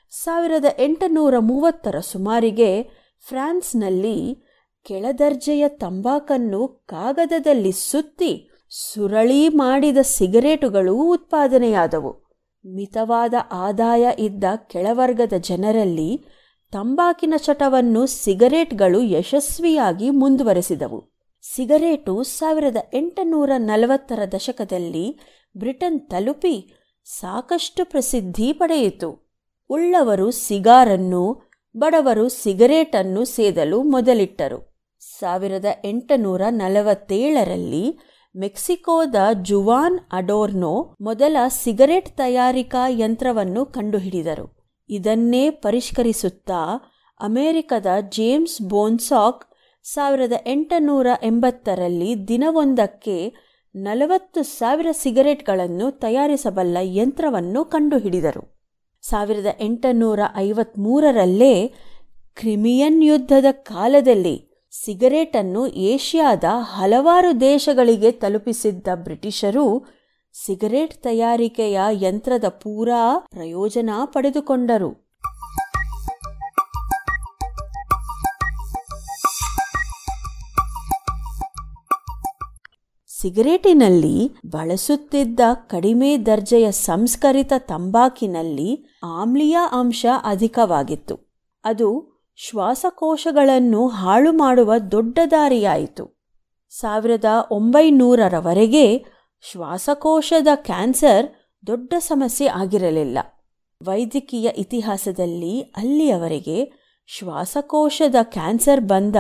ಸಾವಿರದ 0.10 0.66
ಎಂಟುನೂರ 0.80 1.38
ಮೂವತ್ತರ 1.40 2.00
ಸುಮಾರಿಗೆ 2.00 2.84
ಫ್ರಾನ್ಸ್ನಲ್ಲಿ 3.28 4.46
ಕೆಳದರ್ಜೆಯ 4.84 5.68
ತಂಬಾಕನ್ನು 5.68 6.68
ಕಾಗದದಲ್ಲಿ 6.68 7.72
ಸುತ್ತಿ 7.72 8.50
ಸುರಳಿ 8.70 9.50
ಮಾಡಿದ 9.50 9.98
ಸಿಗರೇಟುಗಳು 10.02 10.96
ಉತ್ಪಾದನೆಯಾದವು. 10.96 12.26
ಮಿತವಾದ 12.66 13.34
ಆದಾಯ 13.52 14.08
ಇದ್ದ 14.20 14.44
ಕೆಳವರ್ಗದ 14.56 15.34
ಜನರಲ್ಲಿ 15.38 16.26
ತಂಬಾಕಿನ 16.76 17.34
ಚಟವನ್ನು 17.38 18.06
ಸಿಗರೇಟ್ಗಳು 18.06 19.02
ಯಶಸ್ವಿಯಾಗಿ 19.02 20.10
ಮುಂದುವರೆಸಿದವು. 20.10 21.04
ಸಿಗರೇಟು 21.56 22.24
ಸಾವಿರದ 22.24 22.78
ಎಂಟುನೂರ 22.94 23.50
ನಲವತ್ತರ 23.58 24.20
ದಶಕದಲ್ಲಿ 24.32 25.20
ಬ್ರಿಟನ್ 25.58 26.00
ತಲುಪಿ 26.00 26.74
ಸಾಕಷ್ಟು 27.06 27.86
ಪ್ರಸಿದ್ಧಿ 27.86 28.54
ಪಡೆಯಿತು. 28.54 29.38
ಉಳ್ಳವರು 29.70 30.32
ಸಿಗಾರನ್ನು, 30.32 31.52
ಬಡವರು 31.78 32.30
ಸಿಗರೇಟನ್ನು 32.30 33.26
ಸೇದಲು 33.26 33.84
ಮೊದಲಿಟ್ಟರು. 33.84 34.76
ಸಾವಿರದ 35.20 35.66
ಎಂಟುನೂರ 35.86 36.42
ನಲವತ್ತೇಳರಲ್ಲಿ 36.50 38.00
ಮೆಕ್ಸಿಕೋದ 38.38 39.16
ಜುವಾನ್ 39.42 40.00
ಅಡೋರ್ನೋ 40.12 40.96
ಮೊದಲ 41.02 41.38
ಸಿಗರೇಟ್ 41.48 42.18
ತಯಾರಿಕಾ 42.18 42.88
ಯಂತ್ರವನ್ನು 42.88 43.66
ಕಂಡುಹಿಡಿದರು. 43.66 44.65
ಇದನ್ನೇ 44.90 45.50
ಪರಿಷ್ಕರಿಸುತ್ತಾ 45.50 46.92
ಅಮೆರಿಕದ 47.20 47.86
ಜೇಮ್ಸ್ 48.10 48.62
ಬೋನ್ಸಾಕ್ 48.62 49.46
ಸಾವಿರದ 49.84 50.34
ಎಂಟುನೂರ 50.48 51.08
ಎಂಬತ್ತರಲ್ಲಿ 51.24 52.28
ದಿನವೊಂದಕ್ಕೆ 52.28 53.34
ನಲವತ್ತು 53.76 54.44
ಸಾವಿರ 54.44 54.88
ಸಿಗರೆಟ್ಗಳನ್ನು 54.92 55.92
ತಯಾರಿಸಬಲ್ಲ 55.92 56.78
ಯಂತ್ರವನ್ನು 56.82 57.66
ಕಂಡುಹಿಡಿದರು. 57.66 58.68
ಸಾವಿರದ 59.02 59.46
ಎಂಟುನೂರ 59.60 60.20
ಐವತ್ಮೂರರಲ್ಲೇ 60.36 61.68
ಕ್ರಿಮಿಯನ್ 62.36 63.04
ಯುದ್ಧದ 63.04 63.46
ಕಾಲದಲ್ಲಿ 63.52 64.50
ಸಿಗರೇಟನ್ನು 64.86 65.68
ಏಷ್ಯಾದ 65.68 66.44
ಹಲವಾರು 66.58 67.42
ದೇಶಗಳಿಗೆ 67.42 68.12
ತಲುಪಿಸಿದ್ದ 68.12 68.88
ಬ್ರಿಟಿಷರು 68.96 69.86
ಸಿಗರೇಟ್ 70.44 71.04
ತಯಾರಿಕೆಯ 71.04 71.80
ಯಂತ್ರದ 71.92 72.48
ಪೂರಾ 72.48 73.28
ಪ್ರಯೋಜನ 73.32 73.90
ಪಡೆದುಕೊಂಡರು. 74.06 75.16
ಸಿಗರೇಟಿನಲ್ಲಿ 83.22 84.32
ಬಳಸುತ್ತಿದ್ದ 84.50 85.40
ಕಡಿಮೆ 85.54 86.18
ದರ್ಜೆಯ 86.18 86.72
ಸಂಸ್ಕರಿತ 86.72 87.54
ತಂಬಾಕಿನಲ್ಲಿ 87.58 89.00
ಆಮ್ಲೀಯ 89.04 89.58
ಅಂಶ 89.72 90.06
ಅಧಿಕವಾಗಿತ್ತು. 90.24 91.20
ಅದು 91.64 92.20
ಶ್ವಾಸಕೋಶಗಳನ್ನು 92.36 93.88
ಹಾಳು 93.88 94.32
ಮಾಡುವ 94.32 94.78
ದೊಡ್ಡ 94.78 95.20
ದಾರಿಯಾಯಿತು. 95.32 96.16
ಸಾವಿರದ 96.80 97.26
ಒಂಬೈನೂರರವರೆಗೆ 97.52 99.15
ಶ್ವಾಸಕೋಶದ 99.44 100.48
ಕ್ಯಾನ್ಸರ್ 100.56 101.26
ದೊಡ್ಡ 101.68 101.94
ಸಮಸ್ಯೆ 101.98 102.48
ಆಗಿರಲಿಲ್ಲ. 102.48 103.18
ವೈದ್ಯಕೀಯ 103.82 104.48
ಇತಿಹಾಸದಲ್ಲಿ 104.58 105.62
ಅಲ್ಲಿಯವರೆಗೆ 105.62 106.58
ಶ್ವಾಸಕೋಶದ 107.10 108.16
ಕ್ಯಾನ್ಸರ್ 108.24 108.82
ಬಂದ 108.82 109.16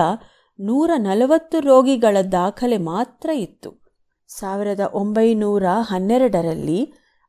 ನೂರ 0.59 0.91
ನಲವತ್ತು 0.97 1.59
ರೋಗಿಗಳ 1.59 2.17
ದಾಖಲೆ 2.31 2.77
ಮಾತ್ರ 2.77 3.29
ಇತ್ತು. 3.29 3.71
ಸಾವಿರದ 4.29 4.83
ಒಂಬೈನೂರ 4.93 5.63
ಹನ್ನೆರಡರಲ್ಲಿ 5.81 6.79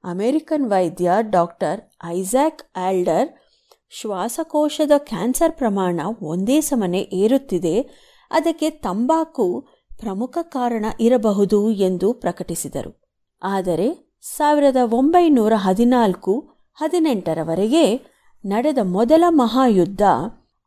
ಅಮೆರಿಕನ್ 0.05 0.67
ವೈದ್ಯ 0.71 1.13
ಡಾಕ್ಟರ್ 1.31 1.81
ಐಸಾಕ್ 2.05 2.63
ಆಲ್ಡರ್ 2.79 3.29
ಶ್ವಾಸಕೋಶದ 3.91 4.95
ಕ್ಯಾನ್ಸರ್ 5.11 5.53
ಪ್ರಮಾಣ 5.53 6.01
ಒಂದೇ 6.23 6.61
ಸಮನೆ 6.61 7.03
ಏರುತ್ತಿದೆ. 7.15 7.77
ಅದಕ್ಕೆ 8.31 8.71
ತಂಬಾಕು 8.71 9.47
ಪ್ರಮುಖ 10.01 10.39
ಕಾರಣ 10.43 10.85
ಇರಬಹುದು 11.01 11.71
ಎಂದು 11.71 12.13
ಪ್ರಕಟಿಸಿದರು. 12.13 13.03
ಆದರೆ 13.43 14.19
ಸಾವಿರದ 14.23 14.77
ಒಂಬೈನೂರ 14.85 15.53
ಹದಿನಾಲ್ಕು 15.57 16.49
ಹದಿನೆಂಟರವರೆಗೆ 16.75 18.01
ನಡೆದ 18.45 18.79
ಮೊದಲ 18.83 19.25
ಮಹಾಯುದ್ಧ, 19.29 20.03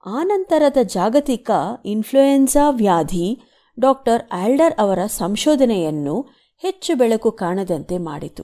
ಆನಂತರದ 0.05 0.77
ಜಾಗತಿಕ 0.83 1.51
ಇನ್ಫ್ಲುಯೆನ್ಸಾ 1.85 2.69
ವ್ಯಾಧಿ 2.69 3.39
ಡಾಕ್ಟರ್ 3.79 4.21
ಆಲ್ಡರ್ 4.31 4.73
ಅವರ 4.79 5.05
ಸಂಶೋಧನೆಯನ್ನು 5.05 6.21
ಹೆಚ್ಚು 6.57 6.95
ಬೆಳಕು 6.95 7.31
ಕಾಣದಂತೆ 7.31 7.97
ಮಾಡಿತು. 7.97 8.43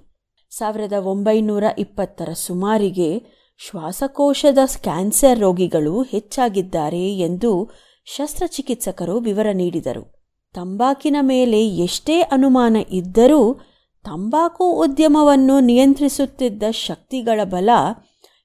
ಸಾವಿರದ 0.50 0.94
ಒಂಬೈನೂರ 0.94 1.64
ಇಪ್ಪತ್ತರ 1.78 2.30
ಸುಮಾರಿಗೆ 2.34 3.24
ಶ್ವಾಸಕೋಶದ 3.58 4.58
ಕ್ಯಾನ್ಸರ್ 4.82 5.40
ರೋಗಿಗಳು 5.40 6.02
ಹೆಚ್ಚಾಗಿದ್ದಾರೆ 6.02 7.18
ಎಂದು 7.18 7.70
ಶಸ್ತ್ರಚಿಕಿತ್ಸಕರು 8.06 9.20
ವಿವರ 9.20 9.48
ನೀಡಿದರು. 9.54 10.15
ತಂಬಾಕಿನ 10.56 11.16
ಮೇಲೆ 11.22 11.68
ಎಷ್ಟೇ 11.68 12.22
ಅನುಮಾನ 12.22 12.76
ಇದ್ದರೂ 12.92 13.42
ತಂಬಾಕು 14.06 14.72
ಉದ್ಯಮವನ್ನು 14.72 15.60
ನಿಯಂತ್ರಿಸುತ್ತಿದ್ದ 15.60 16.64
ಶಕ್ತಿಗಳ 16.72 17.40
ಬಲ 17.44 17.70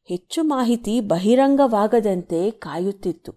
ಹೆಚ್ಚು 0.09 0.45
ಮಾಹಿತಿ 0.45 1.01
ಬಹಿರಂಗವಾಗದಂತೆ 1.01 2.51
ಕಾಯುತ್ತಿತ್ತು. 2.51 3.32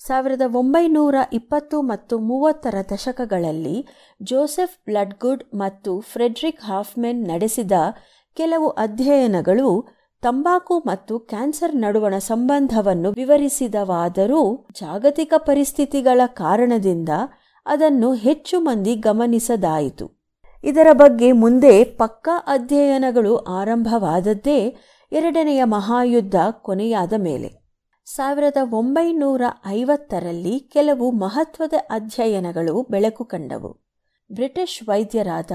ಸಾವಿರದ 0.00 0.42
ಒಂಬೈನೂರ 0.56 1.14
ಇಪ್ಪತ್ತು 1.32 1.82
ಮತ್ತು 1.82 2.18
ಮೂವತ್ತರ 2.18 2.74
ದಶಕಗಳಲ್ಲಿ 2.90 3.86
ಜೋಸೆಫ್ 4.22 4.76
ಬ್ಲಡ್ಗುಡ್ 4.84 5.44
ಮತ್ತು 5.54 6.00
ಫ್ರೆಡ್ರಿಕ್ 6.00 6.60
ಹಾಫ್ಮೆನ್ 6.60 7.24
ನಡೆಸಿದ 7.24 7.72
ಕೆಲವು 8.36 8.68
ಅಧ್ಯಯನಗಳು 8.68 9.68
ತಂಬಾಕು 10.22 10.78
ಮತ್ತು 10.78 11.18
ಕ್ಯಾನ್ಸರ್ 11.18 11.76
ನಡುವಣ 11.76 12.14
ಸಂಬಂಧವನ್ನು 12.18 13.10
ವಿವರಿಸಿದವಾದರೂ 13.10 14.66
ಜಾಗತಿಕ 14.80 15.34
ಪರಿಸ್ಥಿತಿಗಳ 15.36 16.20
ಕಾರಣದಿಂದ 16.26 17.08
ಅದನ್ನು 17.70 18.08
ಹೆಚ್ಚು 18.14 18.60
ಮಂದಿ 18.60 18.94
ಗಮನಿಸದಾಯಿತು. 18.94 20.06
ಇದರ 20.64 20.86
ಬಗ್ಗೆ 20.92 21.28
ಮುಂದೆ 21.32 21.84
ಪಕ್ಕಾ 21.84 22.34
ಅಧ್ಯಯನಗಳು 22.46 23.36
ಆರಂಭವಾದದ್ದೇ 23.36 24.58
ಎರಡನೆಯ 25.12 25.64
ಮಹಾಯುದ್ಧ 25.64 26.34
ಕೊನೆಯಾದ 26.50 27.12
ಮೇಲೆ. 27.18 27.50
ಸಾವಿರದ 28.06 28.56
ಒಂಬೈನೂರ 28.72 29.42
ಐವತ್ತರಲ್ಲಿ 29.66 30.54
ಕೆಲವು 30.60 31.10
ಮಹತ್ವದ 31.10 31.72
ಅಧ್ಯಯನಗಳು 31.90 32.74
ಬೆಳಕು 32.90 33.24
ಕಂಡವು. 33.24 33.70
ಬ್ರಿಟಿಷ್ 34.30 34.88
ವೈದ್ಯರಾದ 34.88 35.52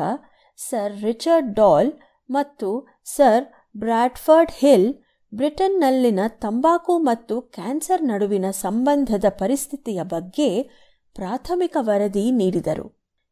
ಸರ್ 0.57 0.93
ರಿಚರ್ಡ್ 1.01 1.55
ಡಾಲ್ 1.55 1.91
ಮತ್ತು 2.29 2.69
ಸರ್ 3.05 3.45
ಬ್ರಾಡ್ಫರ್ಡ್ 3.77 4.51
ಹಿಲ್ 4.51 4.87
ಬ್ರಿಟನ್ನಲ್ಲಿನ 5.33 6.19
ತಂಬಾಕು 6.27 6.93
ಮತ್ತು 6.99 7.41
ಕ್ಯಾನ್ಸರ್ 7.41 8.03
ನಡುವಿನ 8.03 8.45
ಸಂಬಂಧದ 8.51 9.25
ಪರಿಸ್ಥಿತಿಯ 9.29 10.03
ಬಗ್ಗೆ 10.03 10.49
ಪ್ರಾಥಮಿಕ 11.15 11.77
ವರದಿ 11.79 12.31
ನೀಡಿದರು. 12.31 12.87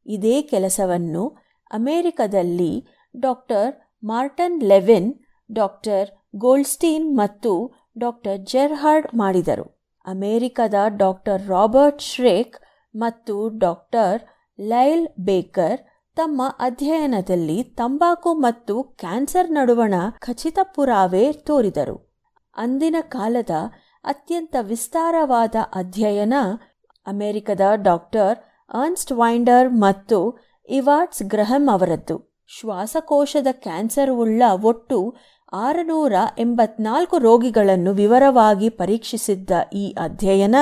ಇದೇ 0.05 0.41
ಕೆಲಸವನ್ನು 0.41 1.23
ಅಮೆರಿಕದಲ್ಲಿ 1.71 2.73
doctor 3.15 3.71
Morton 4.03 4.63
Levin, 4.63 5.13
doctor 5.51 6.09
Goldstein 6.35 7.17
ಮತ್ತು 7.17 7.51
ಡಾಕ್ಟರ್ 7.97 8.39
ಜೆರ್ಹಾರ್ಡ್ 8.39 9.07
ಮಾಡಿದರು. 9.15 9.65
ಅಮೆರಿಕದ 10.05 10.73
ಡಾಕ್ಟರ್ 10.97 11.47
ರಾಬರ್ಟ್ 11.47 12.01
ಶ್ರೇಕ್ 12.01 12.55
ಮತ್ತು 12.95 13.49
ಡಾಕ್ಟರ್ 13.57 14.21
ಲೈಲ್ 14.59 15.07
ಬೇಕರ್ 15.19 15.79
ತಮ್ಮ 16.15 16.41
ಅಧ್ಯಯನದಲ್ಲಿ 16.59 17.63
ತಂಬಾಕು 17.63 18.33
ಮತ್ತು 18.33 18.83
ಕ್ಯಾನ್ಸರ್ 18.83 19.51
ನಡುವಣ 19.51 19.93
ಖಚಿತ 20.19 20.59
ಪುರಾವೆ 20.75 21.31
ತೋರಿದರು. 21.31 21.95
ಅಂದಿನ 22.55 22.95
ಕಾಲದ 23.01 23.53
ಅತ್ಯಂತ 24.03 24.55
ವಿಸ್ತಾರವಾದ 24.61 25.55
ಅಧ್ಯಯನ 25.73 26.33
ಅಮೆರಿಕದ 27.05 27.61
ಡಾಕ್ಟರ್ 27.75 28.37
ಅರ್ನ್ಸ್ಟ್ 28.73 29.11
ವೈಂಡರ್ 29.11 29.69
ಮತ್ತು 29.69 30.37
ಇವಾಟ್ಸ್ 30.69 31.23
ಗ್ರಹಂ 31.23 31.69
ಅವರದ್ದು. 31.73 32.33
ಶ್ವಾಸಕೋಶದ 32.47 33.47
ಕ್ಯಾನ್ಸರ್ 33.51 34.11
ಉಳ್ಳ 34.11 34.43
ಒಟ್ಟು 34.63 35.15
ಆರುನೂರ 35.53 36.13
ಎಂಬತ್ನಾಲ್ಕು 36.37 37.17
ರೋಗಿಗಳನ್ನು 37.17 37.93
ವಿವರವಾಗಿ 37.93 38.69
ಪರೀಕ್ಷಿಸಿದ್ದ 38.69 39.51
ಈ 39.73 39.91
ಅಧ್ಯಯನ 39.91 40.55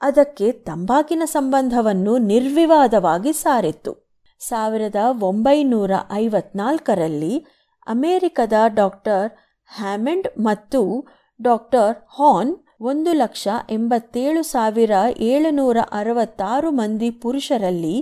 ಅದಕ್ಕೆ 0.00 0.52
ತಂಬಾಕಿನ 0.52 1.22
ಸಂಬಂಧವನ್ನು 1.24 2.18
ನಿರ್ವಿವಾದವಾಗಿ 2.18 3.32
ಸಾರಿತ್ತು. 3.32 3.92
ಸಾವಿರದ 4.40 4.96
ಒಂಬೈನೂರ 5.22 5.90
ಐವತ್ನಾಲ್ಕರಲ್ಲಿ 6.12 7.46
ಅಮೆರಿಕದ 7.86 8.52
ಡಾಕ್ಟರ್ 8.74 9.26
ಹ್ಯಾಮಂಡ್ 9.66 10.28
ಮತ್ತು 10.38 11.06
ಡಾಕ್ಟರ್ 11.42 11.96
ಹಾನ್ 12.08 12.63
ಒಂದು 12.84 13.12
ಲಕ್ಷ 13.12 13.48
ಎಂಬತ್ತೇಳು 13.70 14.42
ಸಾವಿರ 14.42 14.94
ಏಳುನೂರ 15.22 15.78
ಅರವತ್ತಾರು 15.92 16.70
ಮಂದಿ 16.70 17.10
ಪುರುಷರಲ್ಲಿ 17.22 17.96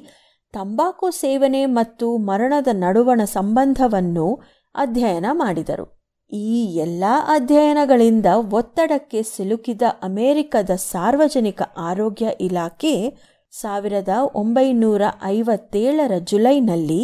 ತಂಬಾಕು 0.55 1.09
ಸೇವನೆ 1.11 1.63
ಮತ್ತು 1.67 2.07
ಮರಣದ 2.29 2.71
ನಡುವಣ 2.73 3.21
ಸಂಬಂಧವನ್ನು 3.25 4.27
ಅಧ್ಯಯನ 4.75 5.27
ಮಾಡಿದರು. 5.33 5.87
ಈ 6.33 6.61
ಎಲ್ಲ 6.77 7.05
ಅಧ್ಯಯನಗಳಿಂದ 7.29 8.27
ಒತ್ತಡಕ್ಕೆ 8.53 9.21
ಸಿಲುಕಿದ 9.23 9.83
ಅಮೆರಿಕದ 10.03 10.71
ಸಾರ್ವಜನಿಕ 10.93 11.63
ಆರೋಗ್ಯ 11.77 12.29
ಇಲಾಖೆ 12.41 12.95
ಸಾವಿರದ 13.53 14.13
ಒಂಬೈನೂರ 14.35 15.03
ಐವತ್ತೇಳರ 15.25 16.13
ಜುಲೈನಲ್ಲಿ 16.31 17.03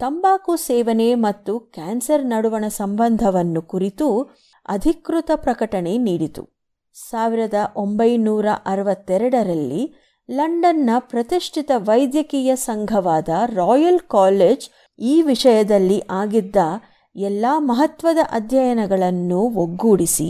ತಂಬಾಕು 0.00 0.52
ಸೇವನೆ 0.56 1.08
ಮತ್ತು 1.14 1.58
ಕ್ಯಾನ್ಸರ್ 1.74 2.24
ನಡುವಣ 2.26 2.64
ಸಂಬಂಧವನ್ನು 2.76 3.62
ಕುರಿತು 3.62 4.08
ಅಧಿಕೃತ 4.68 5.30
ಪ್ರಕಟಣೆ 5.34 5.94
ನೀಡಿತು. 5.98 6.42
ಸಾವಿರದ 6.94 7.54
ಒಂಬೈನೂರ 7.76 8.46
ಅರವತ್ತೆರಡರಲ್ಲಿ 8.66 9.82
ಲಂಡನ್ನ 10.30 10.90
ಪ್ರತಿಷ್ಠಿತ 10.98 11.70
ವೈದ್ಯಕೀಯ 11.76 12.56
ಸಂಘವಾದ 12.56 13.28
ರಾಯಲ್ 13.54 14.00
ಕಾಲೇಜ್ 14.00 14.70
ಈ 14.98 15.22
ವಿಷಯದಲ್ಲಿ 15.22 16.02
ಆಗಿದ್ದ 16.10 16.56
ಎಲ್ಲ 17.16 17.46
ಮಹತ್ವದ 17.58 18.18
ಅಧ್ಯಯನಗಳನ್ನು 18.30 19.40
ಒಗ್ಗೂಡಿಸಿ 19.40 20.28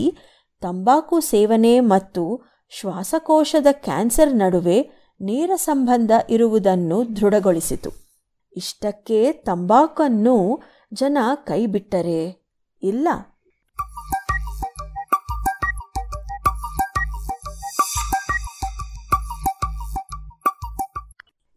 ತಂಬಾಕು 0.61 1.19
ಸೇವನೆ 1.19 1.79
ಮತ್ತು 1.79 2.23
ಶ್ವಾಸಕೋಶದ 2.69 3.67
ಕ್ಯಾನ್ಸರ್ 3.71 4.33
ನಡುವೆ 4.35 4.79
ನೇರ 5.21 5.51
ಸಂಬಂಧ 5.55 6.11
ಇರುವುದನ್ನು 6.29 7.15
ದೃಢಗೊಳಿಸಿತು. 7.15 7.89
ಇಷ್ಟಕ್ಕೆ 8.57 9.31
ತಂಬಾಕನ್ನು 9.31 10.61
ಜನ 10.93 11.17
ಕೈಬಿಟ್ಟರೆ 11.35 12.21
ಇಲ್ಲ. 12.83 13.07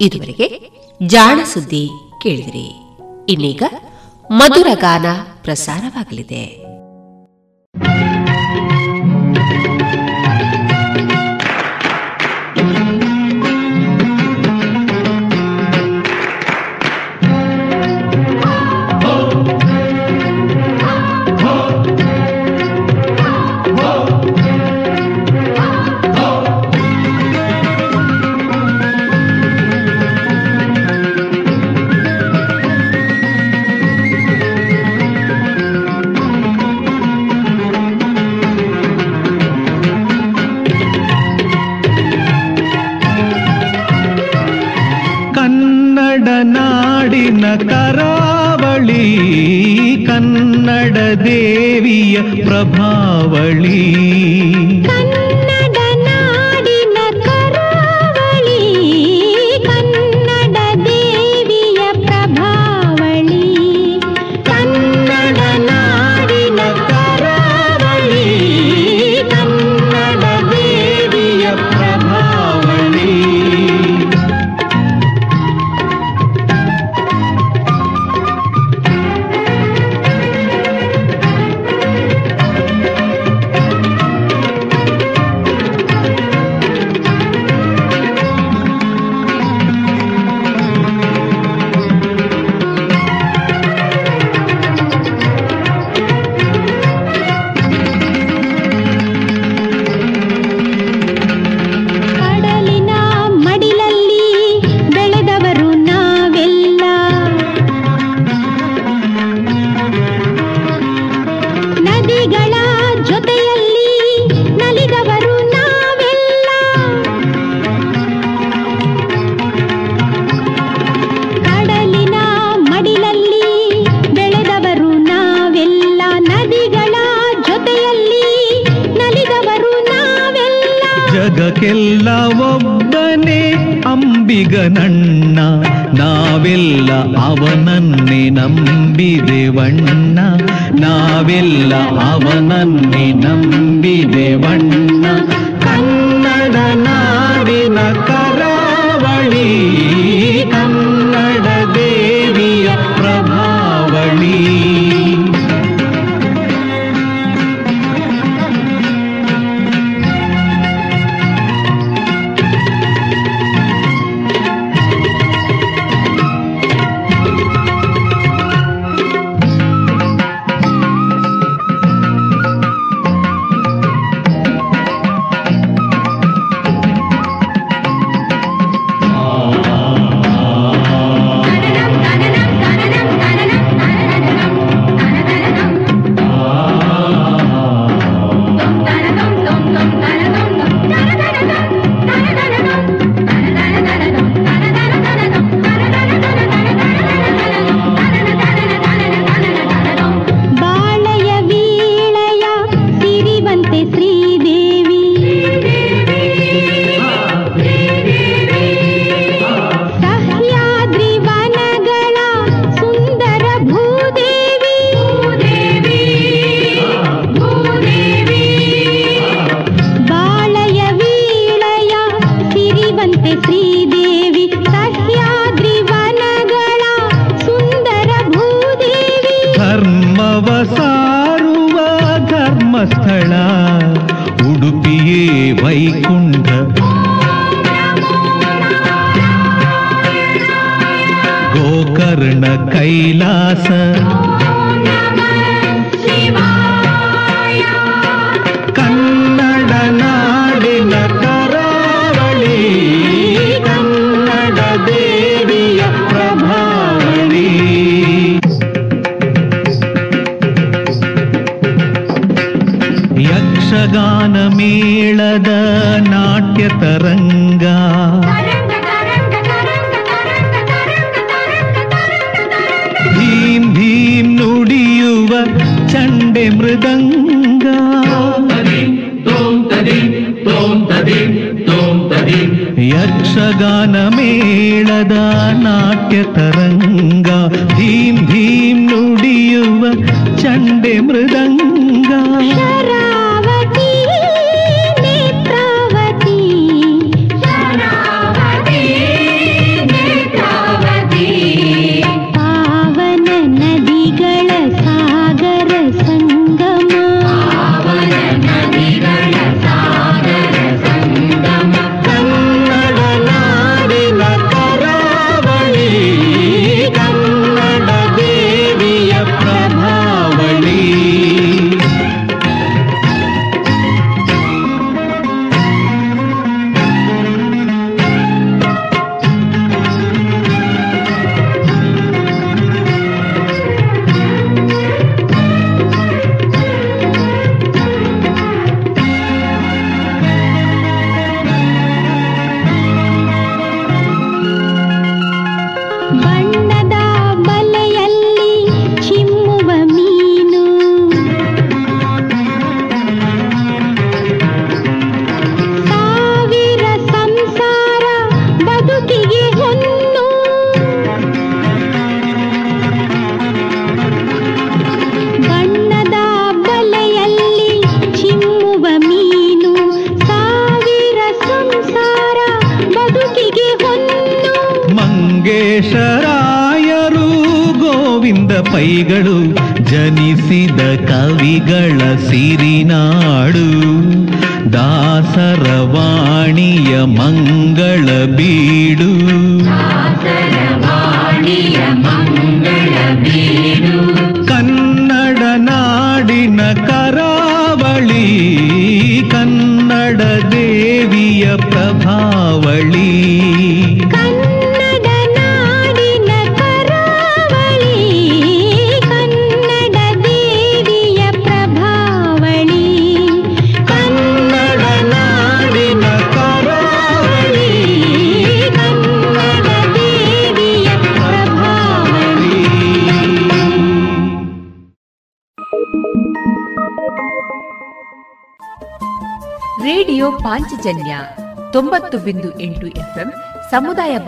ಇದುವರೆಗೆ 0.00 0.70
ಜಾಣ 1.06 1.40
ಸುದ್ದಿ 1.44 1.90
ಕೇಳಿದಿರಿ. 2.22 2.96
ಇನ್ನೀಗ 3.28 3.62
ಮಧುರ 4.30 4.66
ಗಾನ 4.74 5.06
ಪ್ರಸಾರವಾಗಲಿದೆ. 5.42 6.69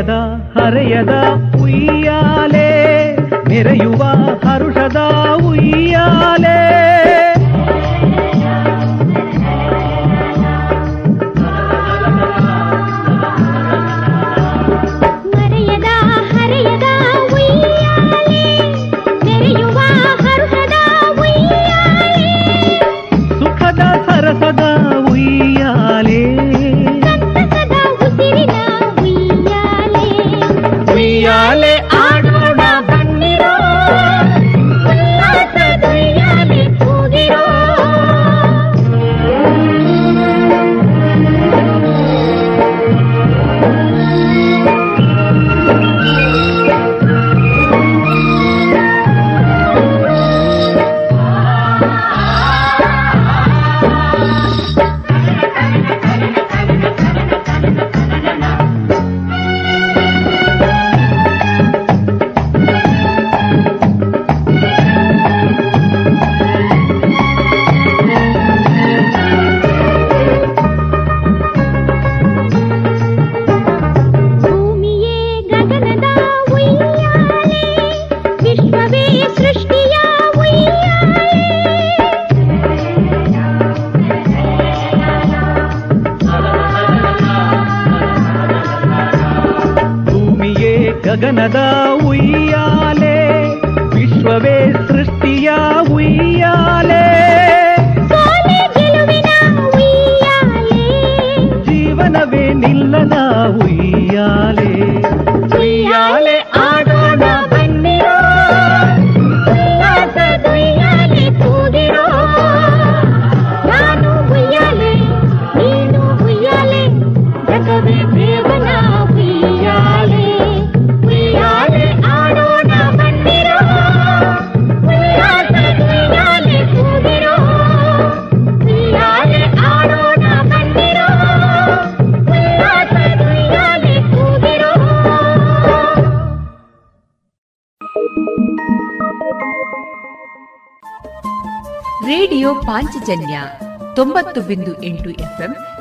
அலையதா 0.00 0.20
அறையதா 0.64 1.22
உய்யாலே 1.60 2.68
நிறையுவா 3.50 4.09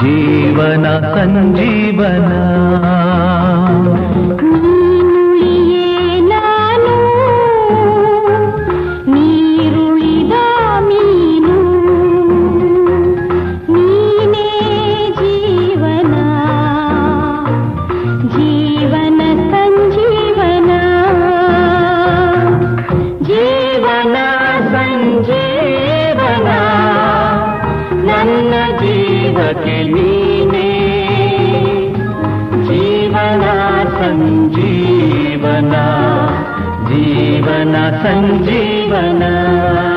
ಜೀವನ 0.00 0.86
ಸಂಜೀವನ. 1.14 2.32
संजीवना। 38.02 39.87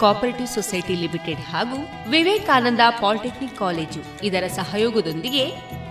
ಕೋಪರೇಟಿವ್ 0.00 0.48
ಸೊಸೈಟಿ 0.54 0.94
ಲಿಮಿಟೆಡ್ 1.02 1.42
ಹಾಗೂ 1.52 1.78
ವಿವೇಕಾನಂದ 2.12 2.82
ಪಾಲಿಟೆಕ್ನಿಕ್ 3.02 3.58
ಕಾಲೇಜು 3.62 4.00
ಇದರ 4.28 4.44
ಸಹಯೋಗದೊಂದಿಗೆ 4.58 5.44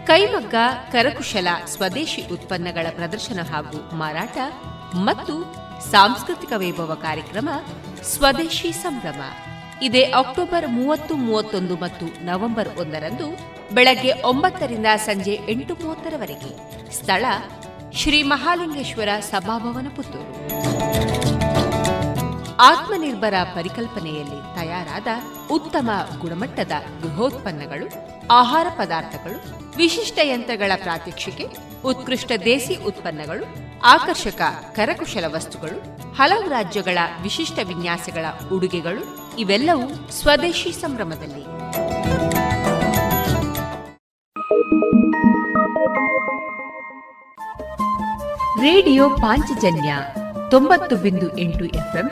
ಕೈಮಗ್ಗ, 0.09 0.55
ಕರಕುಶಲ, 0.93 1.47
ಸ್ವದೇಶಿ 1.73 2.21
ಉತ್ಪನ್ನಗಳ 2.35 2.87
ಪ್ರದರ್ಶನ 2.95 3.39
ಹಾಗೂ 3.51 3.79
ಮಾರಾಟ 3.97 4.37
ಮತ್ತು 5.07 5.35
ಸಾಂಸ್ಕೃತಿಕ 5.91 6.51
ವೈಭವ 6.63 6.95
ಕಾರ್ಯಕ್ರಮ 6.95 7.49
ಸ್ವದೇಶಿ 8.13 8.71
ಸಂಭ್ರಮ. 8.85 9.21
ಇದೇ 9.87 10.03
ಅಕ್ಟೋಬರ್ 10.21 10.67
ಮೂವತ್ತು, 10.77 11.13
ಮೂವತ್ತೊಂದು 11.27 11.75
ಮತ್ತು 11.75 12.05
ನವೆಂಬರ್ 12.25 12.71
ಒಂದರಂದು 12.83 13.27
ಬೆಳಗ್ಗೆ 13.73 14.13
ಒಂಬತ್ತರಿಂದ 14.31 14.85
ಸಂಜೆ 15.07 15.35
ಎಂಟು 15.55 15.75
ಮೂವತ್ತರವರೆಗೆ 15.83 16.51
ಸ್ಥಳ 16.99 17.25
ಶ್ರೀ 18.01 18.23
ಮಹಾಲಿಂಗೇಶ್ವರ 18.23 19.09
ಸಭಾಭವನ 19.31 19.87
ಪುತ್ತೂರು. 19.95 20.68
ಆತ್ಮನಿರ್ಭರ 22.59 23.33
ಪರಿಕಲ್ಪನೆಯಲ್ಲಿ 23.55 24.55
ತಯಾರಾದ 24.55 25.07
ಉತ್ತಮ 25.51 25.89
ಗುಣಮಟ್ಟದ 26.19 26.71
ಗೃಹೋತ್ಪನ್ನಗಳು, 27.01 27.87
ಆಹಾರ 28.31 28.67
ಪದಾರ್ಥಗಳು, 28.77 29.69
ವಿಶಿಷ್ಟ 29.77 30.19
ಯಂತ್ರಗಳ 30.23 30.71
ಪ್ರಾತ್ಯಕ್ಷಿಕೆ, 30.75 31.47
ಉತ್ಕೃಷ್ಟ 31.85 32.31
ದೇಸಿ 32.45 32.75
ಉತ್ಪನ್ನಗಳು, 32.75 33.45
ಆಕರ್ಷಕ 33.85 34.41
ಕರಕುಶಲ 34.75 35.23
ವಸ್ತುಗಳು, 35.27 35.77
ಹಲವು 36.15 36.49
ರಾಜ್ಯಗಳ 36.49 36.97
ವಿಶಿಷ್ಟ 37.21 37.59
ವಿನ್ಯಾಸಗಳ 37.63 38.25
ಉಡುಗೆಗಳು, 38.53 39.35
ಇವೆಲ್ಲವೂ 39.39 40.11
ಸ್ವದೇಶಿ 40.11 40.71
ಸಂಭ್ರಮದಲ್ಲಿ. 40.71 41.45
ರೇಡಿಯೋ 48.61 49.09
ಪಾಂಚಜನ್ಯ 49.09 49.95
ತೊಂಬತ್ತು 50.51 50.95
ಬಿಂದು 50.95 51.37
ಎಂಟು 51.37 51.65
ಎಫ್ಎಂ 51.65 52.11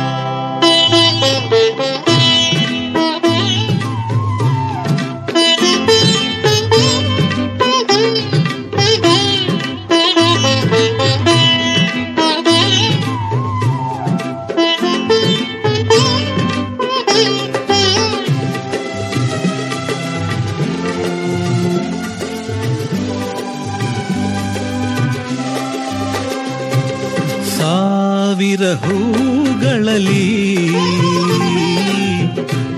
ಸಾವಿರ 28.51 28.73
ಹೂಗಳಲ್ಲಿ 28.73 30.67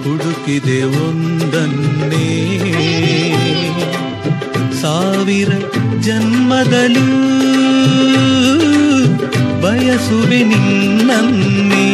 ಹುಡುಕಿದೆ 0.03 0.83
ಒಂದನ್ನೇ. 0.83 2.27
ಸಾವಿರ 4.81 5.49
ಜನ್ಮದಲ್ಲೂ 5.99 7.19
ಬಯಸುವೆ 9.61 10.43
ನಿನ್ನನ್ನೇ. 10.43 11.89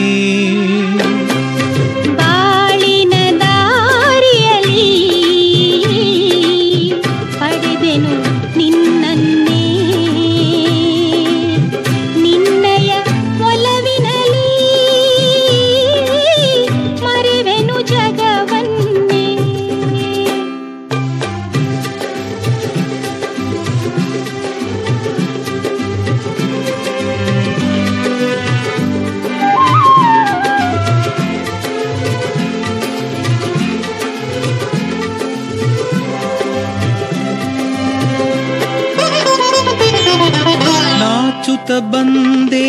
ಆತ 41.69 41.79
ಬಂದೆ 41.79 42.67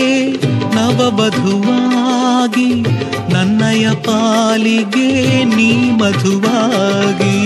ನವವಧುವಾಗಿ 0.75 2.73
ನನ್ನಯ 3.33 3.91
ಪಾಲಿಗೆ 3.91 5.45
ನೀ 5.45 5.69
ಮಧುವಾಗಿ. 5.91 7.37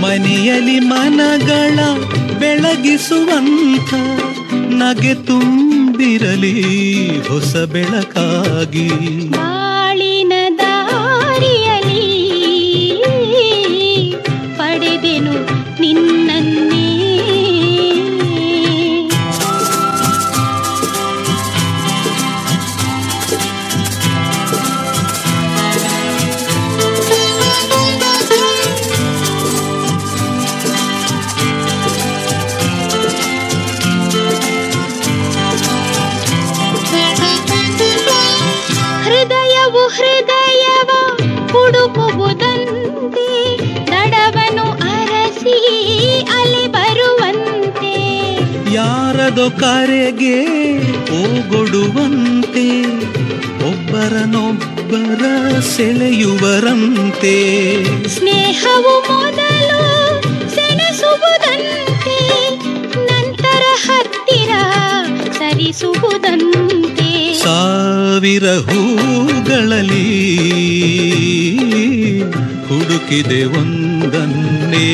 ಮನೆಯಲ್ಲಿ 0.00 0.78
ಮನಗಳ 0.78 1.78
ಬೆಳಗಿಸುವಂತ 2.38 3.92
ನಗೆ 4.68 5.14
ತುಂಬಿರಲಿ 5.14 6.56
ಹೊಸ 7.28 7.56
ಬೆಳಕಾಗಿ. 7.56 8.88
ಯಾರದೋ 49.32 49.50
ಕರೆಗೆ 49.50 50.38
ಓಗೊಡುವಂತೆ 51.10 52.82
ಒಬ್ಬರನೊಬ್ಬರ 53.70 55.22
ಸೆಳೆಯುವರಂತೆ. 55.60 57.34
ಸ್ನೇಹವು 58.08 58.94
ಮೊದಲು 59.00 60.22
ಸೆಣಸುವುದಂತೆ 60.54 62.18
ನಂತರ 63.06 63.62
ಹತ್ತಿರ 63.74 64.52
ಸರಿಸುವುದಂತೆ. 65.32 67.10
ಸಾವಿರ 67.34 68.44
ಹೂಗಳಲ್ಲಿ 68.44 70.08
ಹುಡುಕಿದೆ 72.68 73.44
ಒಂದನ್ನೇ. 73.44 74.88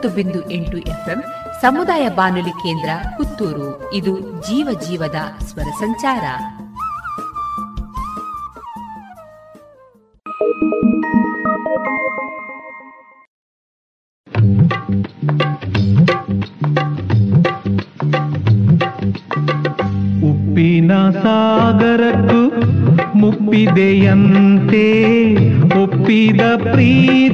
ತೊಂಬತ್ತು 0.00 0.22
ಬಿಂದು 0.22 0.50
ಎಂಟು 0.50 0.78
ಎಫ್ಎಂ 0.78 1.20
ಸಮುದಾಯ 1.60 2.08
ಬಾನುಲಿ 2.08 2.50
ಕೇಂದ್ರ 2.50 2.90
ಪುತ್ತೂರು. 3.16 3.90
ಇದು 3.94 4.20
ಜೀವ 4.20 4.78
ಜೀವದ 4.88 5.18
ಸ್ವರ 5.38 5.68
ಸಂಚಾರ. 5.78 6.24
ಉಪ್ಪಿನ 20.24 20.92
ಸಾಗರಕ್ಕೂ 21.10 22.42
ಮುಪ್ಪಿದೆಯಂತೆ 23.18 24.86
ಒಪ್ಪಿದ 25.82 26.40
ಪ್ರೀತಿಗೆ 26.56 27.27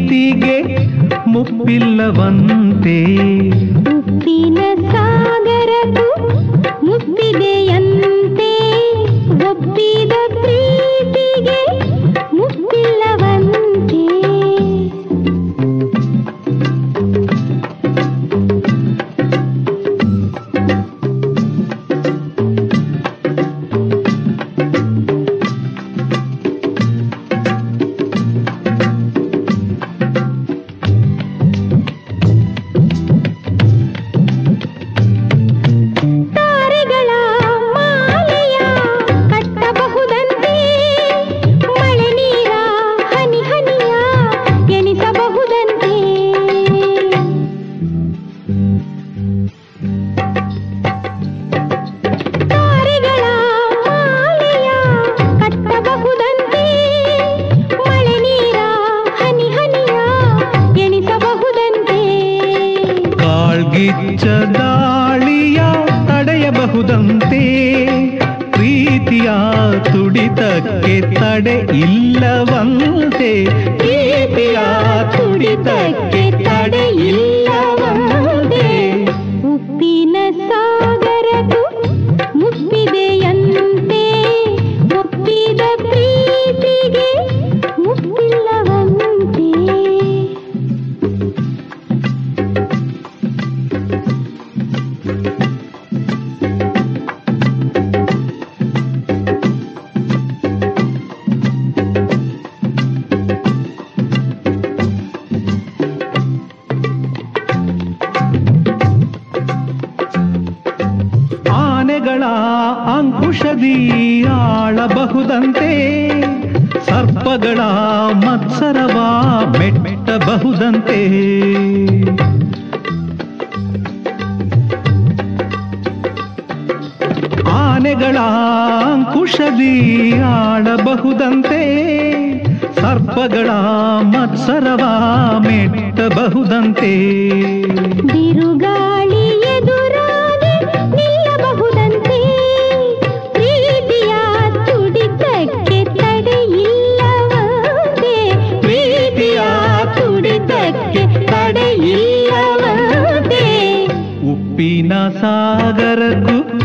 ಸಾಗರಕ್ಕೂ 155.94 156.58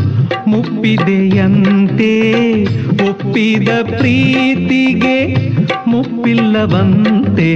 ಮುಪ್ಪಿದೆಯಂತೆ. 0.49 2.11
ಒಪ್ಪಿದ 3.10 3.69
ಪ್ರೀತಿಗೆ 3.84 5.35
ಮುಪ್ಪಿಲ್ಲವಂತೆ. 5.88 7.56